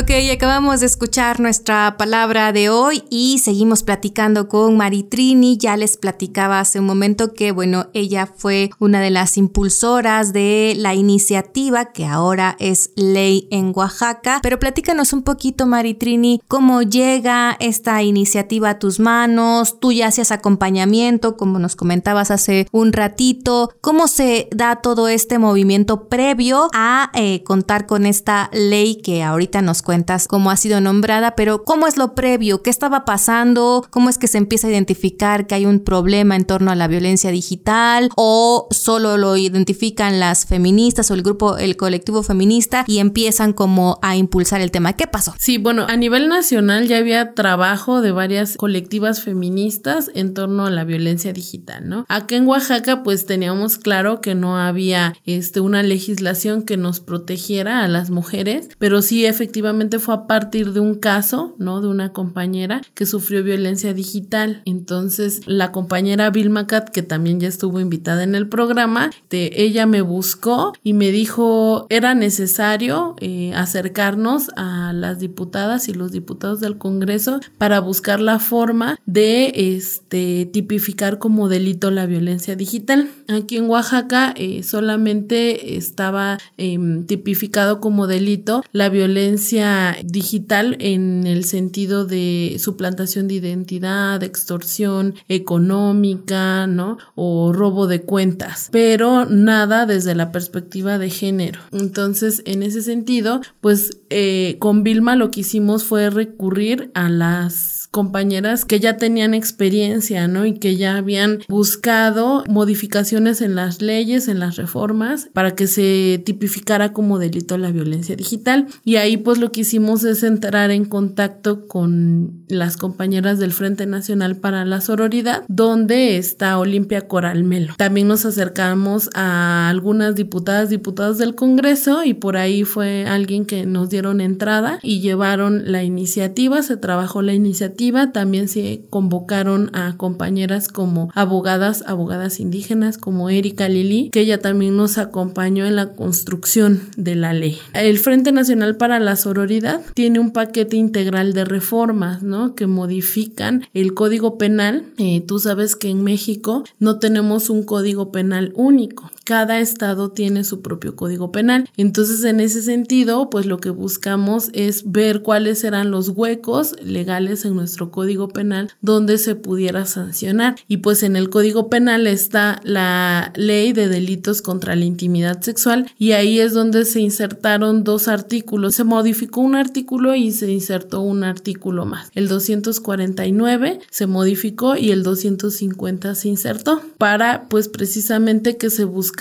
Ok, 0.00 0.12
acabamos 0.32 0.78
de 0.78 0.86
escuchar 0.86 1.40
nuestra 1.40 1.96
palabra 1.96 2.52
de 2.52 2.70
hoy 2.70 3.02
y 3.10 3.40
seguimos 3.40 3.82
platicando 3.82 4.48
con 4.48 4.76
Maritrini. 4.76 5.58
Ya 5.58 5.76
les 5.76 5.96
platicaba 5.96 6.60
hace 6.60 6.78
un 6.78 6.86
momento 6.86 7.34
que, 7.34 7.50
bueno, 7.50 7.86
ella 7.94 8.26
fue 8.32 8.70
una 8.78 9.00
de 9.00 9.10
las 9.10 9.36
impulsoras 9.36 10.32
de 10.32 10.74
la 10.76 10.94
iniciativa 10.94 11.86
que 11.86 12.06
ahora 12.06 12.54
es 12.60 12.92
ley 12.94 13.48
en 13.50 13.72
Oaxaca. 13.74 14.38
Pero 14.40 14.60
platícanos 14.60 15.12
un 15.12 15.22
poquito, 15.22 15.66
Maritrini, 15.66 16.40
cómo 16.46 16.82
llega 16.82 17.56
esta 17.58 18.00
iniciativa 18.00 18.70
a 18.70 18.78
tus 18.78 19.00
manos. 19.00 19.80
Tú 19.80 19.90
ya 19.90 20.06
hacías 20.06 20.30
acompañamiento, 20.30 21.36
como 21.36 21.58
nos 21.58 21.74
comentabas 21.74 22.30
hace 22.30 22.68
un 22.70 22.92
ratito. 22.92 23.72
¿Cómo 23.80 24.06
se 24.06 24.48
da 24.54 24.76
todo 24.76 25.08
este 25.08 25.40
movimiento 25.40 26.08
previo 26.08 26.68
a 26.72 27.10
eh, 27.14 27.42
contar 27.42 27.86
con 27.86 28.06
esta 28.06 28.48
ley 28.52 28.94
que 29.02 29.24
ahorita 29.24 29.60
nos 29.60 29.82
cuentas 29.88 30.28
cómo 30.28 30.50
ha 30.50 30.56
sido 30.58 30.82
nombrada, 30.82 31.34
pero 31.34 31.64
cómo 31.64 31.86
es 31.86 31.96
lo 31.96 32.14
previo, 32.14 32.60
qué 32.60 32.68
estaba 32.68 33.06
pasando, 33.06 33.86
cómo 33.88 34.10
es 34.10 34.18
que 34.18 34.26
se 34.26 34.36
empieza 34.36 34.66
a 34.66 34.70
identificar 34.70 35.46
que 35.46 35.54
hay 35.54 35.64
un 35.64 35.80
problema 35.80 36.36
en 36.36 36.44
torno 36.44 36.70
a 36.70 36.74
la 36.74 36.88
violencia 36.88 37.30
digital 37.30 38.10
o 38.14 38.68
solo 38.70 39.16
lo 39.16 39.38
identifican 39.38 40.20
las 40.20 40.44
feministas 40.44 41.10
o 41.10 41.14
el 41.14 41.22
grupo, 41.22 41.56
el 41.56 41.78
colectivo 41.78 42.22
feminista 42.22 42.84
y 42.86 42.98
empiezan 42.98 43.54
como 43.54 43.98
a 44.02 44.14
impulsar 44.14 44.60
el 44.60 44.70
tema. 44.70 44.92
¿Qué 44.92 45.06
pasó? 45.06 45.32
Sí, 45.38 45.56
bueno, 45.56 45.86
a 45.88 45.96
nivel 45.96 46.28
nacional 46.28 46.86
ya 46.86 46.98
había 46.98 47.32
trabajo 47.32 48.02
de 48.02 48.12
varias 48.12 48.58
colectivas 48.58 49.22
feministas 49.22 50.10
en 50.14 50.34
torno 50.34 50.66
a 50.66 50.70
la 50.70 50.84
violencia 50.84 51.32
digital, 51.32 51.88
¿no? 51.88 52.04
Acá 52.10 52.36
en 52.36 52.46
Oaxaca 52.46 53.02
pues 53.02 53.24
teníamos 53.24 53.78
claro 53.78 54.20
que 54.20 54.34
no 54.34 54.58
había 54.58 55.14
este 55.24 55.60
una 55.60 55.82
legislación 55.82 56.64
que 56.64 56.76
nos 56.76 57.00
protegiera 57.00 57.84
a 57.84 57.88
las 57.88 58.10
mujeres, 58.10 58.68
pero 58.78 59.00
sí 59.00 59.24
efectivamente 59.24 59.77
fue 59.98 60.14
a 60.14 60.26
partir 60.26 60.72
de 60.72 60.80
un 60.80 60.94
caso, 60.94 61.54
¿no? 61.58 61.80
De 61.80 61.88
una 61.88 62.12
compañera 62.12 62.82
que 62.94 63.06
sufrió 63.06 63.42
violencia 63.42 63.94
digital. 63.94 64.62
Entonces, 64.64 65.40
la 65.46 65.72
compañera 65.72 66.30
Vilma 66.30 66.66
Cat, 66.66 66.90
que 66.90 67.02
también 67.02 67.40
ya 67.40 67.48
estuvo 67.48 67.80
invitada 67.80 68.22
en 68.22 68.34
el 68.34 68.48
programa, 68.48 69.10
de, 69.30 69.50
ella 69.54 69.86
me 69.86 70.02
buscó 70.02 70.72
y 70.82 70.92
me 70.92 71.10
dijo 71.10 71.86
era 71.90 72.14
necesario 72.14 73.14
eh, 73.20 73.52
acercarnos 73.54 74.50
a 74.56 74.92
las 74.92 75.18
diputadas 75.18 75.88
y 75.88 75.94
los 75.94 76.12
diputados 76.12 76.60
del 76.60 76.78
Congreso 76.78 77.40
para 77.58 77.80
buscar 77.80 78.20
la 78.20 78.38
forma 78.38 78.98
de 79.06 79.52
este 79.76 80.46
tipificar 80.52 81.18
como 81.18 81.48
delito 81.48 81.90
la 81.90 82.06
violencia 82.06 82.56
digital. 82.56 83.08
Aquí 83.28 83.56
en 83.56 83.68
Oaxaca 83.68 84.34
eh, 84.36 84.62
solamente 84.62 85.76
estaba 85.76 86.38
em, 86.56 87.06
tipificado 87.06 87.80
como 87.80 88.06
delito 88.06 88.62
la 88.72 88.88
violencia 88.88 89.57
digital 90.04 90.76
en 90.80 91.26
el 91.26 91.44
sentido 91.44 92.04
de 92.04 92.56
suplantación 92.58 93.28
de 93.28 93.34
identidad, 93.34 94.22
extorsión 94.22 95.14
económica, 95.28 96.66
¿no? 96.66 96.98
O 97.14 97.52
robo 97.52 97.86
de 97.86 98.02
cuentas, 98.02 98.68
pero 98.72 99.26
nada 99.26 99.86
desde 99.86 100.14
la 100.14 100.32
perspectiva 100.32 100.98
de 100.98 101.10
género. 101.10 101.60
Entonces, 101.72 102.42
en 102.46 102.62
ese 102.62 102.82
sentido, 102.82 103.40
pues 103.60 103.98
eh, 104.10 104.56
con 104.58 104.82
Vilma 104.82 105.16
lo 105.16 105.30
que 105.30 105.40
hicimos 105.40 105.84
fue 105.84 106.10
recurrir 106.10 106.90
a 106.94 107.08
las 107.08 107.77
compañeras 107.90 108.64
que 108.64 108.80
ya 108.80 108.96
tenían 108.96 109.34
experiencia, 109.34 110.28
¿no? 110.28 110.46
Y 110.46 110.54
que 110.54 110.76
ya 110.76 110.96
habían 110.96 111.40
buscado 111.48 112.44
modificaciones 112.48 113.40
en 113.40 113.54
las 113.54 113.82
leyes, 113.82 114.28
en 114.28 114.40
las 114.40 114.56
reformas, 114.56 115.28
para 115.32 115.54
que 115.54 115.66
se 115.66 116.22
tipificara 116.24 116.92
como 116.92 117.18
delito 117.18 117.58
la 117.58 117.70
violencia 117.70 118.16
digital. 118.16 118.66
Y 118.84 118.96
ahí 118.96 119.16
pues 119.16 119.38
lo 119.38 119.52
que 119.52 119.60
hicimos 119.60 120.04
es 120.04 120.22
entrar 120.22 120.70
en 120.70 120.84
contacto 120.84 121.66
con 121.66 122.44
las 122.48 122.76
compañeras 122.76 123.38
del 123.38 123.52
Frente 123.52 123.86
Nacional 123.86 124.36
para 124.36 124.64
la 124.64 124.80
Sororidad, 124.80 125.44
donde 125.48 126.16
está 126.16 126.58
Olimpia 126.58 127.08
Coral 127.08 127.44
Melo. 127.44 127.74
También 127.76 128.08
nos 128.08 128.24
acercamos 128.24 129.10
a 129.14 129.68
algunas 129.68 130.14
diputadas, 130.14 130.70
diputados 130.70 131.18
del 131.18 131.34
Congreso 131.34 132.04
y 132.04 132.14
por 132.14 132.36
ahí 132.36 132.64
fue 132.64 133.06
alguien 133.06 133.44
que 133.46 133.66
nos 133.66 133.90
dieron 133.90 134.20
entrada 134.20 134.78
y 134.82 135.00
llevaron 135.00 135.72
la 135.72 135.82
iniciativa, 135.82 136.62
se 136.62 136.76
trabajó 136.76 137.22
la 137.22 137.34
iniciativa, 137.34 137.77
también 138.12 138.48
se 138.48 138.82
convocaron 138.90 139.70
a 139.72 139.96
compañeras 139.96 140.66
como 140.68 141.10
abogadas, 141.14 141.84
abogadas 141.86 142.40
indígenas 142.40 142.98
como 142.98 143.30
Erika 143.30 143.68
Lili, 143.68 144.10
que 144.10 144.20
ella 144.20 144.40
también 144.40 144.76
nos 144.76 144.98
acompañó 144.98 145.64
en 145.64 145.76
la 145.76 145.94
construcción 145.94 146.80
de 146.96 147.14
la 147.14 147.32
ley. 147.32 147.58
El 147.74 147.98
Frente 147.98 148.32
Nacional 148.32 148.76
para 148.76 148.98
la 148.98 149.14
Sororidad 149.14 149.80
tiene 149.94 150.18
un 150.18 150.32
paquete 150.32 150.76
integral 150.76 151.32
de 151.32 151.44
reformas, 151.44 152.22
¿no? 152.22 152.54
Que 152.56 152.66
modifican 152.66 153.64
el 153.74 153.94
Código 153.94 154.38
Penal. 154.38 154.84
Eh, 154.98 155.22
tú 155.26 155.38
sabes 155.38 155.76
que 155.76 155.88
en 155.88 156.02
México 156.02 156.64
no 156.80 156.98
tenemos 156.98 157.48
un 157.48 157.62
Código 157.62 158.10
Penal 158.10 158.52
único 158.56 159.10
cada 159.28 159.60
estado 159.60 160.10
tiene 160.10 160.42
su 160.42 160.62
propio 160.62 160.96
código 160.96 161.30
penal. 161.30 161.68
Entonces, 161.76 162.24
en 162.24 162.40
ese 162.40 162.62
sentido, 162.62 163.28
pues 163.28 163.44
lo 163.44 163.58
que 163.58 163.68
buscamos 163.68 164.48
es 164.54 164.90
ver 164.90 165.20
cuáles 165.20 165.58
serán 165.58 165.90
los 165.90 166.08
huecos 166.08 166.76
legales 166.82 167.44
en 167.44 167.54
nuestro 167.54 167.90
código 167.90 168.28
penal 168.28 168.70
donde 168.80 169.18
se 169.18 169.34
pudiera 169.34 169.84
sancionar. 169.84 170.56
Y 170.66 170.78
pues 170.78 171.02
en 171.02 171.14
el 171.14 171.28
código 171.28 171.68
penal 171.68 172.06
está 172.06 172.62
la 172.64 173.34
ley 173.36 173.74
de 173.74 173.88
delitos 173.88 174.40
contra 174.40 174.74
la 174.74 174.86
intimidad 174.86 175.42
sexual 175.42 175.92
y 175.98 176.12
ahí 176.12 176.40
es 176.40 176.54
donde 176.54 176.86
se 176.86 177.00
insertaron 177.00 177.84
dos 177.84 178.08
artículos. 178.08 178.76
Se 178.76 178.84
modificó 178.84 179.42
un 179.42 179.56
artículo 179.56 180.14
y 180.14 180.32
se 180.32 180.50
insertó 180.50 181.02
un 181.02 181.22
artículo 181.22 181.84
más. 181.84 182.10
El 182.14 182.28
249 182.28 183.80
se 183.90 184.06
modificó 184.06 184.74
y 184.74 184.90
el 184.90 185.02
250 185.02 186.14
se 186.14 186.28
insertó 186.28 186.80
para 186.96 187.46
pues 187.50 187.68
precisamente 187.68 188.56
que 188.56 188.70
se 188.70 188.84
busque 188.84 189.17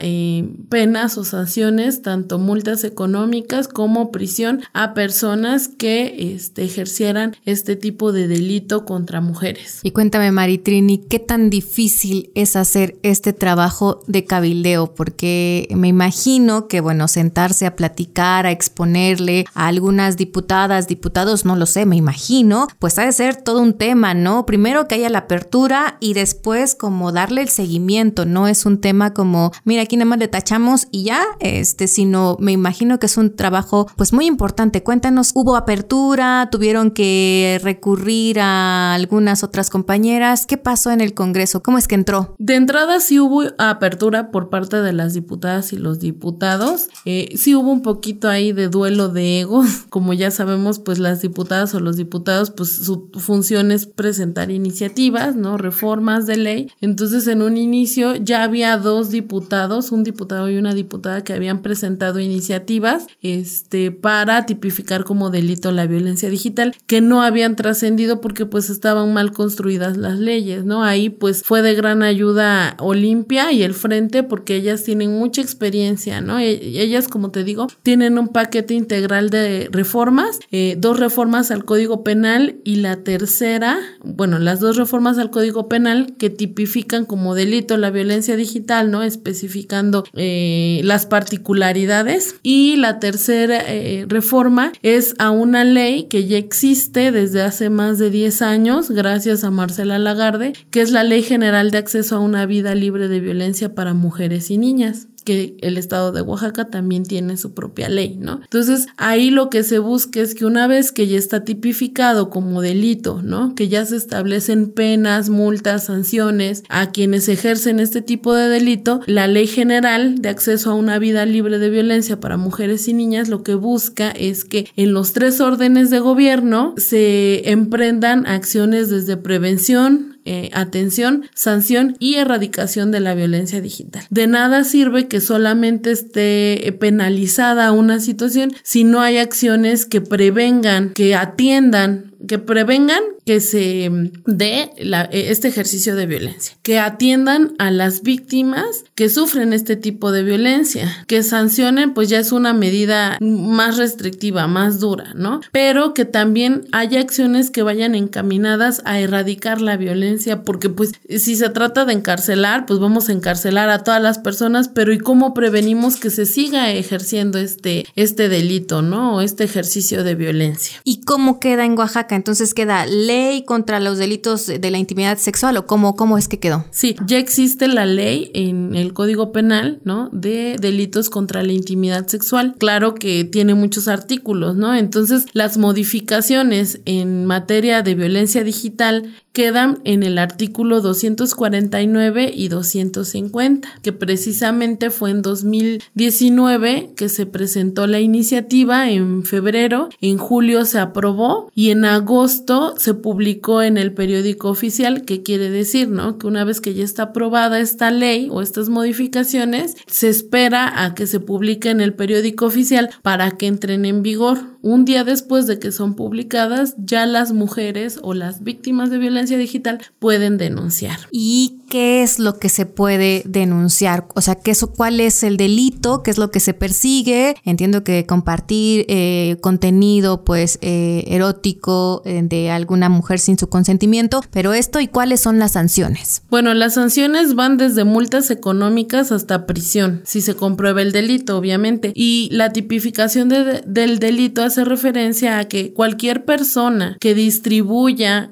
eh, 0.00 0.48
penas 0.68 1.16
o 1.16 1.24
sanciones, 1.24 2.02
tanto 2.02 2.38
multas 2.38 2.84
económicas 2.84 3.68
como 3.68 4.10
prisión 4.10 4.60
a 4.72 4.94
personas 4.94 5.68
que 5.68 6.34
este, 6.34 6.64
ejercieran 6.64 7.36
este 7.44 7.76
tipo 7.76 8.12
de 8.12 8.28
delito 8.28 8.84
contra 8.84 9.20
mujeres. 9.20 9.80
Y 9.82 9.92
cuéntame, 9.92 10.30
Maritrini, 10.32 10.98
¿qué 10.98 11.18
tan 11.18 11.50
difícil 11.50 12.30
es 12.34 12.56
hacer 12.56 12.96
este 13.02 13.32
trabajo 13.32 14.02
de 14.06 14.24
cabildeo? 14.24 14.94
Porque 14.94 15.68
me 15.74 15.88
imagino 15.88 16.68
que, 16.68 16.80
bueno, 16.80 17.08
sentarse 17.08 17.66
a 17.66 17.76
platicar, 17.76 18.46
a 18.46 18.50
exponerle 18.50 19.46
a 19.54 19.68
algunas 19.68 20.16
diputadas, 20.16 20.86
diputados, 20.88 21.44
no 21.44 21.56
lo 21.56 21.66
sé, 21.66 21.86
me 21.86 21.96
imagino, 21.96 22.68
pues 22.78 22.98
ha 22.98 23.06
de 23.06 23.12
ser 23.12 23.36
todo 23.36 23.60
un 23.60 23.74
tema, 23.74 24.14
¿no? 24.14 24.44
Primero 24.46 24.86
que 24.86 24.96
haya 24.96 25.08
la 25.08 25.20
apertura 25.20 25.96
y 26.00 26.14
después 26.14 26.74
como 26.74 27.12
darle 27.12 27.42
el 27.42 27.48
seguimiento, 27.48 28.26
no 28.26 28.48
es 28.48 28.66
un 28.66 28.80
tema 28.80 29.14
como 29.14 29.29
mira, 29.64 29.82
aquí 29.82 29.96
nada 29.96 30.08
más 30.08 30.18
le 30.18 30.28
tachamos 30.28 30.88
y 30.90 31.04
ya, 31.04 31.22
este, 31.40 31.86
sino 31.86 32.36
me 32.40 32.52
imagino 32.52 32.98
que 32.98 33.06
es 33.06 33.16
un 33.16 33.34
trabajo 33.34 33.86
pues 33.96 34.12
muy 34.12 34.26
importante. 34.26 34.82
Cuéntanos, 34.82 35.32
¿hubo 35.34 35.56
apertura? 35.56 36.48
¿Tuvieron 36.50 36.90
que 36.90 37.60
recurrir 37.62 38.40
a 38.40 38.94
algunas 38.94 39.42
otras 39.44 39.70
compañeras? 39.70 40.46
¿Qué 40.46 40.56
pasó 40.56 40.90
en 40.90 41.00
el 41.00 41.14
Congreso? 41.14 41.62
¿Cómo 41.62 41.78
es 41.78 41.88
que 41.88 41.94
entró? 41.94 42.34
De 42.38 42.54
entrada 42.54 43.00
sí 43.00 43.18
hubo 43.18 43.42
apertura 43.58 44.30
por 44.30 44.50
parte 44.50 44.80
de 44.82 44.92
las 44.92 45.14
diputadas 45.14 45.72
y 45.72 45.76
los 45.76 46.00
diputados. 46.00 46.88
Eh, 47.04 47.34
sí 47.36 47.54
hubo 47.54 47.70
un 47.70 47.82
poquito 47.82 48.28
ahí 48.28 48.52
de 48.52 48.68
duelo 48.68 49.08
de 49.08 49.40
ego. 49.40 49.64
Como 49.90 50.12
ya 50.12 50.30
sabemos, 50.30 50.78
pues 50.78 50.98
las 50.98 51.22
diputadas 51.22 51.74
o 51.74 51.80
los 51.80 51.96
diputados, 51.96 52.50
pues 52.50 52.70
su 52.70 53.10
función 53.18 53.70
es 53.70 53.86
presentar 53.86 54.50
iniciativas, 54.50 55.36
¿no? 55.36 55.56
Reformas 55.56 56.26
de 56.26 56.36
ley. 56.36 56.70
Entonces 56.80 57.26
en 57.26 57.42
un 57.42 57.56
inicio 57.56 58.16
ya 58.16 58.42
había 58.42 58.76
dos 58.76 59.10
diputados 59.10 59.19
diputados, 59.20 59.92
un 59.92 60.02
diputado 60.02 60.48
y 60.48 60.56
una 60.56 60.72
diputada 60.72 61.22
que 61.22 61.34
habían 61.34 61.60
presentado 61.60 62.20
iniciativas 62.20 63.06
este, 63.20 63.90
para 63.90 64.46
tipificar 64.46 65.04
como 65.04 65.28
delito 65.30 65.72
la 65.72 65.86
violencia 65.86 66.30
digital, 66.30 66.74
que 66.86 67.02
no 67.02 67.22
habían 67.22 67.54
trascendido 67.54 68.20
porque 68.22 68.46
pues 68.46 68.70
estaban 68.70 69.12
mal 69.12 69.32
construidas 69.32 69.98
las 69.98 70.18
leyes, 70.18 70.64
¿no? 70.64 70.82
Ahí 70.82 71.10
pues 71.10 71.42
fue 71.42 71.60
de 71.60 71.74
gran 71.74 72.02
ayuda 72.02 72.76
Olimpia 72.78 73.52
y 73.52 73.62
el 73.62 73.74
Frente 73.74 74.22
porque 74.22 74.56
ellas 74.56 74.84
tienen 74.84 75.18
mucha 75.18 75.42
experiencia, 75.42 76.22
¿no? 76.22 76.38
E, 76.38 76.50
ellas, 76.80 77.06
como 77.06 77.30
te 77.30 77.44
digo, 77.44 77.66
tienen 77.82 78.18
un 78.18 78.28
paquete 78.28 78.74
integral 78.74 79.28
de 79.28 79.68
reformas, 79.70 80.40
eh, 80.50 80.76
dos 80.78 80.98
reformas 80.98 81.50
al 81.50 81.64
Código 81.64 82.02
Penal 82.02 82.56
y 82.64 82.76
la 82.76 82.96
tercera, 83.04 83.78
bueno, 84.02 84.38
las 84.38 84.60
dos 84.60 84.76
reformas 84.76 85.18
al 85.18 85.30
Código 85.30 85.68
Penal 85.68 86.14
que 86.18 86.30
tipifican 86.30 87.04
como 87.04 87.34
delito 87.34 87.76
la 87.76 87.90
violencia 87.90 88.36
digital, 88.36 88.90
¿no? 88.90 89.02
Especificando 89.10 90.04
eh, 90.14 90.80
las 90.84 91.06
particularidades. 91.06 92.36
Y 92.42 92.76
la 92.76 92.98
tercera 92.98 93.60
eh, 93.66 94.06
reforma 94.08 94.72
es 94.82 95.14
a 95.18 95.30
una 95.30 95.64
ley 95.64 96.04
que 96.04 96.26
ya 96.26 96.38
existe 96.38 97.12
desde 97.12 97.42
hace 97.42 97.70
más 97.70 97.98
de 97.98 98.10
10 98.10 98.42
años, 98.42 98.90
gracias 98.90 99.44
a 99.44 99.50
Marcela 99.50 99.98
Lagarde, 99.98 100.54
que 100.70 100.80
es 100.80 100.90
la 100.90 101.04
Ley 101.04 101.22
General 101.22 101.70
de 101.70 101.78
Acceso 101.78 102.16
a 102.16 102.20
una 102.20 102.46
Vida 102.46 102.74
Libre 102.74 103.08
de 103.08 103.20
Violencia 103.20 103.74
para 103.74 103.94
Mujeres 103.94 104.50
y 104.50 104.58
Niñas 104.58 105.09
que 105.22 105.56
el 105.60 105.78
estado 105.78 106.12
de 106.12 106.22
Oaxaca 106.22 106.66
también 106.68 107.04
tiene 107.04 107.36
su 107.36 107.52
propia 107.52 107.88
ley, 107.88 108.16
¿no? 108.18 108.40
Entonces, 108.42 108.86
ahí 108.96 109.30
lo 109.30 109.50
que 109.50 109.62
se 109.62 109.78
busca 109.78 110.20
es 110.20 110.34
que 110.34 110.44
una 110.44 110.66
vez 110.66 110.92
que 110.92 111.06
ya 111.06 111.18
está 111.18 111.44
tipificado 111.44 112.30
como 112.30 112.62
delito, 112.62 113.22
¿no? 113.22 113.54
Que 113.54 113.68
ya 113.68 113.84
se 113.84 113.96
establecen 113.96 114.70
penas, 114.70 115.28
multas, 115.30 115.84
sanciones 115.84 116.62
a 116.68 116.90
quienes 116.90 117.28
ejercen 117.28 117.80
este 117.80 118.02
tipo 118.02 118.34
de 118.34 118.48
delito, 118.48 119.00
la 119.06 119.26
ley 119.26 119.46
general 119.46 120.20
de 120.20 120.28
acceso 120.28 120.70
a 120.70 120.74
una 120.74 120.98
vida 120.98 121.26
libre 121.26 121.58
de 121.58 121.70
violencia 121.70 122.20
para 122.20 122.36
mujeres 122.36 122.88
y 122.88 122.94
niñas 122.94 123.28
lo 123.28 123.42
que 123.42 123.54
busca 123.54 124.10
es 124.10 124.44
que 124.44 124.66
en 124.76 124.92
los 124.92 125.12
tres 125.12 125.40
órdenes 125.40 125.90
de 125.90 126.00
gobierno 126.00 126.74
se 126.76 127.50
emprendan 127.50 128.26
acciones 128.26 128.90
desde 128.90 129.16
prevención, 129.16 130.19
eh, 130.32 130.48
atención, 130.52 131.24
sanción 131.34 131.96
y 131.98 132.14
erradicación 132.14 132.92
de 132.92 133.00
la 133.00 133.16
violencia 133.16 133.60
digital. 133.60 134.04
De 134.10 134.28
nada 134.28 134.62
sirve 134.62 135.08
que 135.08 135.20
solamente 135.20 135.90
esté 135.90 136.76
penalizada 136.78 137.72
una 137.72 137.98
situación 137.98 138.52
si 138.62 138.84
no 138.84 139.00
hay 139.00 139.18
acciones 139.18 139.86
que 139.86 140.00
prevengan, 140.00 140.90
que 140.90 141.16
atiendan 141.16 142.09
que 142.26 142.38
prevengan 142.38 143.02
que 143.24 143.40
se 143.40 143.90
dé 144.26 144.70
este 145.12 145.48
ejercicio 145.48 145.94
de 145.96 146.06
violencia, 146.06 146.56
que 146.62 146.78
atiendan 146.78 147.54
a 147.58 147.70
las 147.70 148.02
víctimas 148.02 148.84
que 148.94 149.08
sufren 149.08 149.52
este 149.52 149.76
tipo 149.76 150.12
de 150.12 150.22
violencia, 150.22 151.04
que 151.06 151.22
sancionen, 151.22 151.94
pues 151.94 152.08
ya 152.08 152.18
es 152.18 152.32
una 152.32 152.52
medida 152.52 153.16
más 153.20 153.76
restrictiva, 153.76 154.46
más 154.46 154.80
dura, 154.80 155.12
¿no? 155.14 155.40
Pero 155.52 155.94
que 155.94 156.04
también 156.04 156.66
haya 156.72 157.00
acciones 157.00 157.50
que 157.50 157.62
vayan 157.62 157.94
encaminadas 157.94 158.82
a 158.84 159.00
erradicar 159.00 159.60
la 159.60 159.76
violencia, 159.76 160.42
porque 160.42 160.68
pues 160.68 160.92
si 161.08 161.36
se 161.36 161.48
trata 161.50 161.84
de 161.84 161.92
encarcelar, 161.92 162.66
pues 162.66 162.80
vamos 162.80 163.08
a 163.08 163.12
encarcelar 163.12 163.70
a 163.70 163.84
todas 163.84 164.02
las 164.02 164.18
personas, 164.18 164.68
pero 164.68 164.92
¿y 164.92 164.98
cómo 164.98 165.34
prevenimos 165.34 165.96
que 165.96 166.10
se 166.10 166.26
siga 166.26 166.70
ejerciendo 166.70 167.38
este, 167.38 167.86
este 167.96 168.28
delito, 168.28 168.82
¿no? 168.82 169.16
O 169.16 169.20
este 169.20 169.44
ejercicio 169.44 170.04
de 170.04 170.14
violencia. 170.14 170.78
¿Y 170.84 171.02
cómo 171.02 171.40
queda 171.40 171.64
en 171.64 171.78
Oaxaca? 171.78 172.09
Entonces 172.16 172.54
queda 172.54 172.86
ley 172.86 173.44
contra 173.44 173.80
los 173.80 173.98
delitos 173.98 174.46
de 174.46 174.70
la 174.70 174.78
intimidad 174.78 175.18
sexual 175.18 175.56
o 175.56 175.66
cómo, 175.66 175.96
cómo 175.96 176.18
es 176.18 176.28
que 176.28 176.38
quedó. 176.38 176.64
Sí, 176.70 176.96
ya 177.06 177.18
existe 177.18 177.68
la 177.68 177.86
ley 177.86 178.30
en 178.34 178.74
el 178.74 178.92
Código 178.92 179.32
Penal, 179.32 179.80
¿no? 179.84 180.08
De 180.12 180.56
delitos 180.60 181.10
contra 181.10 181.42
la 181.42 181.52
intimidad 181.52 182.06
sexual. 182.06 182.54
Claro 182.58 182.94
que 182.94 183.24
tiene 183.24 183.54
muchos 183.54 183.88
artículos, 183.88 184.56
¿no? 184.56 184.74
Entonces 184.74 185.26
las 185.32 185.58
modificaciones 185.58 186.80
en 186.84 187.26
materia 187.26 187.82
de 187.82 187.94
violencia 187.94 188.44
digital 188.44 189.14
quedan 189.32 189.78
en 189.84 190.02
el 190.02 190.18
artículo 190.18 190.80
249 190.80 192.32
y 192.34 192.48
250, 192.48 193.68
que 193.82 193.92
precisamente 193.92 194.90
fue 194.90 195.10
en 195.10 195.22
2019 195.22 196.92
que 196.96 197.08
se 197.08 197.26
presentó 197.26 197.86
la 197.86 198.00
iniciativa 198.00 198.90
en 198.90 199.24
febrero, 199.24 199.88
en 200.00 200.18
julio 200.18 200.64
se 200.64 200.80
aprobó 200.80 201.50
y 201.54 201.70
en 201.70 201.84
agosto 201.84 202.74
se 202.76 202.94
publicó 202.94 203.62
en 203.62 203.78
el 203.78 203.92
periódico 203.92 204.48
oficial, 204.48 205.04
que 205.04 205.22
quiere 205.22 205.50
decir, 205.50 205.88
¿no? 205.88 206.18
Que 206.18 206.26
una 206.26 206.44
vez 206.44 206.60
que 206.60 206.74
ya 206.74 206.84
está 206.84 207.04
aprobada 207.04 207.60
esta 207.60 207.90
ley 207.90 208.28
o 208.30 208.42
estas 208.42 208.68
modificaciones, 208.68 209.76
se 209.86 210.08
espera 210.08 210.84
a 210.84 210.94
que 210.94 211.06
se 211.06 211.20
publique 211.20 211.70
en 211.70 211.80
el 211.80 211.94
periódico 211.94 212.46
oficial 212.46 212.90
para 213.02 213.30
que 213.32 213.46
entren 213.46 213.84
en 213.84 214.02
vigor. 214.02 214.58
Un 214.62 214.84
día 214.84 215.04
después 215.04 215.46
de 215.46 215.58
que 215.58 215.72
son 215.72 215.94
publicadas, 215.94 216.74
ya 216.76 217.06
las 217.06 217.32
mujeres 217.32 217.98
o 218.02 218.12
las 218.12 218.42
víctimas 218.42 218.90
de 218.90 218.98
violencia 218.98 219.19
violencia 219.20 219.38
digital 219.38 219.78
pueden 219.98 220.38
denunciar. 220.38 220.98
¿Y 221.10 221.60
qué 221.68 222.02
es 222.02 222.18
lo 222.18 222.38
que 222.38 222.48
se 222.48 222.64
puede 222.64 223.22
denunciar? 223.26 224.06
O 224.14 224.20
sea, 224.22 224.34
¿qué 224.34 224.52
eso, 224.52 224.72
¿cuál 224.72 224.98
es 225.00 225.22
el 225.22 225.36
delito? 225.36 226.02
¿Qué 226.02 226.10
es 226.10 226.18
lo 226.18 226.30
que 226.30 226.40
se 226.40 226.54
persigue? 226.54 227.36
Entiendo 227.44 227.84
que 227.84 228.06
compartir 228.06 228.86
eh, 228.88 229.36
contenido 229.40 230.24
pues 230.24 230.58
eh, 230.62 231.04
erótico 231.06 232.02
eh, 232.04 232.22
de 232.24 232.50
alguna 232.50 232.88
mujer 232.88 233.18
sin 233.18 233.38
su 233.38 233.48
consentimiento, 233.48 234.22
pero 234.30 234.54
esto 234.54 234.80
y 234.80 234.88
cuáles 234.88 235.20
son 235.20 235.38
las 235.38 235.52
sanciones. 235.52 236.22
Bueno, 236.30 236.54
las 236.54 236.74
sanciones 236.74 237.34
van 237.34 237.58
desde 237.58 237.84
multas 237.84 238.30
económicas 238.30 239.12
hasta 239.12 239.46
prisión, 239.46 240.00
si 240.04 240.22
se 240.22 240.34
comprueba 240.34 240.80
el 240.80 240.92
delito, 240.92 241.36
obviamente. 241.36 241.92
Y 241.94 242.28
la 242.32 242.52
tipificación 242.52 243.28
del 243.28 243.98
delito 243.98 244.42
hace 244.42 244.64
referencia 244.64 245.38
a 245.38 245.44
que 245.44 245.74
cualquier 245.74 246.24
persona 246.24 246.96
que 247.00 247.14
distribuya, 247.14 248.30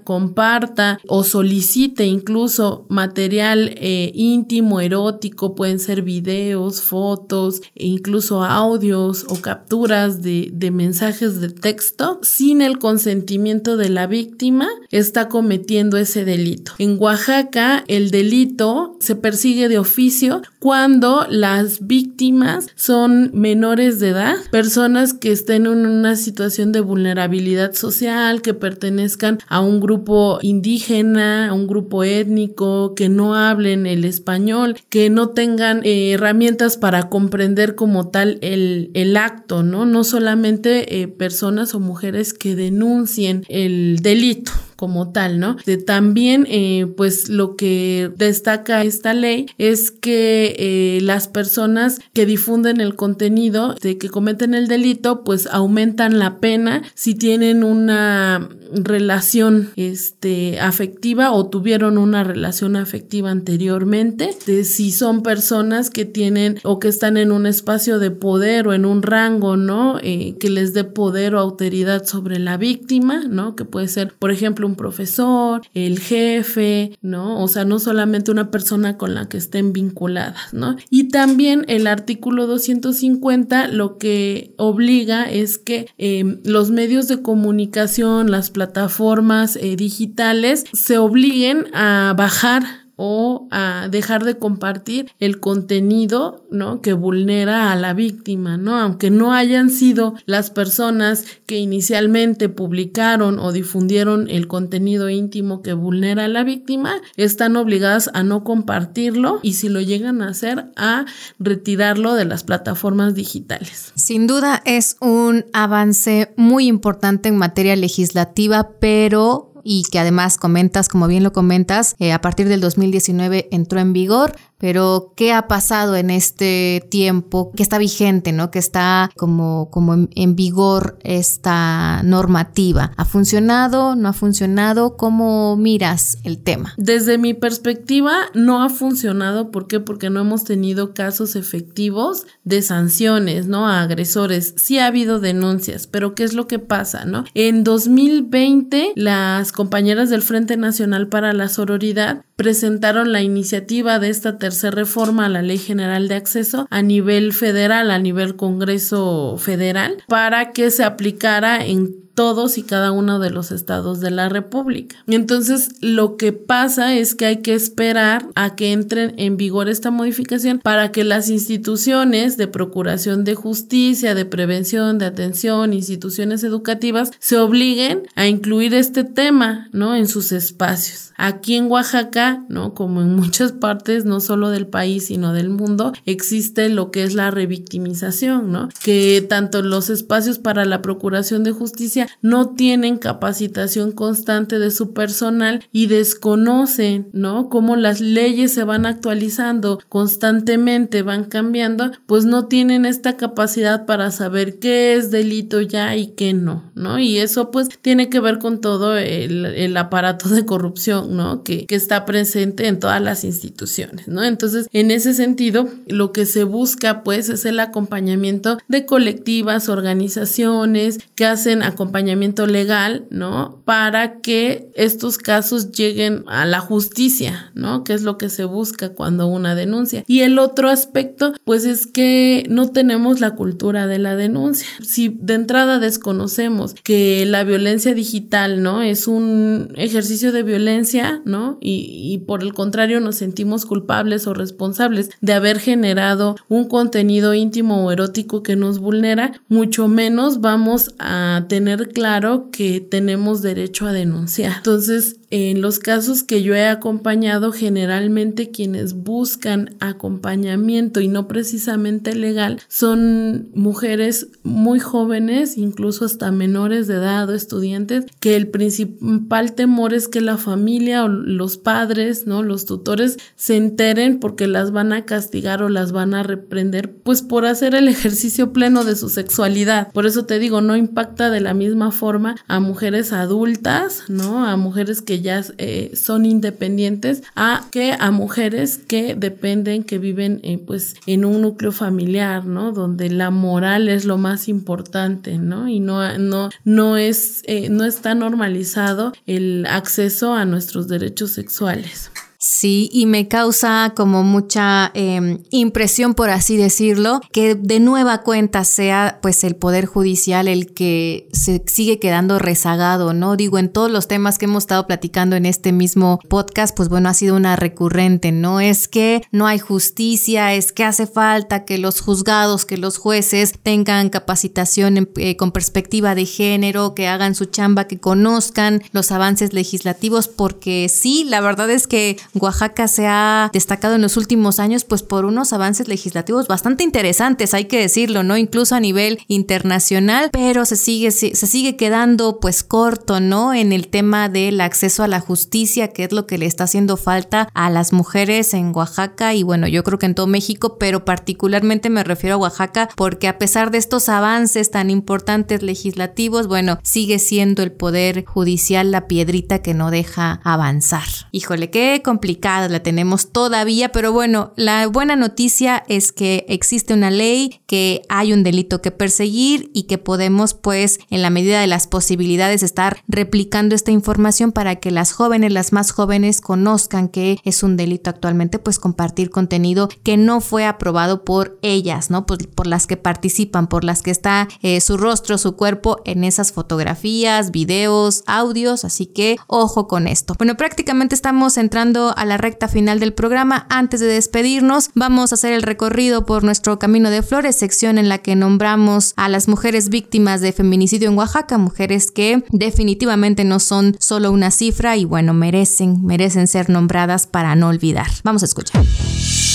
o 1.07 1.25
solicite 1.25 2.05
incluso 2.05 2.87
material 2.89 3.73
eh, 3.77 4.11
íntimo, 4.15 4.81
erótico, 4.81 5.55
pueden 5.55 5.79
ser 5.79 6.03
videos, 6.03 6.83
fotos, 6.83 7.61
e 7.75 7.87
incluso 7.87 8.45
audios 8.45 9.27
o 9.29 9.41
capturas 9.41 10.23
de, 10.23 10.51
de 10.53 10.71
mensajes 10.71 11.41
de 11.41 11.51
texto 11.51 12.19
sin 12.23 12.63
el 12.63 12.79
consentimiento 12.79 13.77
de 13.77 13.89
la 13.89 14.07
víctima, 14.07 14.69
está 14.91 15.29
cometiendo 15.29 15.97
ese 15.97 16.25
delito. 16.25 16.73
En 16.79 16.97
Oaxaca, 16.99 17.85
el 17.89 18.11
delito 18.11 18.97
se 19.01 19.15
persigue 19.15 19.69
de 19.69 19.79
oficio 19.79 20.43
cuando 20.59 21.27
las 21.29 21.87
víctimas 21.87 22.69
son 22.75 23.31
menores 23.35 24.01
de 24.01 24.11
edad, 24.11 24.37
personas 24.51 25.15
que 25.15 25.33
estén 25.33 25.67
en 25.67 25.87
una 25.87 26.17
situación 26.17 26.73
de 26.73 26.81
vulnerabilidad 26.81 27.73
social, 27.75 28.43
que 28.43 28.55
pertenezcan 28.55 29.39
a 29.49 29.61
un 29.61 29.81
grupo 29.81 30.39
indígena, 30.43 30.68
a 31.17 31.53
un 31.53 31.67
grupo 31.67 32.05
étnico, 32.05 32.95
que 32.95 33.09
no 33.09 33.35
hablen 33.35 33.87
el 33.87 34.05
español, 34.05 34.77
que 34.89 35.11
no 35.11 35.31
tengan 35.31 35.81
eh, 35.85 36.13
herramientas 36.13 36.77
para 36.77 37.09
comprender 37.09 37.75
como 37.75 38.09
tal 38.09 38.39
el, 38.43 38.91
el 38.95 39.17
acto, 39.17 39.63
¿no? 39.63 39.87
No 39.87 40.05
solamente 40.05 41.01
eh, 41.01 41.09
personas 41.09 41.75
o 41.75 41.81
mujeres 41.81 42.35
que 42.35 42.55
denuncien 42.55 43.45
el 43.49 44.01
delito 44.03 44.53
como 44.79 45.11
tal, 45.11 45.41
¿no? 45.41 45.57
También, 45.87 46.47
eh, 46.49 46.87
pues 46.97 47.29
lo 47.29 47.57
que 47.57 48.13
destaca 48.17 48.85
esta 48.85 49.13
ley 49.13 49.47
es 49.59 49.91
que 49.91 50.55
eh, 50.57 51.01
las 51.03 51.27
personas 51.27 51.99
que 52.13 52.27
difunden 52.27 52.81
el 52.81 52.95
contenido 52.95 53.75
de 53.75 53.99
que 53.99 54.09
cometen 54.09 54.55
el 54.55 54.69
delito, 54.69 55.25
pues 55.25 55.49
aumentan 55.51 56.21
la 56.21 56.39
pena 56.39 56.85
si 56.95 57.17
tienen 57.17 57.65
una 57.65 58.49
relación 58.73 59.71
este 59.77 60.61
afectiva 60.61 61.33
o 61.33 61.49
tuvieron 61.49 61.99
una 61.99 62.25
relación 62.25 62.77
afectiva 62.77 63.31
anteriormente 63.31 64.37
si 64.65 64.91
son 64.91 65.23
personas 65.23 65.91
que 65.91 66.05
tienen 66.05 66.59
o 66.65 66.79
que 66.79 66.89
están 66.89 67.17
en 67.17 67.33
un 67.33 67.47
espacio 67.47 67.99
de 67.99 68.11
poder 68.11 68.69
o 68.69 68.75
en 68.75 68.85
un 68.85 69.03
rango 69.03 69.57
no 69.57 69.99
eh, 70.03 70.37
que 70.39 70.51
les 70.51 70.75
dé 70.75 70.85
poder 70.85 71.35
o 71.35 71.41
autoridad 71.41 72.05
sobre 72.05 72.39
la 72.39 72.57
víctima 72.57 73.25
no 73.29 73.57
que 73.57 73.65
puede 73.65 73.89
ser 73.89 74.15
por 74.19 74.31
ejemplo 74.31 74.68
un 74.69 74.77
profesor, 74.77 75.63
el 75.75 75.99
jefe, 75.99 76.97
¿no? 77.03 77.43
O 77.43 77.49
sea, 77.49 77.65
no 77.65 77.79
solamente 77.79 78.31
una 78.31 78.51
persona 78.51 78.97
con 78.97 79.15
la 79.15 79.29
que 79.29 79.39
estén 79.39 79.73
vinculadas, 79.73 80.53
¿no? 80.53 80.77
Y 80.91 81.09
también 81.09 81.65
el 81.69 81.87
artículo 81.87 82.47
250 82.47 83.69
lo 83.69 83.99
que 83.99 84.55
obliga 84.57 85.25
es 85.31 85.59
que 85.59 85.87
em, 85.99 86.41
los 86.45 86.71
medios 86.71 87.09
de 87.09 87.23
comunicación, 87.23 88.31
las 88.31 88.51
plataformas 88.51 89.57
eh, 89.57 89.77
digitales 89.77 90.65
se 90.73 90.99
obliguen 90.99 91.67
a 91.75 92.15
bajar 92.17 92.88
o 93.01 93.47
a 93.53 93.87
dejar 93.89 94.25
de 94.25 94.39
compartir 94.39 95.11
el 95.21 95.39
contenido, 95.39 96.45
¿no? 96.51 96.83
Que 96.83 96.93
vulnera 96.95 97.71
a 97.71 97.77
la 97.77 97.95
víctima, 97.95 98.57
¿no? 98.57 98.77
Aunque 98.77 99.11
no 99.11 99.33
hayan 99.33 99.71
sido 99.71 100.17
las 100.27 100.51
personas 100.51 101.25
que 101.47 101.59
inicialmente 101.59 102.49
publicaron 102.49 103.39
o 103.39 103.53
difundieron 103.53 104.29
el 104.29 104.49
contenido 104.49 105.09
íntimo 105.09 105.63
que 105.63 105.75
vulnera 105.75 106.25
a 106.25 106.29
la 106.29 106.43
víctima, 106.43 106.97
están 107.17 107.55
obligadas 107.57 108.11
a 108.15 108.25
no 108.25 108.43
compartirlo 108.43 109.39
y 109.45 109.55
si 109.55 109.69
lo 109.69 109.81
llegan 109.81 110.21
a 110.21 110.31
hacer, 110.31 110.67
a 110.75 111.07
retirarlo 111.39 112.15
de 112.15 112.25
las 112.25 112.43
plataformas 112.43 113.15
digitales. 113.15 113.93
Sin 113.95 114.27
duda 114.27 114.61
es 114.65 114.97
un 115.01 115.47
avance 115.53 116.35
muy 116.37 116.67
importante 116.67 117.29
en 117.29 117.37
materia 117.37 117.77
legislativa, 117.77 118.71
pero 118.81 119.58
y 119.71 119.83
que 119.83 119.99
además 119.99 120.39
comentas, 120.39 120.89
como 120.89 121.07
bien 121.09 121.23
lo 121.23 121.35
comentas, 121.35 121.95
eh, 121.99 122.15
a 122.15 122.23
partir 122.23 122.49
del 122.49 122.63
2019 122.63 123.49
entró 123.53 123.79
en 123.81 123.93
vigor. 123.93 124.35
Pero, 124.59 125.13
¿qué 125.17 125.33
ha 125.33 125.47
pasado 125.47 125.95
en 125.95 126.11
este 126.11 126.85
tiempo 126.91 127.53
que 127.57 127.63
está 127.63 127.79
vigente, 127.79 128.33
¿no? 128.33 128.51
Que 128.51 128.59
está 128.59 129.11
como, 129.17 129.71
como 129.71 129.95
en, 129.95 130.37
vigor 130.37 130.99
esta 131.03 132.03
normativa. 132.03 132.93
¿Ha 132.97 133.05
funcionado? 133.05 133.95
¿No 133.97 134.09
ha 134.09 134.13
funcionado? 134.13 134.97
¿Cómo 134.97 135.57
miras 135.57 136.19
el 136.25 136.39
tema? 136.39 136.75
Desde 136.77 137.19
mi 137.19 137.35
perspectiva, 137.35 138.15
no 138.35 138.63
ha 138.63 138.69
funcionado. 138.69 139.51
¿Por 139.51 139.69
qué? 139.69 139.81
Porque 139.81 140.11
no 140.11 140.21
hemos 140.21 140.45
tenido 140.45 140.93
casos 140.93 141.37
efectivos 141.37 142.27
de 142.45 142.63
sanciones, 142.63 143.47
¿no? 143.47 143.69
A 143.69 143.83
agresores. 143.83 144.55
Sí 144.57 144.79
ha 144.79 144.87
habido 144.87 145.21
denuncias, 145.21 145.87
pero 145.87 146.15
¿qué 146.15 146.25
es 146.25 146.35
lo 146.35 146.47
que 146.49 146.59
pasa, 146.59 147.05
no? 147.05 147.25
En 147.35 147.63
2020, 147.63 148.93
las 148.97 149.53
compañeras 149.53 150.11
del 150.11 150.23
Frente 150.23 150.57
Nacional 150.57 151.09
para 151.09 151.33
la 151.33 151.49
Sororidad 151.49 152.25
presentaron 152.37 153.13
la 153.13 153.23
iniciativa 153.23 153.99
de 153.99 154.11
esta 154.11 154.39
tercera 154.49 154.75
reforma 154.75 155.27
a 155.27 155.29
la 155.29 155.43
Ley 155.43 155.59
General 155.59 156.09
de 156.09 156.15
Acceso 156.15 156.67
a 156.71 156.81
nivel 156.81 157.35
federal, 157.35 157.91
a 157.91 157.99
nivel 157.99 158.37
Congreso 158.37 159.37
Federal, 159.37 160.03
para 160.09 160.53
que 160.53 160.71
se 160.71 160.85
aplicara 160.85 161.67
en 161.67 162.08
todos 162.19 162.59
y 162.59 162.65
cada 162.65 162.91
uno 162.91 163.21
de 163.21 163.31
los 163.31 163.53
estados 163.53 164.01
de 164.01 164.11
la 164.11 164.29
República. 164.29 164.97
Entonces, 165.07 165.71
lo 165.81 166.17
que 166.17 166.33
pasa 166.33 166.97
es 166.97 167.15
que 167.15 167.27
hay 167.27 167.37
que 167.43 167.55
esperar 167.55 168.27
a 168.35 168.57
que 168.57 168.73
entren 168.73 169.15
en 169.19 169.37
vigor 169.37 169.69
esta 169.69 169.93
modificación 169.93 170.59
para 170.59 170.91
que 170.91 171.05
las 171.05 171.31
instituciones 171.31 172.37
de 172.37 172.49
procuración 172.49 173.23
de 173.23 173.37
justicia, 173.37 174.17
de 174.17 174.25
prevención, 174.25 174.99
de 174.99 175.07
atención, 175.07 175.73
instituciones 175.73 176.43
educativas, 176.43 177.13
se 177.21 177.39
obliguen 177.39 178.09
a 178.17 178.27
incluir 178.27 178.75
este 178.75 179.05
tema, 179.05 179.69
¿no? 179.71 179.95
En 179.95 180.09
sus 180.09 180.33
espacios. 180.33 181.13
Aquí 181.17 181.55
en 181.55 181.71
Oaxaca, 181.71 182.45
¿no? 182.49 182.75
Como 182.75 183.01
en 183.01 183.15
muchas 183.15 183.53
partes, 183.53 184.05
no 184.05 184.19
solo 184.19 184.51
del 184.51 184.67
país, 184.67 185.07
sino 185.07 185.33
del 185.33 185.51
mundo, 185.51 185.93
existe 186.05 186.69
lo 186.69 186.91
que 186.91 187.05
es 187.05 187.15
la 187.15 187.31
revictimización, 187.31 188.51
¿no? 188.51 188.71
Que 188.83 189.25
tanto 189.29 189.63
los 189.63 189.89
espacios 189.89 190.41
para 190.41 190.65
la 190.65 190.83
procuración 190.83 191.45
de 191.45 191.53
justicia 191.53 192.08
no 192.23 192.51
tienen 192.51 192.99
capacitación 192.99 193.93
constante 193.93 194.59
de 194.59 194.71
su 194.71 194.93
personal 194.93 195.65
y 195.73 195.87
desconocen, 195.87 197.09
¿no? 197.13 197.49
Cómo 197.49 197.77
las 197.77 198.01
leyes 198.01 198.53
se 198.53 198.65
van 198.65 198.87
actualizando 198.87 199.81
constantemente, 199.89 201.03
van 201.03 201.25
cambiando, 201.25 201.91
pues 202.07 202.25
no 202.25 202.47
tienen 202.47 202.87
esta 202.87 203.17
capacidad 203.17 203.87
para 203.87 204.11
saber 204.11 204.59
qué 204.59 204.95
es 204.95 205.11
delito 205.11 205.61
ya 205.61 205.97
y 205.97 206.09
qué 206.09 206.35
no, 206.35 206.71
¿no? 206.75 206.99
Y 206.99 207.19
eso 207.19 207.51
pues 207.51 207.69
tiene 207.81 208.09
que 208.09 208.21
ver 208.21 208.39
con 208.39 208.61
todo 208.61 208.97
el, 208.97 209.77
aparato 209.77 210.29
de 210.29 210.45
corrupción, 210.45 211.17
¿no? 211.17 211.45
Que, 211.45 211.67
que 211.67 211.75
está 211.75 212.05
presente 212.05 212.67
en 212.67 212.81
todas 212.81 213.01
las 213.01 213.25
instituciones, 213.25 214.09
¿no? 214.09 214.25
Entonces, 214.25 214.69
en 214.73 214.91
ese 214.91 215.15
sentido, 215.15 215.69
lo 215.87 216.13
que 216.13 216.27
se 216.27 216.45
busca 216.45 217.03
pues 217.03 217.29
es 217.29 217.45
el 217.45 217.61
acompañamiento 217.61 218.59
de 218.69 218.87
colectivas, 218.87 219.69
organizaciones 219.69 220.99
que 221.15 221.27
hacen 221.27 221.63
acompañamiento 221.63 221.98
acompañamiento 221.99 222.47
legal, 222.47 223.07
¿no? 223.11 223.63
Para 223.65 224.21
que 224.21 224.71
estos 224.75 225.19
casos 225.19 225.73
lleguen 225.73 226.23
a 226.29 226.47
la 226.47 226.61
justicia, 226.61 227.51
¿no? 227.55 227.83
Que 227.83 227.93
es 227.93 228.03
lo 228.03 228.19
que 228.19 228.29
se 228.29 228.45
busca 228.45 228.91
cuando 228.91 229.27
una 229.27 229.55
denuncia. 229.55 230.05
Y 230.07 230.21
el 230.21 230.39
otro 230.39 230.71
aspecto, 230.71 231.35
pues 231.45 231.65
es 231.65 231.87
que 231.87 232.47
no 232.49 232.69
tenemos 232.69 233.21
la 233.21 233.35
cultura 233.35 233.87
de 233.87 233.99
la 233.99 234.15
denuncia. 234.15 234.69
Si 234.81 235.09
de 235.09 235.35
entrada 235.35 235.81
desconocemos 235.81 236.75
que 236.85 237.27
la 237.27 237.43
violencia 237.43 237.95
digital, 237.95 238.63
¿no? 238.63 238.83
Es 238.83 239.09
un 239.09 239.73
ejercicio 239.75 240.31
de 240.31 240.45
violencia, 240.45 241.21
¿no? 241.25 241.59
Y, 241.61 242.13
y 242.13 242.19
por 242.19 242.43
el 242.43 242.55
contrario 242.55 243.01
nos 243.01 243.17
sentimos 243.17 243.67
culpables 243.67 244.27
o 244.29 244.35
responsables 244.35 245.11
de 245.21 245.33
haber 245.33 245.59
generado 245.59 246.37
un 246.49 246.69
contenido 246.69 247.35
íntimo 247.35 247.85
o 247.85 247.91
erótico 247.91 248.45
que 248.45 248.55
nos 248.55 248.79
vulnera, 248.79 249.33
mucho 249.49 249.89
menos 249.89 250.41
vamos 250.41 250.95
a 251.01 251.47
tener 251.49 251.88
claro 251.89 252.51
que 252.51 252.81
tenemos 252.81 253.43
derecho 253.43 253.87
a 253.87 253.93
denunciar. 253.93 254.59
Entonces, 254.59 255.17
en 255.31 255.61
los 255.61 255.79
casos 255.79 256.23
que 256.23 256.43
yo 256.43 256.55
he 256.55 256.67
acompañado, 256.67 257.53
generalmente 257.53 258.51
quienes 258.51 258.95
buscan 258.95 259.77
acompañamiento 259.79 261.01
y 261.01 261.09
no 261.09 261.29
precisamente 261.29 262.15
legal 262.15 262.61
son 262.69 263.49
mujeres 263.55 264.29
muy 264.43 264.81
jóvenes, 264.81 265.59
incluso 265.59 266.07
hasta 266.07 266.31
menores 266.31 266.87
de 266.87 266.95
edad 266.95 267.29
o 267.29 267.35
estudiantes, 267.35 268.07
que 268.21 268.37
el 268.37 268.49
principal 268.49 269.53
temor 269.53 269.93
es 269.93 270.09
que 270.09 270.21
la 270.21 270.39
familia 270.39 271.05
o 271.05 271.09
los 271.09 271.59
padres, 271.59 272.27
¿no? 272.27 272.43
Los 272.43 272.65
tutores 272.65 273.19
se 273.37 273.57
enteren 273.57 274.21
porque 274.21 274.47
las 274.47 274.73
van 274.73 274.93
a 274.93 275.05
castigar 275.05 275.63
o 275.63 275.69
las 275.69 275.93
van 275.93 276.15
a 276.15 276.23
reprender, 276.23 276.95
pues 277.03 277.23
por 277.23 277.45
hacer 277.45 277.75
el 277.75 277.89
ejercicio 277.89 278.53
pleno 278.53 278.85
de 278.85 278.97
su 278.97 279.09
sexualidad. 279.09 279.93
Por 279.93 280.07
eso 280.07 280.25
te 280.25 280.39
digo, 280.39 280.61
no 280.61 280.77
impacta 280.77 281.31
de 281.31 281.41
la 281.41 281.53
misma 281.53 281.91
forma 281.91 282.37
a 282.47 282.61
mujeres 282.61 283.13
adultas, 283.13 284.05
¿no? 284.09 284.47
A 284.47 284.57
mujeres 284.57 285.03
que 285.03 285.18
ya 285.21 285.45
eh, 285.59 285.93
son 285.95 286.27
independientes, 286.27 287.23
a 287.35 287.67
que 287.71 287.93
a 287.99 288.11
mujeres 288.11 288.77
que 288.77 289.15
dependen, 289.15 289.85
que 289.85 289.99
viven 289.99 290.41
eh, 290.43 290.59
pues 290.59 290.97
en 291.07 291.25
un 291.25 291.43
núcleo 291.43 291.73
familiar, 291.73 292.45
¿no? 292.45 292.73
Donde 292.73 293.11
la 293.11 293.31
moral 293.31 293.89
es 293.89 294.05
lo 294.05 294.19
más 294.19 294.49
importante, 294.49 295.39
¿no? 295.39 295.69
Y 295.69 295.81
no, 295.81 296.19
no, 296.19 296.51
no 296.65 296.97
es, 296.97 297.43
eh, 297.47 297.69
no 297.69 297.85
está 297.85 298.15
normalizado 298.15 299.13
el 299.27 299.67
acceso 299.67 300.35
a 300.35 300.45
nuestros 300.45 300.89
derechos 300.89 301.31
sexuales. 301.31 302.11
Sí, 302.41 302.89
y 302.93 303.07
me 303.07 303.27
causa 303.27 303.95
como 303.97 304.23
mucha 304.23 304.93
em, 304.95 305.43
impresión, 305.51 306.15
por 306.15 306.31
así 306.31 306.57
decirlo, 306.57 307.21
que 307.33 307.57
de 307.57 307.81
nueva 307.81 308.23
cuenta 308.23 308.63
sea 308.63 309.19
pues 309.21 309.43
el 309.43 309.57
Poder 309.57 309.87
Judicial 309.87 310.47
el 310.47 310.73
que 310.73 311.29
se 311.33 311.65
sigue 311.67 311.99
quedando 311.99 312.39
rezagado, 312.39 313.13
¿no? 313.13 313.35
Digo, 313.35 313.59
en 313.59 313.73
todos 313.73 313.91
los 313.91 314.07
temas 314.07 314.39
que 314.39 314.45
hemos 314.45 314.63
estado 314.63 314.87
platicando 314.87 315.35
en 315.35 315.47
este 315.47 315.73
mismo 315.73 316.21
podcast, 316.29 316.77
pues 316.77 316.89
bueno, 316.89 317.09
ha 317.09 317.15
sido 317.15 317.35
una 317.35 317.57
recurrente, 317.57 318.31
¿no? 318.31 318.61
Es 318.61 318.87
que 318.87 319.23
no 319.33 319.49
hay 319.49 319.59
justicia, 319.59 320.55
es 320.55 320.71
que 320.71 320.85
hace 320.85 321.09
falta 321.09 321.65
que 321.65 321.77
los 321.79 322.01
juzgados, 322.01 322.65
que 322.67 322.77
los 322.77 322.99
jueces 322.99 323.53
tengan 323.61 324.11
capacitación 324.11 325.09
eh, 325.17 325.37
con 325.37 325.51
perspectiva 325.51 326.15
de 326.15 326.25
género, 326.25 326.95
que 326.95 327.09
hagan 327.09 327.35
su 327.35 327.47
chamba, 327.47 327.89
que 327.89 327.99
conozcan 327.99 328.81
los 328.93 329.11
avances 329.11 329.53
legislativos, 329.53 330.29
porque 330.29 330.89
sí, 330.89 331.25
la 331.25 331.41
verdad 331.41 331.69
es 331.71 331.89
que 331.89 332.17
Oaxaca 332.41 332.89
se 332.89 333.07
ha 333.07 333.51
destacado 333.53 333.95
en 333.95 334.03
los 334.03 334.17
últimos 334.17 334.59
años 334.59 334.85
pues 334.85 335.03
por 335.03 335.25
unos 335.25 335.53
avances 335.53 335.89
legislativos 335.89 336.49
bastante 336.49 336.85
interesantes, 336.85 337.55
hay 337.55 337.67
que 337.67 337.81
decirlo, 337.81 338.23
¿no? 338.23 338.37
Incluso 338.37 338.75
a 338.75 338.81
nivel 338.81 339.19
internacional, 339.29 340.31
pero 340.33 340.65
se 340.65 340.77
sigue, 340.77 341.11
se 341.11 341.35
sigue 341.35 341.77
quedando 341.77 342.41
pues 342.41 342.63
corto, 342.63 343.21
¿no? 343.21 343.55
En 343.55 343.73
el 343.73 343.89
tema 343.89 344.29
del 344.29 344.61
acceso 344.61 345.03
a 345.03 345.09
la 345.09 345.21
justicia, 345.21 345.89
que 345.89 346.05
es 346.05 346.13
lo 346.13 346.27
que 346.27 346.39
le 346.39 346.47
está 346.47 346.65
haciendo 346.65 346.97
falta 346.97 347.49
a 347.55 347.71
las 347.71 347.93
mujeres 347.93 348.55
en 348.55 348.73
Oaxaca 348.75 349.35
y 349.35 349.43
bueno, 349.43 349.69
yo 349.69 349.85
creo 349.85 349.99
que 349.99 350.07
en 350.07 350.15
todo 350.15 350.27
México, 350.27 350.79
pero 350.79 351.05
particularmente 351.05 351.91
me 351.91 352.05
refiero 352.05 352.37
a 352.37 352.39
Oaxaca 352.39 352.89
porque 352.97 353.29
a 353.29 353.39
pesar 353.39 353.71
de 353.71 353.79
estos 353.79 354.09
avances 354.09 354.71
tan 354.71 354.91
importantes 354.91 355.63
legislativos, 355.63 356.47
bueno, 356.47 356.79
sigue 356.83 357.19
siendo 357.19 357.63
el 357.63 357.73
poder 357.73 358.25
judicial 358.25 358.91
la 358.91 359.07
piedrita 359.07 359.63
que 359.63 359.75
no 359.75 359.91
deja 359.91 360.41
avanzar. 360.45 361.09
Híjole, 361.33 361.71
qué 361.71 362.03
la 362.43 362.81
tenemos 362.83 363.33
todavía, 363.33 363.91
pero 363.91 364.13
bueno, 364.13 364.53
la 364.57 364.87
buena 364.87 365.17
noticia 365.17 365.85
es 365.89 366.13
que 366.13 366.45
existe 366.49 366.93
una 366.93 367.11
ley, 367.11 367.61
que 367.67 368.03
hay 368.09 368.33
un 368.33 368.43
delito 368.43 368.83
que 368.83 368.91
perseguir 368.91 369.71
y 369.73 369.85
que 369.85 369.99
podemos 369.99 370.55
pues 370.55 370.99
en 371.11 371.23
la 371.23 371.31
medida 371.31 371.61
de 371.61 371.67
las 371.67 371.87
posibilidades 371.87 372.63
estar 372.63 372.99
replicando 373.09 373.75
esta 373.75 373.91
información 373.91 374.53
para 374.53 374.77
que 374.77 374.91
las 374.91 375.13
jóvenes, 375.13 375.53
las 375.53 375.73
más 375.73 375.91
jóvenes 375.91 376.41
conozcan 376.41 377.09
que 377.09 377.39
es 377.45 377.63
un 377.63 377.77
delito 377.77 378.11
actualmente 378.11 378.59
pues 378.59 378.79
compartir 378.79 379.31
contenido 379.31 379.89
que 380.03 380.17
no 380.17 380.41
fue 380.41 380.67
aprobado 380.67 381.25
por 381.25 381.59
ellas, 381.63 382.11
¿no? 382.11 382.27
Por, 382.27 382.47
por 382.51 382.67
las 382.67 382.87
que 382.87 382.97
participan, 382.97 383.69
por 383.69 383.85
las 383.85 384.03
que 384.03 384.11
está 384.11 384.49
eh, 384.63 384.81
su 384.81 384.97
rostro, 384.97 385.39
su 385.39 385.57
cuerpo 385.57 386.01
en 386.05 386.25
esas 386.25 386.53
fotografías, 386.53 387.51
videos, 387.51 388.23
audios, 388.27 388.85
así 388.85 389.07
que 389.07 389.37
ojo 389.47 389.89
con 389.89 390.07
esto. 390.07 390.35
Bueno, 390.39 390.57
prácticamente 390.57 391.15
estamos 391.15 391.57
entrando 391.57 392.08
a 392.17 392.25
la 392.25 392.37
recta 392.37 392.69
final 392.69 393.01
del 393.01 393.13
programa. 393.13 393.67
Antes 393.71 394.01
de 394.01 394.07
despedirnos, 394.07 394.91
vamos 394.95 395.33
a 395.33 395.35
hacer 395.35 395.53
el 395.53 395.63
recorrido 395.63 396.27
por 396.27 396.45
nuestro 396.45 396.79
Camino 396.79 397.11
de 397.11 397.23
Flores, 397.23 397.57
sección 397.57 397.99
en 397.99 398.09
la 398.09 398.19
que 398.19 398.37
nombramos 398.37 399.13
a 399.17 399.29
las 399.29 399.49
mujeres 399.49 399.89
víctimas 399.89 400.41
de 400.41 400.53
feminicidio 400.53 401.09
en 401.09 401.19
Oaxaca, 401.19 401.59
mujeres 401.59 402.11
que 402.11 402.45
definitivamente 402.51 403.45
no 403.45 403.61
son 403.61 403.97
solo 403.99 404.33
una 404.33 404.51
cifra 404.51 404.97
y 404.97 405.05
bueno, 405.05 405.35
merecen, 405.35 406.05
merecen 406.05 406.47
ser 406.47 406.71
nombradas 406.71 407.27
para 407.27 407.55
no 407.55 407.69
olvidar. 407.69 408.09
Vamos 408.25 408.43
a 408.43 408.47
escuchar. 408.47 408.83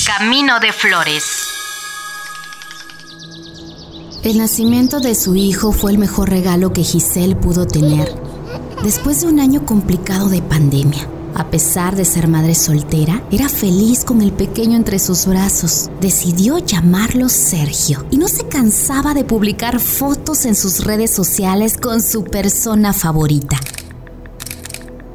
Camino 0.06 0.60
de 0.60 0.72
Flores. 0.72 1.24
El 4.24 4.38
nacimiento 4.38 5.02
de 5.02 5.16
su 5.16 5.36
hijo 5.36 5.74
fue 5.74 5.92
el 5.92 5.98
mejor 5.98 6.30
regalo 6.30 6.72
que 6.72 6.84
Giselle 6.84 7.36
pudo 7.36 7.68
tener 7.68 8.14
después 8.84 9.22
de 9.22 9.28
un 9.28 9.40
año 9.40 9.66
complicado 9.66 10.30
de 10.30 10.42
pandemia. 10.42 11.10
A 11.36 11.50
pesar 11.50 11.96
de 11.96 12.06
ser 12.06 12.28
madre 12.28 12.54
soltera, 12.54 13.24
era 13.32 13.50
feliz 13.50 14.04
con 14.04 14.22
el 14.22 14.32
pequeño 14.32 14.76
entre 14.76 15.00
sus 15.00 15.26
brazos. 15.26 15.90
Decidió 16.00 16.60
llamarlo 16.60 17.28
Sergio 17.30 18.06
y 18.12 18.18
no 18.18 18.28
se 18.28 18.48
cansaba 18.48 19.14
de 19.14 19.24
publicar 19.24 19.80
fotos 19.80 20.46
en 20.46 20.56
sus 20.56 20.84
redes 20.84 21.12
sociales 21.12 21.78
con 21.78 22.02
su 22.02 22.24
persona 22.24 22.94
favorita. 22.94 23.60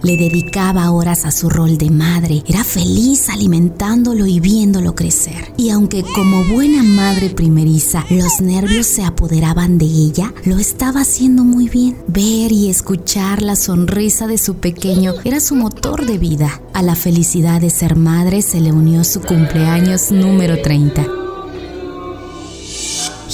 Le 0.02 0.16
dedicaba 0.16 0.90
horas 0.90 1.24
a 1.24 1.30
su 1.30 1.50
rol 1.50 1.76
de 1.76 1.90
madre, 1.90 2.42
era 2.46 2.64
feliz 2.64 3.28
alimentándolo 3.28 4.26
y 4.26 4.40
viéndolo 4.40 4.94
crecer. 4.94 5.52
Y 5.56 5.70
aunque 5.70 6.02
como 6.14 6.44
buena 6.44 6.82
madre 6.82 7.30
primeriza 7.30 8.04
los 8.10 8.40
nervios 8.40 8.86
se 8.86 9.04
apoderaban 9.04 9.78
de 9.78 9.86
ella, 9.86 10.32
lo 10.44 10.58
estaba 10.58 11.00
haciendo 11.00 11.44
muy 11.44 11.68
bien. 11.68 11.96
Ver 12.06 12.52
y 12.52 12.68
escuchar 12.68 13.42
la 13.42 13.56
sonrisa 13.56 14.26
de 14.26 14.38
su 14.38 14.54
pequeño 14.54 15.14
era 15.24 15.40
su 15.40 15.54
motor 15.54 16.06
de 16.06 16.18
vida. 16.18 16.60
A 16.72 16.82
la 16.82 16.94
felicidad 16.94 17.60
de 17.60 17.70
ser 17.70 17.96
madre 17.96 18.42
se 18.42 18.60
le 18.60 18.72
unió 18.72 19.04
su 19.04 19.20
cumpleaños 19.20 20.12
número 20.12 20.62
30. 20.62 21.27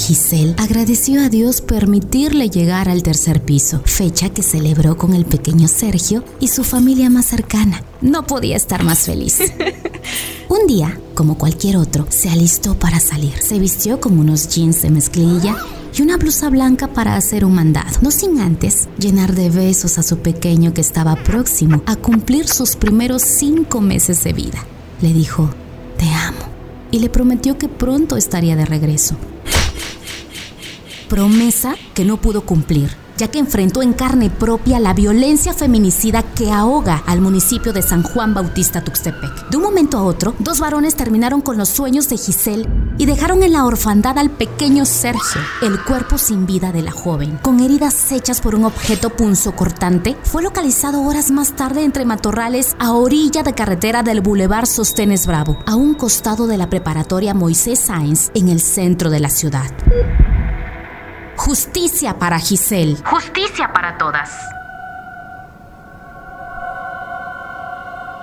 Giselle 0.06 0.54
agradeció 0.58 1.22
a 1.22 1.30
Dios 1.30 1.62
permitirle 1.62 2.50
llegar 2.50 2.90
al 2.90 3.02
tercer 3.02 3.42
piso, 3.42 3.80
fecha 3.86 4.28
que 4.28 4.42
celebró 4.42 4.98
con 4.98 5.14
el 5.14 5.24
pequeño 5.24 5.66
Sergio 5.66 6.22
y 6.40 6.48
su 6.48 6.62
familia 6.62 7.08
más 7.08 7.24
cercana. 7.24 7.82
No 8.02 8.26
podía 8.26 8.54
estar 8.54 8.84
más 8.84 9.06
feliz. 9.06 9.38
Un 10.50 10.66
día, 10.66 11.00
como 11.14 11.38
cualquier 11.38 11.78
otro, 11.78 12.06
se 12.10 12.28
alistó 12.28 12.78
para 12.78 13.00
salir. 13.00 13.32
Se 13.40 13.58
vistió 13.58 13.98
con 13.98 14.18
unos 14.18 14.50
jeans 14.50 14.82
de 14.82 14.90
mezclilla 14.90 15.56
y 15.96 16.02
una 16.02 16.18
blusa 16.18 16.50
blanca 16.50 16.88
para 16.88 17.16
hacer 17.16 17.42
un 17.42 17.54
mandado, 17.54 17.98
no 18.02 18.10
sin 18.10 18.40
antes 18.40 18.90
llenar 18.98 19.34
de 19.34 19.48
besos 19.48 19.96
a 19.96 20.02
su 20.02 20.18
pequeño 20.18 20.74
que 20.74 20.82
estaba 20.82 21.16
próximo 21.16 21.82
a 21.86 21.96
cumplir 21.96 22.46
sus 22.46 22.76
primeros 22.76 23.22
cinco 23.22 23.80
meses 23.80 24.22
de 24.22 24.34
vida. 24.34 24.66
Le 25.00 25.14
dijo, 25.14 25.48
te 25.96 26.10
amo, 26.10 26.44
y 26.90 26.98
le 26.98 27.08
prometió 27.08 27.56
que 27.56 27.68
pronto 27.70 28.18
estaría 28.18 28.54
de 28.54 28.66
regreso 28.66 29.16
promesa 31.14 31.76
que 31.94 32.04
no 32.04 32.16
pudo 32.16 32.44
cumplir, 32.44 32.90
ya 33.16 33.28
que 33.28 33.38
enfrentó 33.38 33.82
en 33.82 33.92
carne 33.92 34.30
propia 34.30 34.80
la 34.80 34.94
violencia 34.94 35.54
feminicida 35.54 36.24
que 36.24 36.50
ahoga 36.50 37.04
al 37.06 37.20
municipio 37.20 37.72
de 37.72 37.82
San 37.82 38.02
Juan 38.02 38.34
Bautista 38.34 38.82
Tuxtepec. 38.82 39.48
De 39.48 39.56
un 39.56 39.62
momento 39.62 39.96
a 39.96 40.02
otro, 40.02 40.34
dos 40.40 40.58
varones 40.58 40.96
terminaron 40.96 41.40
con 41.40 41.56
los 41.56 41.68
sueños 41.68 42.08
de 42.08 42.16
Giselle 42.16 42.68
y 42.98 43.06
dejaron 43.06 43.44
en 43.44 43.52
la 43.52 43.64
orfandad 43.64 44.18
al 44.18 44.28
pequeño 44.28 44.84
Sergio, 44.86 45.40
el 45.62 45.80
cuerpo 45.84 46.18
sin 46.18 46.46
vida 46.46 46.72
de 46.72 46.82
la 46.82 46.90
joven. 46.90 47.38
Con 47.42 47.60
heridas 47.60 48.10
hechas 48.10 48.40
por 48.40 48.56
un 48.56 48.64
objeto 48.64 49.10
punzocortante, 49.10 50.16
fue 50.24 50.42
localizado 50.42 51.00
horas 51.02 51.30
más 51.30 51.54
tarde 51.54 51.84
entre 51.84 52.04
matorrales 52.04 52.74
a 52.80 52.90
orilla 52.90 53.44
de 53.44 53.54
carretera 53.54 54.02
del 54.02 54.20
Boulevard 54.20 54.66
Sostenes 54.66 55.28
Bravo, 55.28 55.60
a 55.64 55.76
un 55.76 55.94
costado 55.94 56.48
de 56.48 56.58
la 56.58 56.68
preparatoria 56.68 57.34
Moisés 57.34 57.78
Sáenz 57.78 58.32
en 58.34 58.48
el 58.48 58.60
centro 58.60 59.10
de 59.10 59.20
la 59.20 59.30
ciudad. 59.30 59.70
Justicia 61.44 62.18
para 62.18 62.38
Giselle. 62.38 62.96
Justicia 63.04 63.70
para 63.70 63.98
todas. 63.98 64.30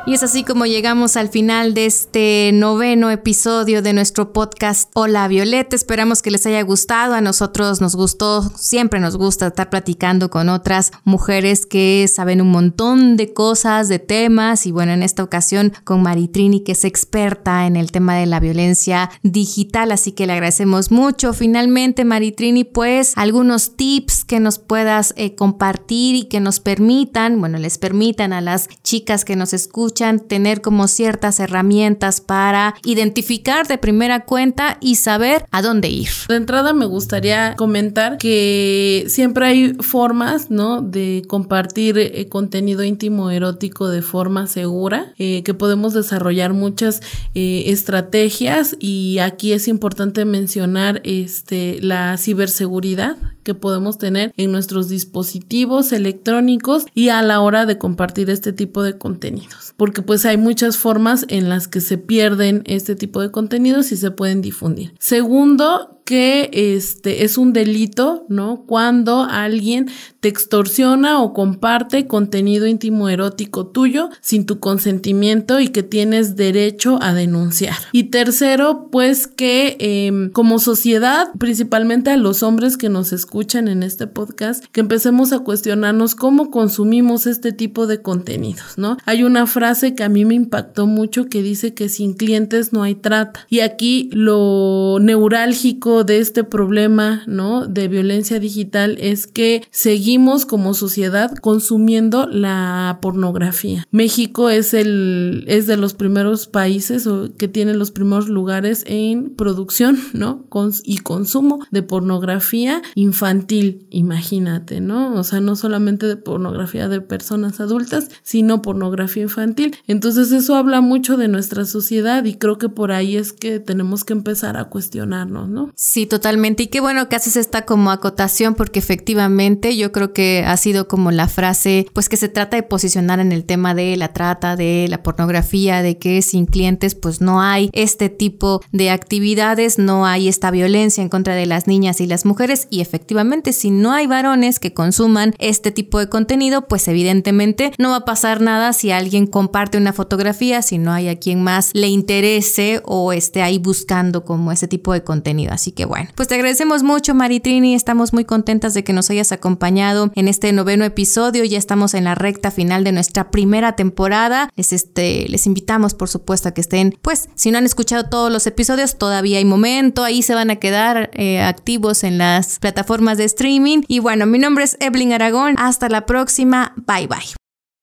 Y 0.08 0.16
es 0.16 0.24
así 0.24 0.44
como 0.44 0.66
llegamos 0.66 1.16
al 1.16 1.30
final 1.30 1.76
de 1.76 1.86
este 1.86 2.50
noveno 2.56 3.12
episodio 3.12 3.84
de 3.84 3.94
nuestro 3.94 4.34
podcast 4.34 4.90
Hola 4.96 5.28
Violeta. 5.28 5.76
Esperamos 5.76 6.24
que 6.24 6.32
les 6.32 6.44
haya 6.48 6.64
gustado. 6.64 7.14
A 7.14 7.22
nosotros 7.22 7.82
nos 7.82 7.96
gustó, 7.96 8.42
siempre 8.58 9.00
nos 9.00 9.16
gusta 9.16 9.48
estar 9.48 9.70
platicando 9.70 10.32
con 10.32 10.50
otras 10.50 10.92
mujeres 11.04 11.68
que 11.68 12.08
saben 12.12 12.42
un 12.42 12.50
montón 12.50 13.16
de 13.16 13.32
cosas, 13.32 13.90
de 13.90 14.00
temas. 14.00 14.66
Y 14.66 14.72
bueno, 14.72 14.92
en 14.92 15.04
esta 15.04 15.24
ocasión 15.24 15.72
con 15.84 16.02
Maritrini, 16.02 16.64
que 16.64 16.72
es 16.72 16.84
experta 16.84 17.68
en 17.68 17.76
el 17.76 17.92
tema 17.92 18.16
de 18.16 18.26
la 18.26 18.40
violencia 18.40 19.12
digital. 19.22 19.92
Así 19.92 20.14
que 20.14 20.26
le 20.26 20.34
agradecemos 20.34 20.90
mucho. 20.90 21.32
Finalmente, 21.32 22.06
Maritrini, 22.06 22.64
pues 22.64 23.14
algunos 23.18 23.76
tips 23.76 24.26
que 24.26 24.40
nos 24.40 24.58
puedas 24.58 25.14
eh, 25.16 25.36
compartir 25.36 26.16
y 26.16 26.24
que 26.24 26.40
nos 26.40 26.60
permitan, 26.60 27.40
bueno, 27.40 27.60
les 27.60 27.78
permitan 27.78 28.34
a 28.34 28.42
las 28.42 28.68
chicas 28.82 29.26
que 29.26 29.36
nos 29.36 29.54
escuchan 29.54 29.91
tener 29.94 30.62
como 30.62 30.88
ciertas 30.88 31.40
herramientas 31.40 32.22
para 32.22 32.76
identificar 32.84 33.68
de 33.68 33.78
primera 33.78 34.26
cuenta 34.26 34.78
y 34.82 34.96
saber 34.96 35.46
a 35.52 35.62
dónde 35.62 35.90
ir. 35.90 36.10
De 36.28 36.36
entrada 36.36 36.74
me 36.74 36.86
gustaría 36.86 37.56
comentar 37.56 38.18
que 38.18 39.06
siempre 39.08 39.46
hay 39.46 39.74
formas, 39.76 40.50
¿no? 40.50 40.82
De 40.82 41.24
compartir 41.28 41.98
eh, 41.98 42.28
contenido 42.30 42.84
íntimo 42.84 43.30
erótico 43.30 43.90
de 43.90 44.02
forma 44.02 44.48
segura, 44.48 45.14
eh, 45.18 45.44
que 45.44 45.54
podemos 45.54 45.94
desarrollar 45.94 46.54
muchas 46.54 47.02
eh, 47.36 47.64
estrategias 47.68 48.76
y 48.80 49.20
aquí 49.20 49.54
es 49.54 49.68
importante 49.68 50.26
mencionar 50.26 51.02
este, 51.04 51.80
la 51.82 52.18
ciberseguridad 52.18 53.18
que 53.44 53.56
podemos 53.56 53.98
tener 53.98 54.34
en 54.38 54.52
nuestros 54.52 54.90
dispositivos 54.90 55.92
electrónicos 55.92 56.86
y 56.94 57.10
a 57.10 57.22
la 57.22 57.42
hora 57.42 57.66
de 57.66 57.78
compartir 57.78 58.30
este 58.30 58.54
tipo 58.54 58.84
de 58.84 58.98
contenidos 58.98 59.74
porque 59.82 60.04
pues 60.04 60.28
hay 60.28 60.38
muchas 60.38 60.78
formas 60.78 61.26
en 61.28 61.50
las 61.50 61.68
que 61.68 61.82
se 61.82 61.98
pierden 61.98 62.62
este 62.68 62.94
tipo 62.94 63.20
de 63.20 63.32
contenidos 63.32 63.92
y 63.92 63.98
se 63.98 64.12
pueden 64.12 64.44
difundir. 64.44 64.94
Segundo, 65.00 66.01
que 66.12 66.50
este 66.52 67.24
es 67.24 67.38
un 67.38 67.54
delito, 67.54 68.26
¿no? 68.28 68.66
Cuando 68.68 69.24
alguien 69.24 69.90
te 70.20 70.28
extorsiona 70.28 71.22
o 71.22 71.32
comparte 71.32 72.06
contenido 72.06 72.68
íntimo 72.68 73.08
erótico 73.08 73.68
tuyo 73.68 74.10
sin 74.20 74.46
tu 74.46 74.60
consentimiento 74.60 75.62
y 75.62 75.70
que 75.70 75.84
tienes 75.84 76.36
derecho 76.36 77.00
a 77.02 77.14
denunciar. 77.14 77.78
Y 77.94 78.10
tercero, 78.12 78.90
pues 78.92 79.26
que 79.26 79.78
em, 79.80 80.30
como 80.32 80.60
sociedad, 80.60 81.30
principalmente 81.40 82.10
a 82.10 82.18
los 82.18 82.44
hombres 82.44 82.76
que 82.76 82.90
nos 82.90 83.14
escuchan 83.14 83.70
en 83.70 83.82
este 83.82 84.06
podcast, 84.06 84.66
que 84.74 84.82
empecemos 84.82 85.32
a 85.32 85.40
cuestionarnos 85.40 86.16
cómo 86.16 86.52
consumimos 86.52 87.26
este 87.26 87.54
tipo 87.54 87.88
de 87.88 88.02
contenidos, 88.02 88.78
¿no? 88.78 88.98
Hay 89.06 89.24
una 89.24 89.48
frase 89.48 89.96
que 89.96 90.04
a 90.04 90.10
mí 90.10 90.26
me 90.26 90.36
impactó 90.36 90.88
mucho 90.88 91.28
que 91.28 91.42
dice 91.42 91.74
que 91.74 91.88
sin 91.88 92.16
clientes 92.16 92.74
no 92.74 92.84
hay 92.84 92.96
trata. 92.96 93.48
Y 93.50 93.62
aquí 93.62 94.10
lo 94.12 94.98
neurálgico 95.00 96.01
de 96.04 96.20
este 96.20 96.44
problema, 96.44 97.24
¿no? 97.28 97.68
De 97.68 97.88
violencia 97.88 98.40
digital 98.40 98.98
es 99.00 99.28
que 99.28 99.64
seguimos 99.72 100.46
como 100.46 100.74
sociedad 100.74 101.36
consumiendo 101.38 102.28
la 102.28 103.00
pornografía. 103.02 103.88
México 103.92 104.50
es 104.50 104.74
el, 104.74 105.46
es 105.48 105.68
de 105.68 105.78
los 105.78 105.94
primeros 105.94 106.48
países 106.48 107.08
que 107.38 107.48
tiene 107.48 107.74
los 107.74 107.92
primeros 107.92 108.30
lugares 108.30 108.84
en 108.88 109.32
producción, 109.32 109.98
¿no? 110.14 110.46
y 110.84 110.98
consumo 110.98 111.60
de 111.72 111.84
pornografía 111.84 112.82
infantil, 112.96 113.88
imagínate, 113.90 114.82
¿no? 114.82 115.16
O 115.16 115.24
sea, 115.24 115.40
no 115.40 115.56
solamente 115.56 116.08
de 116.08 116.18
pornografía 116.18 116.88
de 116.88 117.02
personas 117.02 117.60
adultas, 117.60 118.10
sino 118.24 118.62
pornografía 118.62 119.24
infantil. 119.24 119.76
Entonces 119.88 120.32
eso 120.32 120.56
habla 120.56 120.82
mucho 120.82 121.18
de 121.18 121.28
nuestra 121.28 121.66
sociedad 121.66 122.26
y 122.26 122.36
creo 122.36 122.58
que 122.58 122.70
por 122.70 122.92
ahí 122.92 123.16
es 123.16 123.34
que 123.34 123.60
tenemos 123.60 124.04
que 124.04 124.14
empezar 124.14 124.58
a 124.58 124.66
cuestionarnos, 124.66 125.50
¿no? 125.50 125.72
Sí, 125.84 126.06
totalmente. 126.06 126.62
Y 126.62 126.68
qué 126.68 126.80
bueno 126.80 127.10
que 127.10 127.16
haces 127.16 127.36
esta 127.36 127.66
como 127.66 127.90
acotación 127.90 128.54
porque 128.54 128.78
efectivamente 128.78 129.76
yo 129.76 129.92
creo 129.92 130.14
que 130.14 130.44
ha 130.46 130.56
sido 130.56 130.88
como 130.88 131.10
la 131.10 131.28
frase, 131.28 131.88
pues 131.92 132.08
que 132.08 132.18
se 132.18 132.30
trata 132.30 132.56
de 132.56 132.62
posicionar 132.62 133.20
en 133.20 133.32
el 133.32 133.46
tema 133.46 133.74
de 133.74 133.98
la 133.98 134.14
trata, 134.14 134.56
de 134.56 134.86
la 134.88 135.02
pornografía, 135.02 135.82
de 135.82 135.98
que 135.98 136.22
sin 136.22 136.46
clientes 136.46 136.94
pues 136.94 137.20
no 137.20 137.42
hay 137.42 137.72
este 137.74 138.10
tipo 138.10 138.62
de 138.72 138.92
actividades, 138.92 139.80
no 139.80 140.06
hay 140.06 140.28
esta 140.28 140.52
violencia 140.52 141.02
en 141.02 141.10
contra 141.10 141.34
de 141.34 141.48
las 141.48 141.66
niñas 141.66 142.00
y 142.00 142.06
las 142.06 142.26
mujeres 142.26 142.68
y 142.70 142.82
efectivamente 142.82 143.52
si 143.52 143.72
no 143.72 143.92
hay 143.92 144.06
varones 144.06 144.60
que 144.60 144.76
consuman 144.76 145.34
este 145.40 145.72
tipo 145.72 145.98
de 145.98 146.10
contenido, 146.10 146.68
pues 146.68 146.88
evidentemente 146.88 147.72
no 147.80 147.90
va 147.90 147.96
a 147.96 148.06
pasar 148.06 148.40
nada 148.40 148.74
si 148.74 148.92
alguien 148.92 149.26
comparte 149.26 149.80
una 149.80 149.94
fotografía, 149.94 150.62
si 150.62 150.78
no 150.78 150.94
hay 150.94 151.08
a 151.08 151.18
quien 151.18 151.42
más 151.42 151.72
le 151.74 151.88
interese 151.88 152.84
o 152.86 153.14
esté 153.14 153.42
ahí 153.42 153.58
buscando 153.58 154.26
como 154.26 154.52
ese 154.52 154.68
tipo 154.68 154.94
de 154.94 155.04
contenido. 155.04 155.54
Así 155.54 155.71
que 155.72 155.86
bueno, 155.86 156.10
pues 156.16 156.28
te 156.28 156.36
agradecemos 156.36 156.84
mucho 156.84 157.14
Maritrini, 157.14 157.76
estamos 157.76 158.14
muy 158.14 158.26
contentas 158.26 158.74
de 158.74 158.84
que 158.84 158.94
nos 158.94 159.10
hayas 159.10 159.32
acompañado 159.32 160.12
en 160.16 160.28
este 160.28 160.52
noveno 160.54 160.86
episodio, 160.86 161.44
ya 161.44 161.58
estamos 161.58 161.94
en 161.94 162.04
la 162.04 162.16
recta 162.16 162.52
final 162.52 162.84
de 162.84 162.92
nuestra 162.92 163.32
primera 163.32 163.76
temporada, 163.76 164.50
les, 164.56 164.74
este, 164.74 165.28
les 165.30 165.46
invitamos 165.48 165.94
por 165.94 166.10
supuesto 166.10 166.50
a 166.50 166.54
que 166.54 166.62
estén, 166.62 166.98
pues 167.02 167.30
si 167.36 167.52
no 167.52 167.58
han 167.58 167.66
escuchado 167.66 168.10
todos 168.10 168.32
los 168.32 168.48
episodios, 168.48 168.98
todavía 168.98 169.38
hay 169.38 169.46
momento, 169.46 170.04
ahí 170.04 170.22
se 170.22 170.36
van 170.36 170.50
a 170.50 170.58
quedar 170.58 171.12
eh, 171.14 171.42
activos 171.42 172.04
en 172.04 172.18
las 172.18 172.60
plataformas 172.60 173.18
de 173.18 173.26
streaming 173.26 173.84
y 173.88 174.00
bueno, 174.00 174.26
mi 174.26 174.40
nombre 174.40 174.64
es 174.64 174.78
Evelyn 174.80 175.14
Aragón, 175.14 175.56
hasta 175.58 175.90
la 175.90 176.06
próxima, 176.06 176.74
bye 176.88 177.08
bye. 177.08 177.36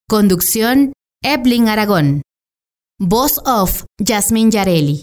Conducción, 0.09 0.93
Evelyn 1.23 1.69
Aragón. 1.69 2.23
Voz 2.99 3.41
off, 3.45 3.85
Jasmine 4.05 4.51
Yareli. 4.51 5.03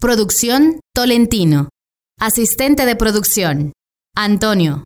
Producción, 0.00 0.80
Tolentino. 0.94 1.68
Asistente 2.22 2.84
de 2.84 2.96
producción. 2.96 3.72
Antonio. 4.14 4.84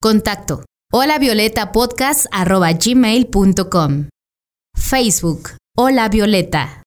Contacto. 0.00 0.64
Hola 0.92 1.18
Violeta 1.18 1.72
Podcast 1.72 2.26
gmail.com. 2.32 4.08
Facebook. 4.76 5.56
Hola 5.76 6.08
Violeta. 6.08 6.76